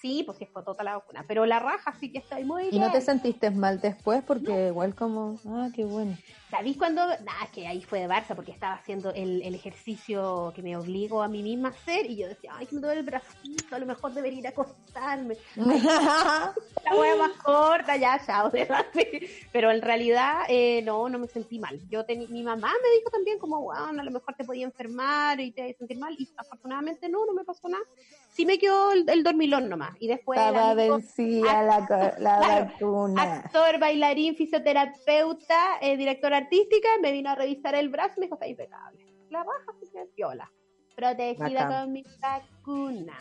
Sí, 0.00 0.22
pues 0.24 0.38
sí, 0.38 0.46
fue 0.46 0.62
toda 0.62 0.82
la 0.82 0.94
vacuna, 0.94 1.26
pero 1.28 1.44
la 1.44 1.58
raja 1.58 1.94
sí 2.00 2.10
que 2.10 2.18
estoy 2.18 2.42
muy 2.44 2.64
¿Y 2.68 2.70
bien. 2.70 2.82
no 2.82 2.90
te 2.90 3.02
sentiste 3.02 3.50
mal 3.50 3.80
después? 3.82 4.22
Porque 4.26 4.68
igual 4.68 4.94
como, 4.94 5.38
ah, 5.46 5.68
qué 5.74 5.84
bueno. 5.84 6.16
¿Sabéis 6.50 6.78
cuando? 6.78 7.06
Nada, 7.06 7.44
es 7.44 7.50
que 7.50 7.66
ahí 7.66 7.82
fue 7.82 8.00
de 8.00 8.08
Barça 8.08 8.34
porque 8.34 8.50
estaba 8.50 8.74
haciendo 8.74 9.12
el, 9.12 9.42
el 9.42 9.54
ejercicio 9.54 10.52
que 10.56 10.62
me 10.62 10.74
obligo 10.76 11.22
a 11.22 11.28
mí 11.28 11.42
misma 11.42 11.68
a 11.68 11.72
hacer 11.72 12.10
y 12.10 12.16
yo 12.16 12.28
decía, 12.28 12.52
ay, 12.56 12.66
que 12.66 12.76
me 12.76 12.80
duele 12.80 13.00
el 13.00 13.06
bracito, 13.06 13.76
a 13.76 13.78
lo 13.78 13.84
mejor 13.84 14.14
debería 14.14 14.38
ir 14.38 14.46
a 14.46 14.50
acostarme. 14.50 15.36
La 15.56 16.54
hueá 16.96 17.16
más 17.16 17.32
corta, 17.32 17.96
ya, 17.98 18.20
chao. 18.24 18.50
Pero 19.52 19.70
en 19.70 19.82
realidad, 19.82 20.44
eh, 20.48 20.80
no, 20.82 21.10
no 21.10 21.18
me 21.18 21.28
sentí 21.28 21.58
mal. 21.58 21.78
Yo 21.90 22.04
mi 22.30 22.42
mamá 22.42 22.72
me 22.82 22.96
dijo 22.98 23.10
también 23.10 23.38
como, 23.38 23.60
bueno, 23.60 24.00
a 24.00 24.04
lo 24.04 24.10
mejor 24.10 24.34
te 24.34 24.44
podía 24.44 24.64
enfermar 24.64 25.38
y 25.40 25.52
te 25.52 25.74
sentir 25.74 25.98
mal 25.98 26.16
y 26.18 26.26
afortunadamente 26.38 27.08
no, 27.10 27.26
no 27.26 27.34
me 27.34 27.44
pasó 27.44 27.68
nada. 27.68 27.84
Sí 28.32 28.46
me 28.46 28.58
quedó 28.58 28.92
el, 28.92 29.08
el 29.08 29.22
dormilón 29.22 29.68
nomás 29.68 29.89
y 29.98 30.08
después... 30.08 30.38
Estaba 30.38 30.70
amigo- 30.70 30.94
vencida 30.96 31.62
la, 31.62 31.86
co- 31.86 32.20
la 32.22 32.38
Claro, 32.38 32.64
vacuna. 32.66 33.22
actor, 33.22 33.78
bailarín, 33.78 34.36
fisioterapeuta, 34.36 35.78
eh, 35.80 35.96
directora 35.96 36.38
artística, 36.38 36.88
me 37.02 37.12
vino 37.12 37.30
a 37.30 37.34
revisar 37.34 37.74
el 37.74 37.88
brazo 37.88 38.14
y 38.16 38.20
me 38.20 38.26
dijo, 38.26 38.34
está 38.36 38.46
impecable. 38.46 39.04
La 39.30 39.44
baja, 39.44 39.72
que 39.92 40.06
viola. 40.16 40.50
Protegida 40.96 41.48
Bacán. 41.64 41.84
con 41.84 41.92
mi 41.92 42.04
vacuna. 42.20 43.16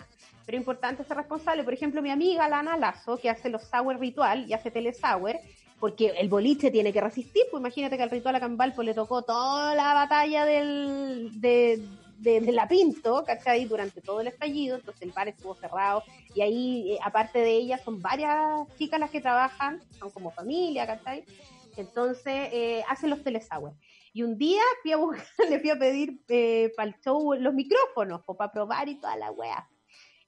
Pero 0.46 0.58
importante 0.58 1.04
ser 1.04 1.18
responsable. 1.18 1.64
Por 1.64 1.74
ejemplo, 1.74 2.02
mi 2.02 2.10
amiga 2.12 2.50
Lana 2.50 2.76
Lazo, 2.78 3.18
que 3.18 3.30
hace 3.30 3.50
los 3.50 3.64
sour 3.64 4.00
ritual 4.00 4.46
y 4.50 4.54
hace 4.54 4.72
telesour, 4.72 5.36
porque 5.80 6.08
el 6.18 6.28
boliche 6.28 6.72
tiene 6.72 6.92
que 6.92 7.00
resistir, 7.00 7.44
pues 7.52 7.62
imagínate 7.62 7.96
que 7.96 8.04
al 8.04 8.10
ritual 8.10 8.36
a 8.36 8.40
Cambal 8.40 8.74
pues 8.74 8.86
le 8.86 8.94
tocó 8.94 9.22
toda 9.22 9.76
la 9.76 9.94
batalla 9.94 10.44
del, 10.46 11.40
de, 11.40 11.80
de, 12.20 12.52
la 12.52 12.68
Pinto, 12.68 13.24
¿cachai? 13.26 13.66
Durante 13.66 14.02
todo 14.02 14.22
el 14.22 14.28
estallido, 14.28 14.76
entonces 14.76 15.02
el 15.02 15.12
bar 15.12 15.28
estuvo 15.28 15.56
cerrado 15.56 16.04
y 16.36 16.42
ahí, 16.42 16.94
eh, 16.94 17.00
aparte 17.04 17.40
de 17.40 17.52
ellas, 17.52 17.82
son 17.84 18.02
varias 18.02 18.68
chicas 18.78 19.00
las 19.00 19.10
que 19.10 19.22
trabajan, 19.22 19.82
son 19.98 20.10
como 20.12 20.32
familia, 20.32 20.86
¿cachai? 20.86 21.24
Entonces, 21.78 22.50
eh, 22.52 22.84
hacen 22.90 23.10
los 23.10 23.24
telesour. 23.24 23.74
Y 24.12 24.24
un 24.24 24.38
día 24.38 24.62
fui 24.82 24.92
a 24.92 24.98
buscar, 24.98 25.26
le 25.50 25.60
fui 25.60 25.70
a 25.70 25.80
pedir 25.80 26.22
eh, 26.28 26.72
para 26.76 26.90
el 26.90 26.96
show 27.00 27.34
los 27.36 27.54
micrófonos, 27.54 28.22
para 28.26 28.52
probar 28.52 28.90
y 28.90 29.00
toda 29.00 29.16
la 29.16 29.32
wea. 29.32 29.68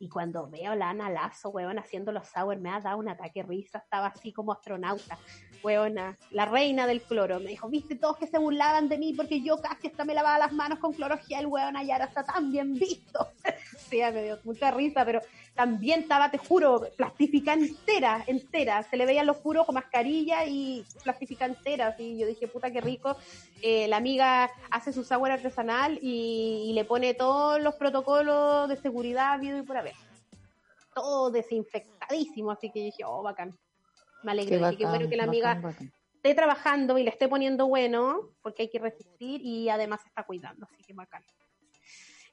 Y 0.02 0.10
cuando 0.10 0.50
veo 0.50 0.72
a 0.72 0.76
la 0.76 0.90
Ana 0.90 1.12
Lazo, 1.12 1.50
weón, 1.50 1.78
haciendo 1.78 2.12
los 2.12 2.28
sour, 2.28 2.58
me 2.58 2.72
ha 2.72 2.80
dado 2.80 2.98
un 2.98 3.08
ataque 3.08 3.44
de 3.44 3.48
risa, 3.48 3.78
estaba 3.78 4.08
así 4.08 4.34
como 4.34 4.52
astronauta, 4.52 5.20
weona, 5.64 6.18
la 6.32 6.48
reina 6.48 6.88
del 6.88 7.04
cloro. 7.04 7.40
Me 7.40 7.52
dijo, 7.52 7.70
viste, 7.70 7.96
todos 7.96 8.18
que 8.18 8.26
se 8.26 8.40
burlaban 8.40 8.90
de 8.90 8.98
mí 8.98 9.14
porque 9.14 9.44
yo 9.44 9.62
casi 9.62 9.90
hasta 9.90 10.04
me 10.04 10.16
lavaba 10.16 10.40
las 10.40 10.54
manos 10.54 10.80
con 10.80 10.94
clorogel, 10.94 11.46
weona, 11.46 11.84
y 11.84 11.92
ahora 11.92 12.06
está 12.06 12.24
tan 12.24 12.52
bien 12.52 12.74
visto. 12.74 13.28
sí, 13.78 13.98
me 13.98 14.24
dio 14.24 14.40
mucha 14.44 14.72
risa, 14.72 15.06
pero 15.06 15.22
también 15.62 16.00
estaba, 16.00 16.32
te 16.32 16.40
juro, 16.40 16.88
plastificada 16.98 17.62
entera, 17.62 18.24
entera. 18.26 18.82
Se 18.82 18.98
le 18.98 19.06
veían 19.06 19.28
los 19.28 19.38
puros 19.38 19.68
con 19.68 19.76
mascarilla 19.76 20.44
y 20.44 20.84
plastificada 21.04 21.54
entera. 21.54 21.96
Y 22.00 22.18
yo 22.18 22.26
dije, 22.26 22.48
puta, 22.48 22.72
qué 22.72 22.82
rico. 22.82 23.16
Eh, 23.62 23.88
la 23.88 23.98
amiga 23.98 24.50
hace 24.72 24.92
su 24.92 25.04
sour 25.04 25.30
artesanal 25.30 26.00
y, 26.02 26.72
le 26.74 26.84
pone 26.84 27.14
todos 27.14 27.62
los 27.62 27.76
protocolos 27.76 28.70
de 28.70 28.76
seguridad 28.78 29.34
habido 29.34 29.60
y 29.60 29.62
por 29.62 29.78
haber. 29.78 29.94
Todo 30.96 31.30
desinfectadísimo, 31.30 32.50
así 32.50 32.72
que 32.72 32.80
dije, 32.80 33.04
oh, 33.06 33.22
bacán. 33.22 33.56
Me 34.24 34.32
alegré. 34.32 34.58
Qué, 34.72 34.78
que 34.78 34.86
bueno 34.88 35.08
que 35.10 35.16
la 35.16 35.26
amiga 35.26 35.62
esté 36.16 36.34
trabajando 36.34 36.98
y 36.98 37.04
le 37.04 37.12
esté 37.12 37.28
poniendo 37.28 37.68
bueno, 37.68 38.32
porque 38.42 38.64
hay 38.64 38.70
que 38.70 38.80
resistir 38.80 39.42
y 39.44 39.70
además 39.70 40.02
está 40.08 40.24
cuidando, 40.24 40.66
así 40.66 40.84
que 40.84 40.94
bacán. 40.94 41.22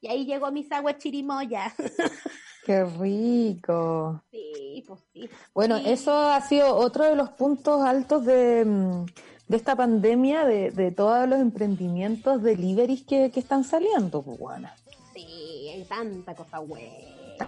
Y 0.00 0.08
ahí 0.08 0.24
llegó 0.24 0.50
mi 0.52 0.66
agua 0.70 0.96
chirimoya. 0.96 1.74
Qué 2.64 2.84
rico. 2.84 4.22
Sí, 4.30 4.84
pues 4.86 5.00
sí. 5.12 5.28
Bueno, 5.54 5.76
eso 5.76 6.14
ha 6.14 6.40
sido 6.42 6.76
otro 6.76 7.04
de 7.04 7.16
los 7.16 7.30
puntos 7.30 7.82
altos 7.82 8.24
de, 8.26 8.64
mm, 8.64 9.06
de 9.48 9.56
esta 9.56 9.74
pandemia, 9.74 10.44
de, 10.44 10.70
de, 10.70 10.92
todos 10.92 11.26
los 11.26 11.40
emprendimientos 11.40 12.42
deliveries 12.42 13.04
que, 13.04 13.30
que 13.30 13.40
están 13.40 13.64
saliendo, 13.64 14.22
pues, 14.22 14.60
Sí, 15.14 15.70
hay 15.72 15.84
tanta 15.84 16.34
cosa 16.34 16.58
buena. 16.58 16.92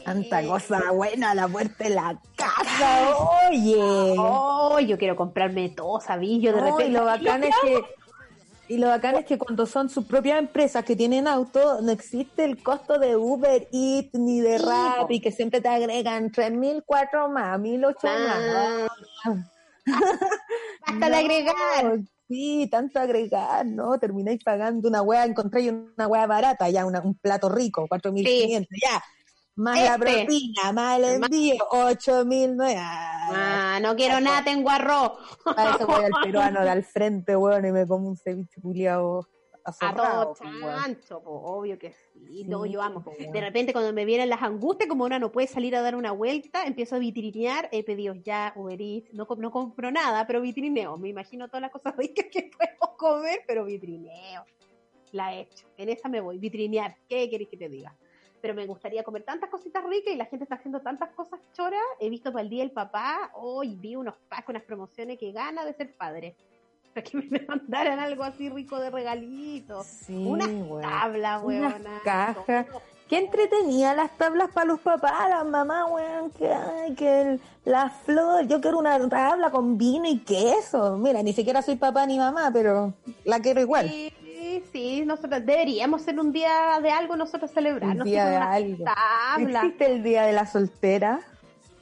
Tanta 0.05 0.47
cosa 0.47 0.93
buena 0.93 1.33
a 1.33 1.35
la 1.35 1.49
puerta 1.49 1.85
de 1.85 1.91
la 1.91 2.19
casa, 2.37 3.15
oye. 3.51 4.15
Oh, 4.17 4.79
yo 4.81 4.97
quiero 4.97 5.17
comprarme 5.17 5.69
todo, 5.69 6.01
¿sabí? 6.01 6.41
Yo 6.41 6.53
de 6.53 6.61
repente. 6.63 6.89
lo 6.91 7.05
bacán 7.05 7.45
es 7.45 7.55
que 7.63 7.85
y 8.71 8.79
lo 8.79 8.87
bacán 8.87 9.17
es 9.17 9.25
que 9.25 9.37
cuando 9.37 9.67
son 9.67 9.91
sus 9.91 10.05
propias 10.05 10.39
empresas 10.39 10.85
que 10.85 10.95
tienen 10.95 11.27
auto, 11.27 11.81
no 11.83 11.91
existe 11.91 12.45
el 12.45 12.63
costo 12.63 13.01
de 13.01 13.17
Uber 13.17 13.67
Eats 13.73 14.15
ni 14.15 14.41
de 14.41 14.59
Rappi, 14.59 15.21
que 15.21 15.33
siempre 15.33 15.61
te 15.61 15.67
agregan 15.67 16.31
3.000, 16.31 16.85
4 16.87 17.29
más, 17.31 17.59
1.008 17.59 18.87
más. 19.25 19.45
Basta 20.87 21.11
de 21.11 21.17
agregar. 21.17 21.99
Sí, 22.29 22.69
tanto 22.71 23.01
agregar, 23.01 23.67
¿no? 23.67 23.99
Termináis 23.99 24.45
pagando 24.45 24.89
una 24.89 25.03
hueá, 25.03 25.25
encontráis 25.25 25.73
una 25.73 26.07
hueá 26.07 26.29
barata, 26.29 26.71
ya 26.71 26.87
un 26.87 27.15
plato 27.21 27.49
rico, 27.49 27.89
4.500, 27.89 28.69
ya 28.81 29.03
más 29.57 29.77
la 29.77 29.95
este. 29.95 30.25
propina, 30.25 30.73
más 30.73 30.99
el 30.99 31.05
envío, 31.05 31.57
ocho 31.71 32.25
mil 32.25 32.57
Ah, 32.63 33.79
no 33.83 33.95
quiero 33.97 34.21
nada, 34.21 34.43
tengo 34.43 34.71
arroz. 34.71 35.13
A 35.57 35.77
eso 35.77 35.87
voy 35.87 36.05
al 36.05 36.13
peruano 36.23 36.61
de 36.63 36.71
al 36.71 36.85
frente, 36.85 37.37
weón, 37.37 37.65
y 37.67 37.73
me 37.73 37.87
como 37.87 38.09
un 38.09 38.17
ceviche 38.17 38.61
culiado 38.61 39.29
a 39.65 39.95
todo 39.95 40.35
chancho, 40.35 41.23
obvio 41.25 41.79
que 41.79 41.93
sí, 41.93 42.45
no, 42.45 42.67
yo 42.67 42.83
amo. 42.83 43.05
De 43.19 43.41
repente 43.41 43.73
cuando 43.73 43.93
me 43.93 44.05
vienen 44.05 44.29
las 44.29 44.43
angustias, 44.43 44.89
como 44.89 45.05
una 45.05 45.19
no 45.19 45.31
puede 45.33 45.47
salir 45.47 45.77
a 45.77 45.83
dar 45.83 45.97
una 45.97 46.13
vuelta, 46.13 46.65
empiezo 46.65 46.97
a 46.97 46.99
vitrinear, 46.99 47.69
he 47.73 47.85
pedido 47.85 48.15
ya 48.15 48.53
Uber 48.57 48.81
Eats, 48.81 49.13
no, 49.13 49.27
no 49.39 49.51
compro 49.51 49.91
nada, 49.91 50.27
pero 50.27 50.41
vitrineo, 50.41 50.97
me 50.97 51.09
imagino 51.09 51.49
todas 51.49 51.63
las 51.63 51.71
cosas 51.71 51.97
ricas 51.97 52.27
que 52.31 52.51
puedo 52.59 52.97
comer, 52.97 53.43
pero 53.47 53.65
vitrineo. 53.65 54.45
La 55.13 55.35
he 55.35 55.41
hecho, 55.41 55.67
en 55.77 55.89
esa 55.89 56.09
me 56.09 56.21
voy, 56.21 56.39
vitrinear, 56.39 56.97
¿qué 57.09 57.29
querés 57.29 57.49
que 57.49 57.57
te 57.57 57.69
diga? 57.69 57.97
Pero 58.41 58.55
me 58.55 58.67
gustaría 58.67 59.03
comer 59.03 59.23
tantas 59.23 59.51
cositas 59.51 59.85
ricas 59.85 60.15
y 60.15 60.17
la 60.17 60.27
gente 60.27 60.45
está 60.45 60.57
haciendo 60.57 60.81
tantas 60.81 61.11
cosas 61.11 61.41
choras. 61.53 61.81
He 62.01 62.11
visto 62.11 62.33
para 62.33 62.43
el 62.43 62.51
día 62.51 62.63
del 62.63 62.73
papá, 62.73 63.31
hoy 63.35 63.75
vi 63.77 63.97
unos 63.97 64.15
packs, 64.29 64.49
unas 64.49 64.63
promociones 64.63 65.19
que 65.19 65.33
gana 65.33 65.65
de 65.65 65.75
ser 65.75 65.95
padre. 65.95 66.37
Para 66.95 67.05
que 67.05 67.19
me 67.19 67.41
mandaran 67.47 68.01
algo 68.01 68.25
así 68.25 68.49
rico 68.49 68.81
de 68.81 68.91
regalitos. 68.91 69.87
Sí, 69.87 70.27
una 70.27 70.47
tabla, 70.81 71.39
weón. 71.39 71.67
Una 71.67 72.01
caja. 72.03 72.67
Qué 73.09 73.19
entretenía 73.19 73.95
las 73.95 74.17
tablas 74.17 74.51
para 74.53 74.67
los 74.67 74.81
papás, 74.81 75.29
las 75.31 75.45
mamás, 75.45 75.89
weón, 75.89 76.31
que, 76.31 76.49
ay, 76.49 76.95
que 76.95 77.39
la 77.65 77.91
flor, 77.91 78.47
yo 78.49 78.61
quiero 78.61 78.79
una 78.79 79.09
tabla 79.09 79.51
con 79.51 79.79
vino 79.79 80.09
y 80.09 80.19
queso. 80.19 80.97
Mira, 80.97 81.23
ni 81.23 81.33
siquiera 81.33 81.63
soy 81.63 81.77
papá 81.77 82.07
ni 82.07 82.19
mamá, 82.19 82.51
pero 82.53 82.95
la 83.25 83.41
quiero 83.41 83.61
igual. 83.61 83.89
Sí 83.89 84.13
sí, 84.73 85.05
nosotros 85.05 85.45
deberíamos 85.45 86.03
ser 86.03 86.19
un 86.19 86.33
día 86.33 86.81
de 86.83 86.91
algo 86.91 87.17
nosotros 87.17 87.51
celebrar. 87.51 87.97
Un 87.97 88.05
día 88.05 88.27
de 88.27 88.37
algo. 88.37 88.85
¿Existe 89.39 89.87
el 89.87 90.03
día 90.03 90.25
de 90.25 90.33
la 90.33 90.47
soltera? 90.47 91.21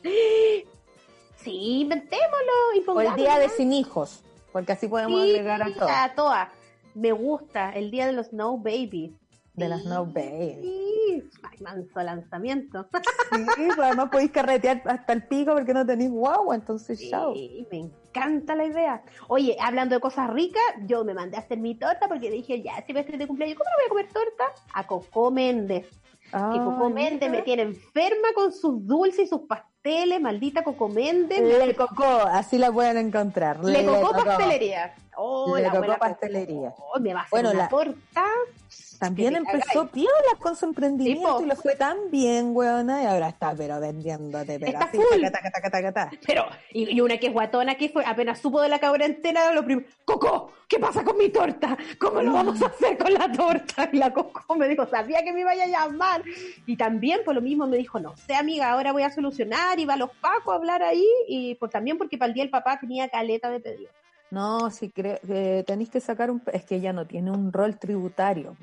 Sí, 0.02 1.80
inventémoslo 1.80 2.52
y 2.74 2.82
O 2.86 3.00
el 3.00 3.14
día 3.14 3.38
de 3.38 3.48
sin 3.48 3.72
hijos, 3.72 4.22
porque 4.52 4.72
así 4.72 4.88
podemos 4.88 5.22
agregar 5.22 5.62
a 5.62 5.72
todas. 5.72 6.10
A 6.10 6.14
todas. 6.14 6.48
Me 6.94 7.12
gusta 7.12 7.70
el 7.70 7.90
día 7.90 8.06
de 8.06 8.12
los 8.12 8.32
no 8.32 8.58
babies. 8.58 9.12
De 9.58 9.68
las 9.68 9.84
no 9.84 10.06
babies. 10.06 10.60
Sí, 10.60 11.30
Ay, 11.42 11.58
manso 11.60 12.00
lanzamiento. 12.00 12.88
Sí, 13.32 13.66
pues 13.66 13.78
además 13.78 14.08
podéis 14.10 14.30
carretear 14.30 14.82
hasta 14.86 15.12
el 15.12 15.26
pico 15.26 15.52
porque 15.52 15.74
no 15.74 15.84
tenéis 15.84 16.10
guagua, 16.10 16.54
entonces 16.54 16.98
sí, 16.98 17.10
chao. 17.10 17.34
Me 17.34 17.78
encanta 17.78 18.54
la 18.54 18.66
idea. 18.66 19.02
Oye, 19.26 19.56
hablando 19.60 19.96
de 19.96 20.00
cosas 20.00 20.30
ricas, 20.30 20.62
yo 20.86 21.04
me 21.04 21.12
mandé 21.12 21.36
a 21.36 21.40
hacer 21.40 21.58
mi 21.58 21.74
torta 21.74 22.08
porque 22.08 22.30
dije, 22.30 22.62
ya, 22.62 22.84
si 22.86 22.96
este 22.96 23.16
de 23.16 23.26
cumpleaños, 23.26 23.58
¿cómo 23.58 23.68
no 23.68 23.76
voy 23.76 23.86
a 23.86 23.88
comer 23.88 24.12
torta? 24.12 24.44
A 24.72 24.86
Coco 24.86 25.30
Méndez. 25.30 25.88
Ah, 26.32 26.50
que 26.52 26.58
Coco 26.58 26.90
Méndez 26.90 27.30
me 27.30 27.42
tiene 27.42 27.62
enferma 27.62 28.28
con 28.34 28.52
sus 28.52 28.86
dulces 28.86 29.20
y 29.20 29.26
sus 29.26 29.40
pasteles, 29.42 30.20
maldita 30.20 30.62
Coco 30.62 30.88
Méndez. 30.88 31.40
Le 31.40 31.74
Coco, 31.74 32.04
así 32.04 32.58
la 32.58 32.70
pueden 32.70 32.98
encontrar. 32.98 33.64
Le, 33.64 33.84
Coco 33.84 34.12
Pastelería. 34.12 34.94
Oh, 35.16 35.56
Le 35.56 35.68
Coco 35.68 35.98
Pastelería. 35.98 36.74
me 37.00 37.14
va 37.14 37.20
a 37.20 37.22
hacer 37.24 37.30
bueno, 37.30 37.50
una 37.50 37.58
la... 37.58 37.68
torta 37.68 38.24
también 38.98 39.36
empezó 39.36 39.88
piola 39.88 40.10
con 40.38 40.56
su 40.56 40.66
emprendimiento 40.66 41.42
y 41.42 41.46
lo 41.46 41.56
fue 41.56 41.76
tan 41.76 42.10
bien, 42.10 42.54
weona, 42.54 43.02
y 43.02 43.06
ahora 43.06 43.28
está 43.28 43.54
pero 43.54 43.80
vendiéndote, 43.80 44.58
pero 44.58 44.72
está 44.72 44.86
full. 44.88 45.02
Pero, 46.26 46.46
y, 46.72 47.00
una 47.00 47.18
que 47.18 47.28
es 47.28 47.32
guatona 47.32 47.76
que 47.76 47.88
fue, 47.88 48.04
apenas 48.04 48.38
supo 48.38 48.60
de 48.60 48.68
la 48.68 48.78
cuarentena, 48.78 49.52
lo 49.52 49.64
primero, 49.64 49.86
Coco, 50.04 50.52
¿qué 50.68 50.78
pasa 50.78 51.04
con 51.04 51.16
mi 51.16 51.28
torta? 51.28 51.76
¿Cómo 51.98 52.22
lo 52.22 52.32
vamos 52.32 52.60
a 52.62 52.66
hacer 52.66 52.98
con 52.98 53.12
la 53.12 53.30
torta? 53.30 53.88
Y 53.92 53.98
la 53.98 54.12
Coco 54.12 54.54
me 54.56 54.68
dijo, 54.68 54.86
sabía 54.86 55.22
que 55.22 55.32
me 55.32 55.40
iba 55.40 55.52
a 55.52 55.66
llamar. 55.66 56.22
Y 56.66 56.76
también 56.76 57.20
por 57.24 57.34
lo 57.34 57.40
mismo 57.40 57.66
me 57.66 57.76
dijo, 57.76 58.00
no 58.00 58.16
sé 58.16 58.34
amiga, 58.34 58.70
ahora 58.70 58.92
voy 58.92 59.02
a 59.02 59.10
solucionar, 59.10 59.78
y 59.78 59.84
va 59.84 59.94
a 59.94 59.98
los 59.98 60.10
pacos 60.16 60.52
a 60.52 60.56
hablar 60.56 60.82
ahí, 60.82 61.06
y 61.28 61.54
pues 61.56 61.70
también 61.70 61.98
porque 61.98 62.18
para 62.18 62.28
el 62.28 62.34
día 62.34 62.44
el 62.44 62.50
papá 62.50 62.78
tenía 62.80 63.08
caleta 63.08 63.50
de 63.50 63.60
pedido. 63.60 63.90
No, 64.30 64.70
si 64.70 64.90
creo 64.90 65.18
que 65.26 65.64
tenéis 65.66 65.90
que 65.90 66.00
sacar 66.00 66.30
un... 66.30 66.42
Es 66.52 66.64
que 66.64 66.76
ella 66.76 66.92
no 66.92 67.06
tiene 67.06 67.30
un 67.30 67.52
rol 67.52 67.78
tributario. 67.78 68.56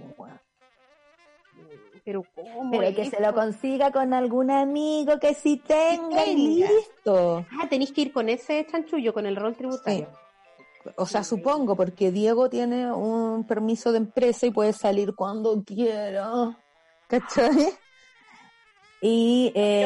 Pero 2.03 2.23
¿cómo? 2.35 2.71
Pero 2.71 2.95
que 2.95 3.09
se 3.09 3.19
lo 3.19 3.33
consiga 3.33 3.91
con 3.91 4.13
algún 4.13 4.51
amigo 4.51 5.19
que 5.19 5.33
sí 5.33 5.61
tenga 5.65 6.25
y 6.27 6.35
listo. 6.61 7.45
Ah, 7.59 7.67
tenéis 7.67 7.91
que 7.91 8.01
ir 8.01 8.13
con 8.13 8.29
ese 8.29 8.65
chanchullo, 8.67 9.11
con 9.11 9.25
el 9.25 9.35
rol 9.35 9.55
tributario. 9.55 10.07
O 10.97 11.07
sea, 11.07 11.23
supongo, 11.23 11.75
porque 11.75 12.11
Diego 12.11 12.47
tiene 12.47 12.91
un 12.91 13.45
permiso 13.47 13.91
de 13.91 13.97
empresa 13.97 14.45
y 14.45 14.51
puede 14.51 14.71
salir 14.71 15.15
cuando 15.15 15.63
quiera. 15.63 16.55
¿Cachai? 17.07 17.73
Y 19.01 19.51
eh, 19.55 19.83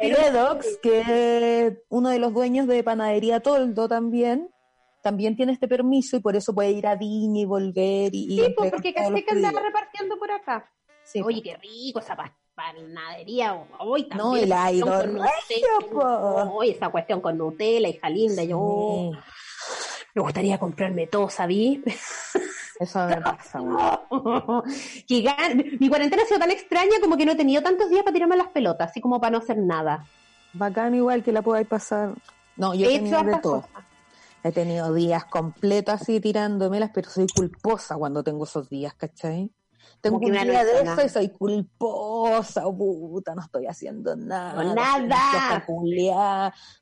el 0.00 0.16
Edox, 0.16 0.78
que 0.82 1.00
es 1.00 1.78
uno 1.88 2.08
de 2.08 2.18
los 2.18 2.32
dueños 2.32 2.66
de 2.66 2.82
Panadería 2.82 3.40
Toldo 3.40 3.88
también, 3.88 4.50
también 5.04 5.36
tiene 5.36 5.52
este 5.52 5.68
permiso 5.68 6.16
y 6.16 6.20
por 6.20 6.34
eso 6.34 6.54
puede 6.54 6.70
ir 6.70 6.86
a 6.86 6.96
Viña 6.96 7.42
y 7.42 7.44
volver 7.44 8.14
y... 8.14 8.38
Sí, 8.38 8.54
pues 8.56 8.70
porque 8.70 8.94
casi 8.94 9.22
que 9.22 9.32
andaba 9.32 9.60
repartiendo 9.60 10.18
por 10.18 10.30
acá. 10.30 10.72
Sí, 11.02 11.20
Oye, 11.22 11.42
qué 11.42 11.58
rico 11.58 11.98
esa 11.98 12.16
panadería. 12.54 13.52
Hoy 13.80 14.08
también. 14.08 14.26
No, 14.26 14.34
el 14.34 14.50
aire. 14.50 14.90
Hoy 16.50 16.70
esa 16.70 16.88
cuestión 16.88 17.20
con 17.20 17.36
Nutella, 17.36 17.86
hija 17.86 18.08
linda. 18.08 18.44
Yo 18.44 19.10
me 20.14 20.22
gustaría 20.22 20.58
comprarme 20.58 21.06
todo, 21.06 21.28
¿sabí? 21.28 21.84
Eso 22.80 23.06
me 23.06 23.20
pasa. 23.20 23.60
Mi 25.80 25.88
cuarentena 25.90 26.22
ha 26.22 26.26
sido 26.26 26.40
tan 26.40 26.50
extraña 26.50 26.92
como 27.02 27.18
que 27.18 27.26
no 27.26 27.32
he 27.32 27.36
tenido 27.36 27.62
tantos 27.62 27.90
días 27.90 28.04
para 28.04 28.14
tirarme 28.14 28.38
las 28.38 28.48
pelotas, 28.48 28.90
así 28.90 29.02
como 29.02 29.20
para 29.20 29.32
no 29.32 29.38
hacer 29.38 29.58
nada. 29.58 30.06
Bacán 30.54 30.94
igual 30.94 31.22
que 31.22 31.32
la 31.32 31.42
podáis 31.42 31.68
pasar. 31.68 32.14
No, 32.56 32.74
yo 32.74 32.88
he 32.88 32.94
hecho 32.94 33.22
de 33.22 33.38
todo. 33.40 33.64
He 34.44 34.52
tenido 34.52 34.92
días 34.92 35.24
completos 35.24 36.02
así 36.02 36.20
tirándomelas, 36.20 36.90
pero 36.92 37.08
soy 37.08 37.26
culposa 37.26 37.96
cuando 37.96 38.22
tengo 38.22 38.44
esos 38.44 38.68
días, 38.68 38.92
¿cachai? 38.94 39.50
Tengo 40.02 40.18
Como 40.18 40.28
un 40.28 40.34
día 40.34 40.64
de 40.64 40.82
eso 40.82 41.02
y 41.02 41.08
soy 41.08 41.30
culposa, 41.30 42.66
oh, 42.66 42.76
puta, 42.76 43.34
no 43.34 43.40
estoy 43.40 43.66
haciendo 43.66 44.14
nada. 44.14 44.62
No, 44.62 44.74
nada. 44.74 45.64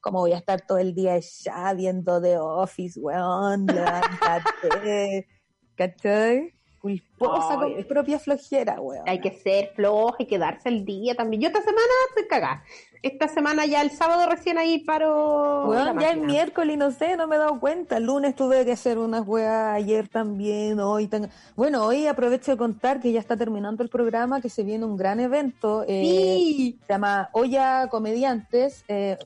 ¿Cómo 0.01 0.19
voy 0.19 0.33
a 0.33 0.39
estar 0.39 0.61
todo 0.67 0.79
el 0.79 0.93
día 0.93 1.21
ya 1.21 1.73
viendo 1.75 2.21
The 2.21 2.37
Office, 2.37 2.99
weón? 2.99 3.67
Levántate, 3.67 5.29
¿cachai? 5.77 6.55
Culposa 6.83 7.55
con 7.55 7.77
mi 7.77 7.85
propia 7.85 8.19
flojera, 8.19 8.81
weón. 8.81 9.09
Hay 9.09 9.21
que 9.21 9.31
ser 9.31 9.71
floja, 9.77 10.17
hay 10.19 10.27
que 10.27 10.37
darse 10.37 10.69
el 10.69 10.85
día 10.85 11.15
también. 11.15 11.41
Yo 11.41 11.47
esta 11.47 11.61
semana 11.61 11.87
estoy 12.09 12.27
cagada. 12.27 12.65
Esta 13.03 13.29
semana 13.29 13.65
ya 13.67 13.83
el 13.83 13.91
sábado 13.93 14.29
recién 14.29 14.59
ahí 14.59 14.81
paro. 14.81 15.69
Weón, 15.69 15.99
ya 16.01 16.11
es 16.11 16.19
miércoles, 16.19 16.77
no 16.77 16.91
sé, 16.91 17.17
no 17.17 17.29
me 17.29 17.37
he 17.37 17.39
dado 17.39 17.61
cuenta. 17.61 17.97
El 17.99 18.05
lunes 18.07 18.35
tuve 18.35 18.65
que 18.65 18.73
hacer 18.73 18.99
unas 18.99 19.27
weas, 19.27 19.75
ayer 19.77 20.09
también, 20.09 20.81
hoy 20.81 21.07
tengo... 21.07 21.29
Bueno, 21.55 21.85
hoy 21.85 22.09
aprovecho 22.09 22.51
de 22.51 22.57
contar 22.57 23.01
que 23.01 23.13
ya 23.13 23.21
está 23.21 23.37
terminando 23.37 23.85
el 23.85 23.89
programa, 23.89 24.41
que 24.41 24.49
se 24.49 24.65
viene 24.65 24.85
un 24.85 24.97
gran 24.97 25.21
evento. 25.21 25.85
eh, 25.87 26.03
Sí. 26.03 26.79
Se 26.85 26.93
llama 26.95 27.29
Olla 27.33 27.87
Comediantes. 27.89 28.85
eh, 28.89 29.19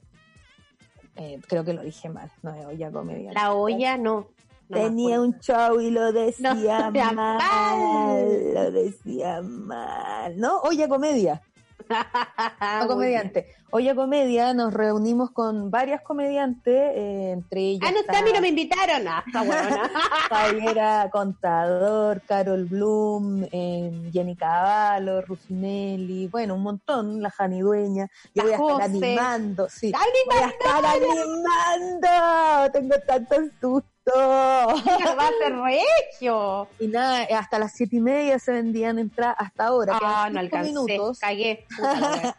eh, 1.16 1.40
creo 1.48 1.64
que 1.64 1.72
lo 1.72 1.82
dije 1.82 2.10
mal, 2.10 2.30
no 2.42 2.54
es 2.54 2.66
Olla 2.66 2.90
Comediantes. 2.90 3.42
La 3.42 3.54
olla 3.54 3.96
no. 3.96 4.28
No 4.68 4.76
Tenía 4.78 5.20
un 5.20 5.38
show 5.40 5.80
y 5.80 5.90
lo 5.90 6.12
decía 6.12 6.90
No, 6.90 6.90
mal, 6.92 7.16
mal. 7.36 8.54
lo 8.54 8.70
decía 8.72 9.42
mal, 9.42 10.38
¿no? 10.38 10.58
Olla 10.60 10.88
Comedia. 10.88 11.42
No, 11.88 12.88
comediante. 12.88 13.46
Hoy 13.70 13.88
a 13.88 13.94
comedia 13.94 14.54
nos 14.54 14.72
reunimos 14.72 15.30
con 15.30 15.70
varias 15.70 16.00
comediantes, 16.02 16.74
eh, 16.74 17.32
entre 17.32 17.60
ellas 17.60 17.88
Ah, 17.88 17.92
no 17.92 18.02
sé, 18.02 18.18
a 18.18 18.22
mí 18.22 18.30
no 18.32 18.40
me 18.40 18.48
invitaron. 18.48 19.06
Ah, 19.06 19.22
está. 19.26 19.90
Javiera 20.28 21.10
Contador, 21.12 22.22
Carol 22.22 22.64
Bloom, 22.64 23.44
eh, 23.52 24.10
Jenny 24.12 24.36
Cavallo, 24.36 25.20
Rufinelli, 25.22 26.28
bueno, 26.28 26.54
un 26.54 26.62
montón, 26.62 27.20
la 27.20 27.30
Jani 27.30 27.60
Dueña. 27.60 28.08
Yo 28.34 28.42
voy 28.44 28.52
a 28.52 28.56
estar 28.56 28.82
animando, 28.82 29.68
sí. 29.68 29.92
¡Ay, 29.94 30.10
Voy 30.26 30.42
a 30.42 30.46
estar 30.48 30.84
animando, 30.86 32.72
tengo 32.72 32.94
tanto 33.06 33.36
susto. 33.60 33.95
Va 34.14 35.28
a 35.28 35.32
ser 35.42 35.56
regio! 35.62 36.68
Y 36.78 36.88
nada, 36.88 37.26
hasta 37.38 37.58
las 37.58 37.72
siete 37.72 37.96
y 37.96 38.00
media 38.00 38.38
se 38.38 38.52
vendían 38.52 38.98
entradas 38.98 39.36
hasta 39.38 39.66
ahora. 39.66 39.98
Ah, 40.00 40.28
no 40.30 40.40
alcancé. 40.40 40.68
minutos. 40.68 41.18
Cagué. 41.18 41.66
Puta 41.76 42.36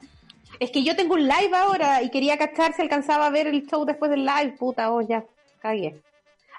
es 0.59 0.71
que 0.71 0.83
yo 0.83 0.95
tengo 0.95 1.13
un 1.13 1.27
live 1.27 1.55
ahora 1.55 2.01
y 2.01 2.09
quería 2.09 2.37
cachar 2.37 2.73
si 2.73 2.81
alcanzaba 2.81 3.27
a 3.27 3.29
ver 3.29 3.47
el 3.47 3.65
show 3.67 3.85
después 3.85 4.09
del 4.11 4.25
live. 4.25 4.55
Puta, 4.57 4.91
oh, 4.91 5.01
ya. 5.01 5.23
Cagué. 5.59 6.01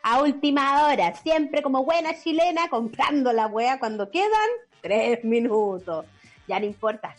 A 0.03 0.23
última 0.23 0.87
hora, 0.87 1.15
siempre 1.15 1.63
como 1.63 1.85
buena 1.85 2.15
chilena, 2.15 2.69
comprando 2.69 3.33
la 3.33 3.47
wea 3.47 3.79
cuando 3.79 4.11
quedan 4.11 4.49
tres 4.81 5.25
minutos. 5.25 6.07
Ya 6.47 6.61
no 6.61 6.67
importa. 6.67 7.15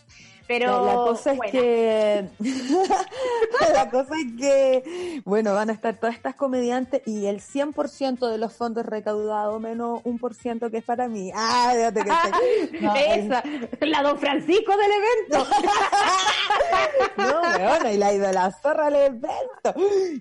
Pero 0.50 0.84
la, 0.84 0.92
la 0.92 0.94
cosa 0.96 1.30
es 1.30 1.36
buena. 1.36 1.52
que 1.52 2.28
la 3.72 3.88
cosa 3.90 4.14
es 4.16 4.36
que 4.36 5.22
bueno 5.24 5.54
van 5.54 5.70
a 5.70 5.72
estar 5.72 5.94
todas 5.96 6.16
estas 6.16 6.34
comediantes 6.34 7.02
y 7.06 7.26
el 7.26 7.40
100% 7.40 8.28
de 8.28 8.36
los 8.38 8.52
fondos 8.52 8.84
recaudados 8.84 9.60
menos 9.60 10.00
un 10.04 10.18
por 10.18 10.34
ciento 10.34 10.68
que 10.70 10.78
es 10.78 10.84
para 10.84 11.06
mí 11.06 11.30
ah 11.34 11.70
fíjate 11.72 12.02
que 12.02 12.10
estoy- 12.10 12.80
no, 12.80 12.96
el- 12.96 13.20
Esa, 13.26 13.42
la 13.86 14.02
don 14.02 14.18
Francisco 14.18 14.72
del 14.76 14.90
evento. 14.90 15.50
no 17.16 17.40
weona, 17.42 17.92
y 17.92 17.96
la 17.96 18.12
ido 18.12 18.32
la 18.32 18.50
zorra 18.50 18.86
al 18.86 18.96
evento 18.96 19.74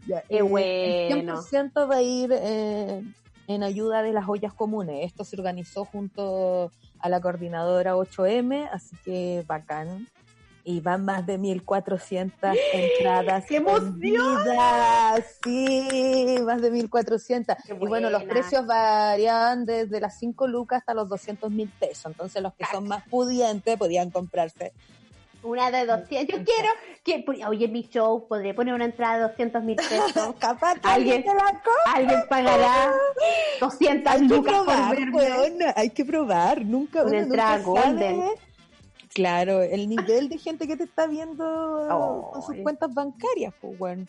Ya, 0.08 0.22
Qué 0.30 0.38
eh, 0.38 0.42
bueno. 0.44 1.34
el 1.40 1.40
100% 1.40 1.90
va 1.90 1.96
a 1.96 2.02
ir 2.02 2.32
eh, 2.34 3.04
en 3.48 3.64
ayuda 3.64 4.04
de 4.04 4.14
las 4.14 4.28
ollas 4.30 4.54
comunes 4.54 5.06
esto 5.06 5.24
se 5.24 5.36
organizó 5.38 5.86
junto 5.86 6.72
a 7.00 7.10
la 7.10 7.20
coordinadora 7.22 7.96
8M 7.96 8.70
así 8.72 8.96
que 9.04 9.44
bacán 9.48 10.08
y 10.64 10.82
van 10.82 11.06
más 11.06 11.26
de 11.26 11.38
1400 11.38 12.56
entradas 12.74 13.46
¡Qué 13.48 13.58
emoción! 13.58 13.94
Sí, 15.44 16.38
más 16.46 16.62
de 16.62 16.72
1400. 16.72 17.56
Qué 17.66 17.74
Y 17.74 17.78
bueno, 17.88 18.10
los 18.10 18.24
precios 18.24 18.66
variaban 18.66 19.66
desde 19.66 20.00
las 20.00 20.18
5 20.20 20.48
lucas 20.48 20.80
hasta 20.80 20.94
los 20.94 21.10
200 21.10 21.50
mil 21.52 21.70
pesos. 21.80 22.06
Entonces, 22.08 22.42
los 22.42 22.54
que 22.54 22.66
son 22.72 22.88
más 22.88 23.04
pudientes 23.10 23.78
podían 23.78 24.12
comprarse. 24.12 24.74
Una 25.42 25.72
de 25.72 25.86
200. 25.86 26.38
Yo 26.40 26.44
quiero 26.44 26.70
que, 27.04 27.24
oye, 27.48 27.66
en 27.66 27.72
mi 27.72 27.84
show 27.84 28.28
podré 28.28 28.54
poner 28.54 28.74
una 28.74 28.84
entrada 28.84 29.16
de 29.16 29.22
200 29.30 29.64
mil 29.64 29.78
pesos. 29.78 30.36
Capaz 30.40 30.76
que 30.76 30.88
Alguien- 30.88 31.24
te 31.24 31.34
la 31.34 31.46
compra. 31.46 31.94
Alguien 31.96 32.20
pagará 32.30 32.92
200 33.62 34.14
Hay 34.14 34.20
que 34.20 34.36
lucas 34.36 34.54
por 34.58 34.66
probar, 34.66 34.96
verme. 34.98 35.16
weona, 35.16 35.74
hay 35.78 35.90
que 35.92 36.04
probar. 36.06 36.66
Nunca, 36.66 37.04
Una 37.04 37.10
uno 37.12 37.18
entrada 37.20 37.58
nunca 37.60 37.82
sabe. 37.84 38.20
Claro, 39.20 39.62
el 39.62 39.90
nivel 39.90 40.30
de 40.30 40.38
gente 40.38 40.66
que 40.66 40.78
te 40.78 40.86
está 40.86 41.06
viendo 41.06 41.44
Oh, 41.44 42.30
con 42.34 42.42
sus 42.42 42.56
cuentas 42.64 42.94
bancarias, 42.94 43.54
pues, 43.60 43.78
bueno. 43.78 44.06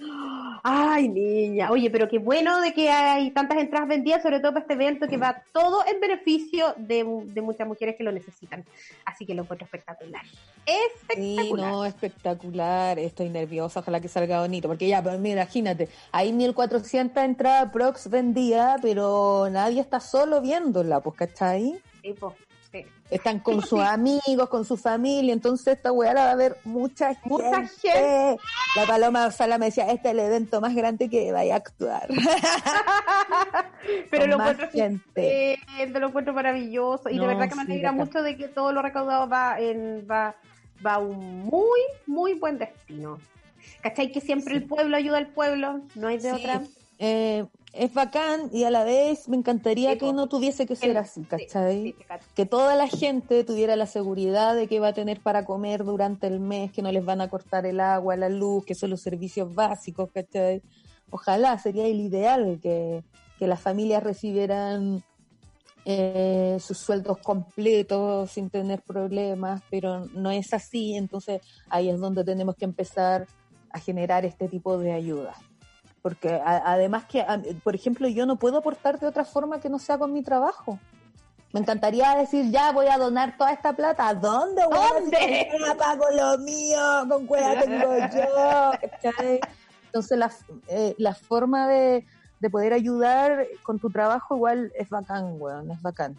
Ay, 0.63 1.09
niña. 1.09 1.69
Oye, 1.73 1.91
pero 1.91 2.09
qué 2.09 2.19
bueno 2.21 2.61
de 2.61 2.73
que 2.73 2.89
hay 2.89 3.33
tantas 3.33 3.59
entradas 3.59 3.89
vendidas, 3.89 4.23
sobre 4.23 4.39
todo 4.39 4.53
para 4.53 4.61
este 4.61 4.75
evento 4.75 5.09
que 5.09 5.17
va 5.17 5.43
todo 5.53 5.85
en 5.93 6.01
beneficio 6.01 6.75
de, 6.77 7.05
de 7.25 7.43
muchas 7.43 7.67
mujeres 7.67 7.97
que 7.97 8.05
lo 8.05 8.13
necesitan. 8.13 8.65
Así 9.05 9.27
que 9.27 9.35
lo 9.35 9.43
encuentro 9.43 9.65
espectacular. 9.65 10.23
Sí, 10.25 10.73
Espectacular. 10.95 11.71
no, 11.73 11.85
espectacular. 11.85 12.99
Estoy 13.01 13.31
nerviosa, 13.31 13.81
ojalá 13.81 14.01
que 14.01 14.07
salga 14.09 14.41
bonito. 14.43 14.69
Porque 14.69 14.87
ya, 14.87 15.03
pues 15.03 15.19
mira, 15.19 15.43
imagínate, 15.43 15.89
hay 16.13 16.33
1400 16.33 17.25
entradas 17.25 17.73
prox 17.73 18.09
vendidas, 18.09 18.79
pero 18.81 19.49
nadie 19.51 19.81
está 19.81 19.99
solo 19.99 20.41
viéndola, 20.41 21.01
pues, 21.01 21.17
¿cachai? 21.17 21.81
Sí, 22.01 22.13
po, 22.13 22.35
sí. 22.73 22.85
Están 23.11 23.41
con 23.41 23.61
sus 23.63 23.81
amigos, 23.81 24.49
con 24.49 24.65
su 24.65 24.77
familia, 24.77 25.33
entonces 25.33 25.77
esta 25.77 25.91
weá 25.93 26.15
la 26.15 26.25
va 26.27 26.31
a 26.31 26.35
ver 26.37 26.57
mucha 26.65 27.15
gente. 27.15 27.29
Mucha 27.29 27.67
gente. 27.67 28.37
La 28.77 28.87
Paloma 28.87 29.31
Sala 29.33 29.59
me 29.59 29.67
decía, 29.67 29.87
este 29.91 30.09
es 30.09 30.15
el 30.15 30.21
evento 30.21 30.61
más 30.61 30.75
grande 30.75 31.09
que 31.11 31.31
vaya 31.33 31.55
a 31.55 31.57
actuar. 31.59 32.07
Pero 34.11 34.23
Con 34.23 34.31
lo 34.31 34.37
encuentro 34.37 34.71
gente. 34.71 35.59
lo 35.99 36.07
encuentro 36.09 36.35
maravilloso. 36.35 37.09
Y 37.11 37.17
No, 37.17 37.23
de 37.23 37.29
verdad 37.29 37.49
que 37.49 37.55
me 37.57 37.63
alegra 37.63 37.93
mucho 37.93 38.23
de 38.23 38.37
que 38.37 38.49
todo 38.49 38.73
lo 38.73 38.83
recaudado 38.83 39.29
va 39.29 39.59
en 39.61 40.07
va, 40.11 40.35
va 40.85 40.95
a 40.95 40.99
un 40.99 41.45
muy, 41.47 41.81
muy 42.07 42.35
buen 42.35 42.59
destino. 42.59 43.19
¿Cachai? 43.83 44.11
Que 44.13 44.21
siempre 44.21 44.55
el 44.55 44.65
pueblo 44.65 44.97
ayuda 44.97 45.19
al 45.19 45.29
pueblo, 45.29 45.81
no 45.95 46.09
hay 46.09 46.19
de 46.19 46.33
otra. 46.33 46.63
eh, 46.99 47.47
es 47.73 47.95
bacán 47.95 48.51
y 48.53 48.65
a 48.65 48.71
la 48.71 48.85
vez 48.85 49.29
me 49.29 49.37
encantaría 49.37 49.93
Sí, 49.93 49.99
que 49.99 50.13
no 50.13 50.29
tuviese 50.29 50.67
que 50.67 50.75
ser 50.75 50.99
así, 50.99 51.21
sí, 51.23 51.27
¿cachai? 51.27 51.83
sí, 51.83 51.97
que 52.35 52.47
toda 52.47 52.75
la 52.75 52.89
gente 52.89 53.45
tuviera 53.45 53.77
la 53.77 53.87
seguridad 53.87 54.57
de 54.57 54.67
que 54.67 54.81
va 54.81 54.89
a 54.89 54.93
tener 54.93 55.21
para 55.21 55.45
comer 55.45 55.85
durante 55.85 56.27
el 56.27 56.41
mes, 56.41 56.73
que 56.73 56.83
no 56.83 56.91
les 56.91 57.05
van 57.05 57.21
a 57.21 57.29
cortar 57.29 57.67
el 57.67 57.81
agua, 57.81 58.17
la 58.17 58.29
luz, 58.29 58.65
que 58.65 58.75
son 58.75 58.91
los 58.91 59.01
servicios 59.01 59.55
básicos, 59.55 60.11
¿cachai? 60.13 60.63
Ojalá, 61.11 61.59
sería 61.59 61.87
el 61.87 62.01
ideal 62.01 62.59
que, 62.63 63.05
que 63.39 63.47
las 63.47 63.61
familias 63.61 64.03
recibieran 64.03 65.03
eh, 65.85 66.59
sus 66.61 66.79
sueldos 66.79 67.19
completos 67.19 68.33
sin 68.33 68.51
tener 68.51 68.83
problemas, 68.83 69.63
pero 69.71 70.05
no 70.07 70.31
es 70.31 70.53
así, 70.53 70.95
entonces 70.95 71.41
ahí 71.69 71.89
es 71.89 71.99
donde 71.99 72.25
tenemos 72.25 72.57
que 72.57 72.65
empezar 72.65 73.27
a 73.71 73.79
generar 73.79 74.25
este 74.25 74.49
tipo 74.49 74.77
de 74.77 74.93
ayuda. 74.93 75.35
Porque 76.03 76.35
a- 76.35 76.73
además 76.73 77.05
que, 77.05 77.21
a- 77.21 77.41
por 77.63 77.75
ejemplo, 77.75 78.09
yo 78.09 78.27
no 78.27 78.37
puedo 78.37 78.59
aportar 78.59 78.99
de 78.99 79.07
otra 79.07 79.25
forma 79.25 79.61
que 79.61 79.69
no 79.69 79.79
sea 79.79 79.99
con 79.99 80.13
mi 80.13 80.23
trabajo. 80.23 80.79
Me 81.53 81.61
encantaría 81.61 82.15
decir, 82.17 82.51
ya 82.51 82.71
voy 82.73 82.87
a 82.87 82.97
donar 82.97 83.37
toda 83.37 83.53
esta 83.53 83.73
plata. 83.73 84.07
¿A 84.09 84.15
dónde? 84.15 84.63
weón? 84.67 85.05
¿Dónde? 85.11 85.49
Cueva 85.51 85.75
pago 85.75 86.05
lo 86.15 86.39
mío, 86.39 86.79
con 87.09 87.27
cueva 87.27 87.61
tengo 87.61 87.93
yo. 87.99 88.73
Entonces, 89.87 90.17
la, 90.19 90.31
eh, 90.69 90.95
la 90.99 91.15
forma 91.15 91.67
de, 91.67 92.07
de 92.39 92.51
poder 92.51 92.73
ayudar 92.73 93.47
con 93.65 93.81
tu 93.81 93.91
trabajo 93.91 94.37
igual 94.37 94.73
es 94.79 94.89
bacán, 94.89 95.35
weón, 95.41 95.71
es 95.73 95.83
bacán. 95.83 96.17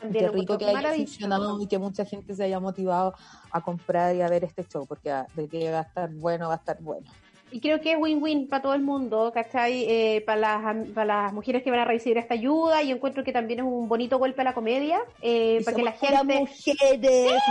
Qué 0.00 0.28
rico 0.28 0.56
que 0.56 0.64
haya 0.64 0.78
funcionado 1.04 1.60
y 1.60 1.66
que 1.66 1.78
mucha 1.78 2.06
gente 2.06 2.34
se 2.34 2.42
haya 2.44 2.58
motivado 2.58 3.14
a 3.50 3.60
comprar 3.60 4.16
y 4.16 4.22
a 4.22 4.28
ver 4.30 4.44
este 4.44 4.64
show, 4.64 4.86
porque 4.86 5.10
ah, 5.12 5.26
de 5.34 5.46
que 5.46 5.70
va 5.70 5.80
a 5.80 5.82
estar 5.82 6.08
bueno, 6.14 6.48
va 6.48 6.54
a 6.54 6.56
estar 6.56 6.78
bueno. 6.80 7.06
Y 7.52 7.60
creo 7.60 7.80
que 7.80 7.92
es 7.92 7.98
win-win 7.98 8.46
para 8.48 8.62
todo 8.62 8.74
el 8.74 8.82
mundo, 8.82 9.32
¿cachai? 9.34 9.84
Eh, 9.88 10.22
para, 10.24 10.40
las, 10.40 10.88
para 10.94 11.04
las 11.04 11.32
mujeres 11.32 11.62
que 11.62 11.70
van 11.70 11.80
a 11.80 11.84
recibir 11.84 12.18
esta 12.18 12.34
ayuda, 12.34 12.82
y 12.82 12.92
encuentro 12.92 13.24
que 13.24 13.32
también 13.32 13.60
es 13.60 13.64
un 13.64 13.88
bonito 13.88 14.18
golpe 14.18 14.42
a 14.42 14.44
la 14.44 14.54
comedia, 14.54 15.00
eh, 15.20 15.60
para 15.64 15.76
que 15.76 15.82
la 15.82 15.92
gente... 15.92 16.40
mujeres, 16.40 17.42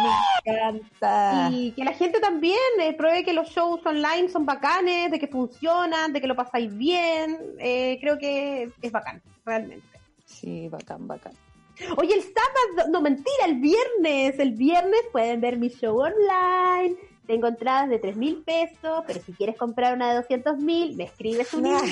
me 0.46 0.54
encanta. 0.54 1.50
Y 1.52 1.72
que 1.72 1.84
la 1.84 1.94
gente 1.94 2.20
también 2.20 2.58
eh, 2.80 2.94
pruebe 2.94 3.24
que 3.24 3.34
los 3.34 3.50
shows 3.50 3.86
online 3.86 4.30
son 4.30 4.46
bacanes, 4.46 5.12
de 5.12 5.20
que 5.20 5.28
funcionan, 5.28 6.14
de 6.14 6.22
que 6.22 6.28
lo 6.28 6.36
pasáis 6.36 6.76
bien. 6.76 7.38
Eh, 7.60 7.98
creo 8.00 8.18
que 8.18 8.70
es 8.82 8.92
bacán, 8.92 9.22
realmente. 9.46 9.86
Sí, 10.26 10.70
bacán, 10.70 11.08
bacán. 11.08 11.34
Oye, 11.98 12.14
el 12.14 12.22
sábado, 12.24 12.92
no 12.92 13.02
mentira, 13.02 13.46
el 13.46 13.56
viernes. 13.56 14.38
El 14.40 14.52
viernes 14.52 15.02
pueden 15.12 15.42
ver 15.42 15.58
mi 15.58 15.70
show 15.70 15.98
online. 15.98 16.96
Tengo 17.30 17.46
entradas 17.46 17.90
de 17.90 18.00
3 18.00 18.16
mil 18.18 18.42
pesos, 18.42 19.04
pero 19.06 19.22
si 19.24 19.34
quieres 19.34 19.56
comprar 19.56 19.94
una 19.94 20.10
de 20.10 20.16
200 20.16 20.58
mil, 20.58 20.96
me 20.96 21.04
escribes 21.04 21.54
un 21.54 21.68
inbox. 21.68 21.88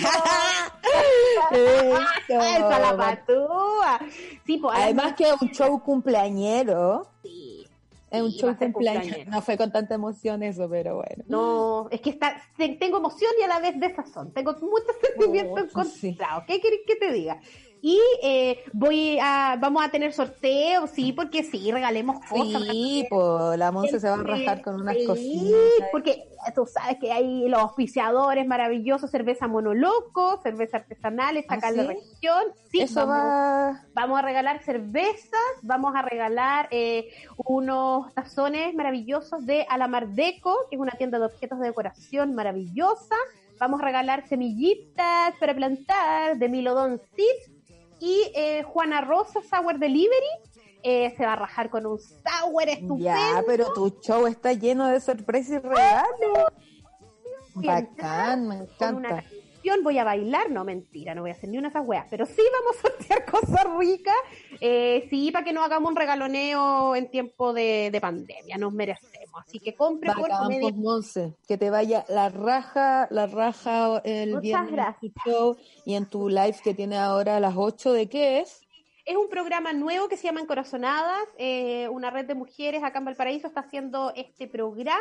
Esa 2.27 2.79
la 2.79 2.97
patúa. 2.97 3.99
Sí, 4.47 4.57
pues, 4.57 4.75
Además 4.75 5.13
que 5.13 5.25
es 5.29 5.39
un 5.39 5.51
show 5.51 5.79
cumpleañero. 5.83 7.07
Sí. 7.21 7.67
Es 8.09 8.21
un 8.21 8.31
show 8.31 8.55
cumpleañero. 8.57 9.29
No 9.29 9.41
fue 9.41 9.57
con 9.57 9.71
tanta 9.71 9.93
emoción 9.95 10.41
eso, 10.41 10.67
pero 10.69 10.95
bueno. 10.95 11.23
No, 11.27 11.87
es 11.91 12.01
que 12.01 12.09
está, 12.09 12.41
te- 12.57 12.69
tengo 12.69 12.97
emoción 12.97 13.31
y 13.39 13.43
a 13.43 13.47
la 13.47 13.59
vez 13.59 13.79
desazón. 13.79 14.31
Tengo 14.33 14.53
muchos 14.53 14.95
sentimientos 15.01 15.65
Oh, 15.75 15.83
sí. 15.83 16.07
encontrados. 16.07 16.45
¿Qué 16.47 16.59
querés 16.61 16.79
que 16.87 16.95
te 16.95 17.11
diga? 17.11 17.39
Y 17.81 17.99
eh, 18.23 18.63
voy 18.73 19.19
a, 19.21 19.57
vamos 19.59 19.83
a 19.85 19.89
tener 19.89 20.11
sorteos, 20.13 20.89
sí, 20.89 21.13
porque 21.13 21.43
sí, 21.43 21.71
regalemos 21.71 22.17
cosas. 22.27 22.63
Sí, 22.69 23.05
pues 23.09 23.57
la 23.57 23.71
Monse 23.71 23.99
se 23.99 24.09
va 24.09 24.15
a 24.15 24.23
rajar 24.23 24.61
con 24.61 24.81
unas 24.81 24.95
Sí, 24.97 25.05
cositas. 25.05 25.59
porque 25.91 26.23
tú 26.55 26.65
sabes 26.65 26.97
que 26.99 27.11
hay 27.11 27.47
los 27.47 27.59
auspiciadores 27.61 28.47
maravillosos, 28.47 29.11
cerveza 29.11 29.47
monoloco, 29.47 30.39
cerveza 30.41 30.77
artesanal, 30.77 31.37
esta 31.37 31.55
¿Ah, 31.61 31.71
sí? 31.71 31.81
región. 31.81 32.43
Sí, 32.71 32.81
Eso 32.81 33.05
vamos, 33.05 33.15
va. 33.25 33.85
vamos 33.93 34.19
a 34.19 34.21
regalar 34.23 34.63
cervezas, 34.63 35.39
vamos 35.61 35.95
a 35.95 36.01
regalar 36.01 36.67
eh, 36.71 37.09
unos 37.45 38.13
tazones 38.13 38.73
maravillosos 38.75 39.45
de 39.45 39.65
Alamar 39.69 40.07
Deco, 40.09 40.55
que 40.69 40.75
es 40.77 40.81
una 40.81 40.93
tienda 40.93 41.19
de 41.19 41.25
objetos 41.25 41.59
de 41.59 41.67
decoración 41.67 42.33
maravillosa. 42.33 43.15
Vamos 43.59 43.81
a 43.81 43.85
regalar 43.85 44.27
semillitas 44.27 45.33
para 45.39 45.55
plantar 45.55 46.37
de 46.37 46.49
Milodon 46.49 47.01
Seeds 47.15 47.56
y 47.99 48.31
eh, 48.35 48.63
Juana 48.63 49.01
Rosa 49.01 49.41
Sour 49.41 49.79
Delivery. 49.79 50.25
eh, 50.83 51.13
se 51.17 51.25
va 51.25 51.33
a 51.33 51.35
rajar 51.35 51.69
con 51.69 51.85
un 51.85 51.99
sour 51.99 52.69
estupendo. 52.69 52.97
Ya, 52.97 53.43
pero 53.45 53.73
tu 53.73 53.89
show 54.01 54.25
está 54.27 54.53
lleno 54.53 54.87
de 54.87 54.99
sorpresas 55.01 55.51
y 55.63 55.67
regalos. 55.67 56.53
Bacán, 57.55 58.47
me 58.47 58.67
con 58.77 58.95
una 58.95 59.23
voy 59.83 59.97
a 59.97 60.03
bailar, 60.03 60.49
no 60.49 60.63
mentira, 60.63 61.13
no 61.15 61.21
voy 61.21 61.31
a 61.31 61.33
hacer 61.33 61.49
ni 61.49 61.57
una 61.57 61.69
de 61.69 61.71
esas 61.71 61.87
weas, 61.87 62.05
pero 62.09 62.25
sí 62.25 62.41
vamos 62.51 62.77
a 62.77 62.81
sortear 62.81 63.25
cosas 63.31 63.77
ricas, 63.77 64.15
eh, 64.59 65.07
sí, 65.09 65.31
para 65.31 65.45
que 65.45 65.53
no 65.53 65.63
hagamos 65.63 65.89
un 65.91 65.95
regaloneo 65.95 66.95
en 66.95 67.09
tiempo 67.09 67.53
de, 67.53 67.89
de 67.91 68.01
pandemia, 68.01 68.57
nos 68.57 68.73
merecemos, 68.73 69.41
así 69.45 69.59
que 69.59 69.75
compre 69.75 70.11
por 70.13 70.29
Monse, 70.73 71.33
que 71.47 71.57
te 71.57 71.69
vaya 71.69 72.05
la 72.09 72.29
raja, 72.29 73.07
la 73.11 73.27
raja 73.27 74.01
el 74.03 74.29
Muchas 74.29 74.41
viernes 74.41 74.71
gracias. 74.71 75.13
show 75.25 75.57
y 75.85 75.95
en 75.95 76.05
tu 76.07 76.29
live 76.29 76.57
que 76.63 76.73
tiene 76.73 76.97
ahora 76.97 77.37
a 77.37 77.39
las 77.39 77.55
8, 77.55 77.93
¿de 77.93 78.09
qué 78.09 78.39
es? 78.39 78.66
Es 79.07 79.15
un 79.15 79.29
programa 79.29 79.71
nuevo 79.71 80.09
que 80.09 80.17
se 80.17 80.23
llama 80.23 80.41
Encorazonadas, 80.41 81.29
eh, 81.37 81.87
una 81.87 82.09
red 82.09 82.25
de 82.25 82.35
mujeres 82.35 82.83
acá 82.83 82.99
en 82.99 83.05
Valparaíso 83.05 83.47
está 83.47 83.61
haciendo 83.61 84.11
este 84.17 84.49
programa 84.49 84.99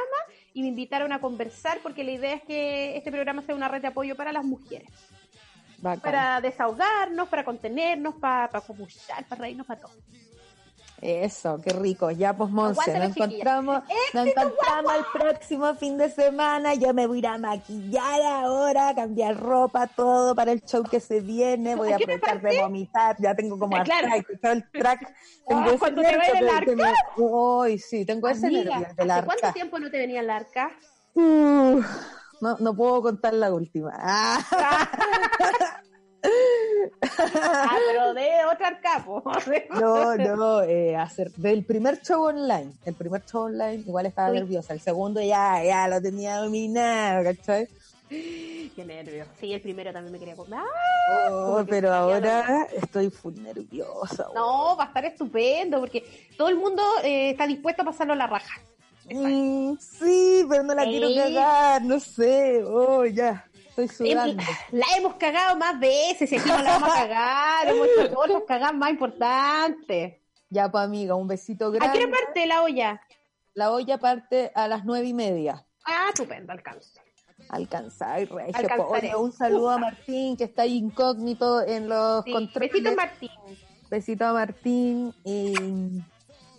y 0.54 0.62
me 0.62 0.68
invitaron 0.68 1.12
a 1.12 1.20
conversar 1.20 1.80
porque 1.82 2.04
la 2.04 2.12
idea 2.12 2.34
es 2.34 2.44
que 2.44 2.96
este 2.96 3.10
programa 3.10 3.42
sea 3.42 3.56
una 3.56 3.66
red 3.66 3.82
de 3.82 3.88
apoyo 3.88 4.14
para 4.14 4.32
las 4.32 4.44
mujeres. 4.44 4.88
Bacán. 5.78 6.00
para 6.00 6.40
desahogarnos, 6.40 7.28
para 7.28 7.44
contenernos, 7.44 8.14
para, 8.14 8.48
para 8.48 8.64
copuchar, 8.64 9.26
para 9.28 9.42
reírnos, 9.42 9.66
para 9.66 9.80
todo. 9.80 9.92
Eso, 11.08 11.60
qué 11.62 11.70
rico. 11.70 12.10
Ya, 12.10 12.36
pues, 12.36 12.50
Monse, 12.50 12.98
nos 12.98 13.16
encontramos, 13.16 13.82
nos 14.12 14.26
encontramos 14.26 14.92
el 14.92 15.04
próximo 15.12 15.72
fin 15.76 15.96
de 15.98 16.10
semana. 16.10 16.74
Yo 16.74 16.92
me 16.94 17.06
voy 17.06 17.18
a 17.18 17.20
ir 17.20 17.26
a 17.28 17.38
maquillar 17.38 18.20
ahora, 18.22 18.92
cambiar 18.92 19.36
ropa, 19.38 19.86
todo 19.86 20.34
para 20.34 20.50
el 20.50 20.62
show 20.62 20.82
que 20.82 20.98
se 20.98 21.20
viene. 21.20 21.76
Voy 21.76 21.92
a 21.92 21.94
¿A 21.94 21.98
qué 21.98 22.06
te 22.06 22.14
aprovechar 22.14 22.40
de 22.50 22.60
vomitar. 22.60 23.16
Ya 23.20 23.36
tengo 23.36 23.56
como 23.56 23.76
Ah, 23.76 23.84
claro. 23.84 24.08
todo 24.42 24.52
el 24.52 24.68
track. 24.72 25.14
Ah, 25.48 25.64
ese 25.68 25.78
cuando 25.78 26.02
nervio 26.02 26.34
el 26.34 26.44
me- 26.76 26.82
arca. 26.82 26.94
Uy, 27.18 27.78
sí, 27.78 28.04
tengo 28.04 28.26
ese 28.26 28.46
Amiga, 28.48 28.80
nervio 28.80 28.94
del 28.96 29.10
¿hace 29.12 29.26
cuánto 29.26 29.46
arca. 29.46 29.54
tiempo 29.54 29.78
no 29.78 29.88
te 29.92 29.98
venía 29.98 30.18
el 30.18 30.28
arca? 30.30 30.72
Uh, 31.14 31.80
no, 32.40 32.56
no 32.58 32.74
puedo 32.74 33.00
contar 33.00 33.32
la 33.32 33.54
última. 33.54 33.92
Ah. 33.96 34.40
Ah, 37.18 37.76
pero 37.88 38.14
de 38.14 38.28
otro 38.52 38.66
arca, 38.66 39.02
po. 39.04 39.22
No, 39.80 40.16
no, 40.16 40.62
eh, 40.62 40.96
hacer 40.96 41.30
del 41.32 41.64
primer 41.64 42.00
show 42.02 42.22
online, 42.24 42.72
el 42.84 42.94
primer 42.94 43.24
show 43.24 43.42
online 43.44 43.82
igual 43.86 44.06
estaba 44.06 44.30
Uy. 44.30 44.38
nerviosa, 44.38 44.72
el 44.72 44.80
segundo 44.80 45.20
ya, 45.20 45.62
ya 45.64 45.88
lo 45.88 46.00
tenía 46.00 46.36
dominado, 46.36 47.24
¿cachai? 47.24 47.68
Qué 48.08 48.84
nervio. 48.86 49.24
Sí, 49.40 49.52
el 49.52 49.60
primero 49.60 49.92
también 49.92 50.12
me 50.12 50.18
quería 50.20 50.36
comprar. 50.36 50.62
Oh, 51.32 51.56
que 51.58 51.70
pero 51.70 51.92
ahora 51.92 52.66
estoy 52.72 53.10
full 53.10 53.34
nerviosa. 53.42 54.26
No, 54.34 54.76
va 54.76 54.84
a 54.84 54.86
estar 54.88 55.04
estupendo 55.06 55.80
porque 55.80 56.04
todo 56.36 56.48
el 56.48 56.56
mundo 56.56 56.82
eh, 57.02 57.30
está 57.30 57.46
dispuesto 57.48 57.82
a 57.82 57.86
pasarlo 57.86 58.12
a 58.12 58.16
la 58.16 58.26
raja. 58.28 58.60
Mm, 59.10 59.74
sí, 59.78 60.44
pero 60.48 60.62
no 60.62 60.74
la 60.74 60.84
Sí. 60.84 60.90
quiero 60.90 61.08
cagar, 61.14 61.82
no 61.82 61.98
sé, 62.00 62.62
oh, 62.64 63.04
ya, 63.06 63.44
estoy 63.76 63.88
sudando. 63.88 64.42
La 64.72 64.86
hemos 64.96 65.14
cagado 65.14 65.56
más 65.56 65.78
veces 65.78 66.30
y 66.32 66.36
aquí 66.36 66.48
no 66.48 66.62
la 66.62 66.78
vamos 66.78 66.90
a 66.90 66.94
cagar. 66.94 67.68
Hemos 67.68 67.88
hecho 67.98 68.18
otras 68.18 68.42
cagadas 68.46 68.74
más 68.74 68.90
importantes. 68.90 70.14
Ya, 70.48 70.70
pues 70.70 70.84
amiga, 70.84 71.14
un 71.14 71.26
besito 71.26 71.68
¿A 71.68 71.72
qué 71.72 71.78
grande. 71.78 72.04
hora 72.04 72.10
parte 72.10 72.46
la 72.46 72.62
olla? 72.62 73.00
La 73.54 73.70
olla 73.72 73.98
parte 73.98 74.52
a 74.54 74.68
las 74.68 74.84
nueve 74.84 75.08
y 75.08 75.14
media. 75.14 75.66
Ah, 75.84 76.06
estupendo, 76.08 76.52
alcanza. 76.52 77.00
Alcanzar. 77.48 78.26
Oye, 78.88 79.14
un 79.14 79.32
saludo 79.32 79.70
a 79.70 79.78
Martín, 79.78 80.36
que 80.36 80.44
está 80.44 80.62
ahí 80.62 80.76
incógnito 80.76 81.62
en 81.62 81.88
los 81.88 82.24
Sí, 82.24 82.32
controles. 82.32 82.72
Besitos, 82.72 82.96
Martín. 82.96 83.30
Besito 83.90 84.24
a 84.26 84.32
Martín 84.32 85.14
y 85.24 85.54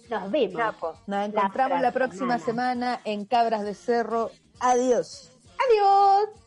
Nos 0.10 0.32
vemos. 0.32 0.76
Po. 0.80 0.94
Nos 1.08 1.28
encontramos 1.28 1.82
la, 1.82 1.92
próxima 1.92 2.40
semana. 2.40 2.98
semana 2.98 3.02
en 3.04 3.26
Cabras 3.26 3.64
de 3.64 3.74
Cerro. 3.74 4.32
Adiós. 4.60 5.32
Adiós. 5.70 6.47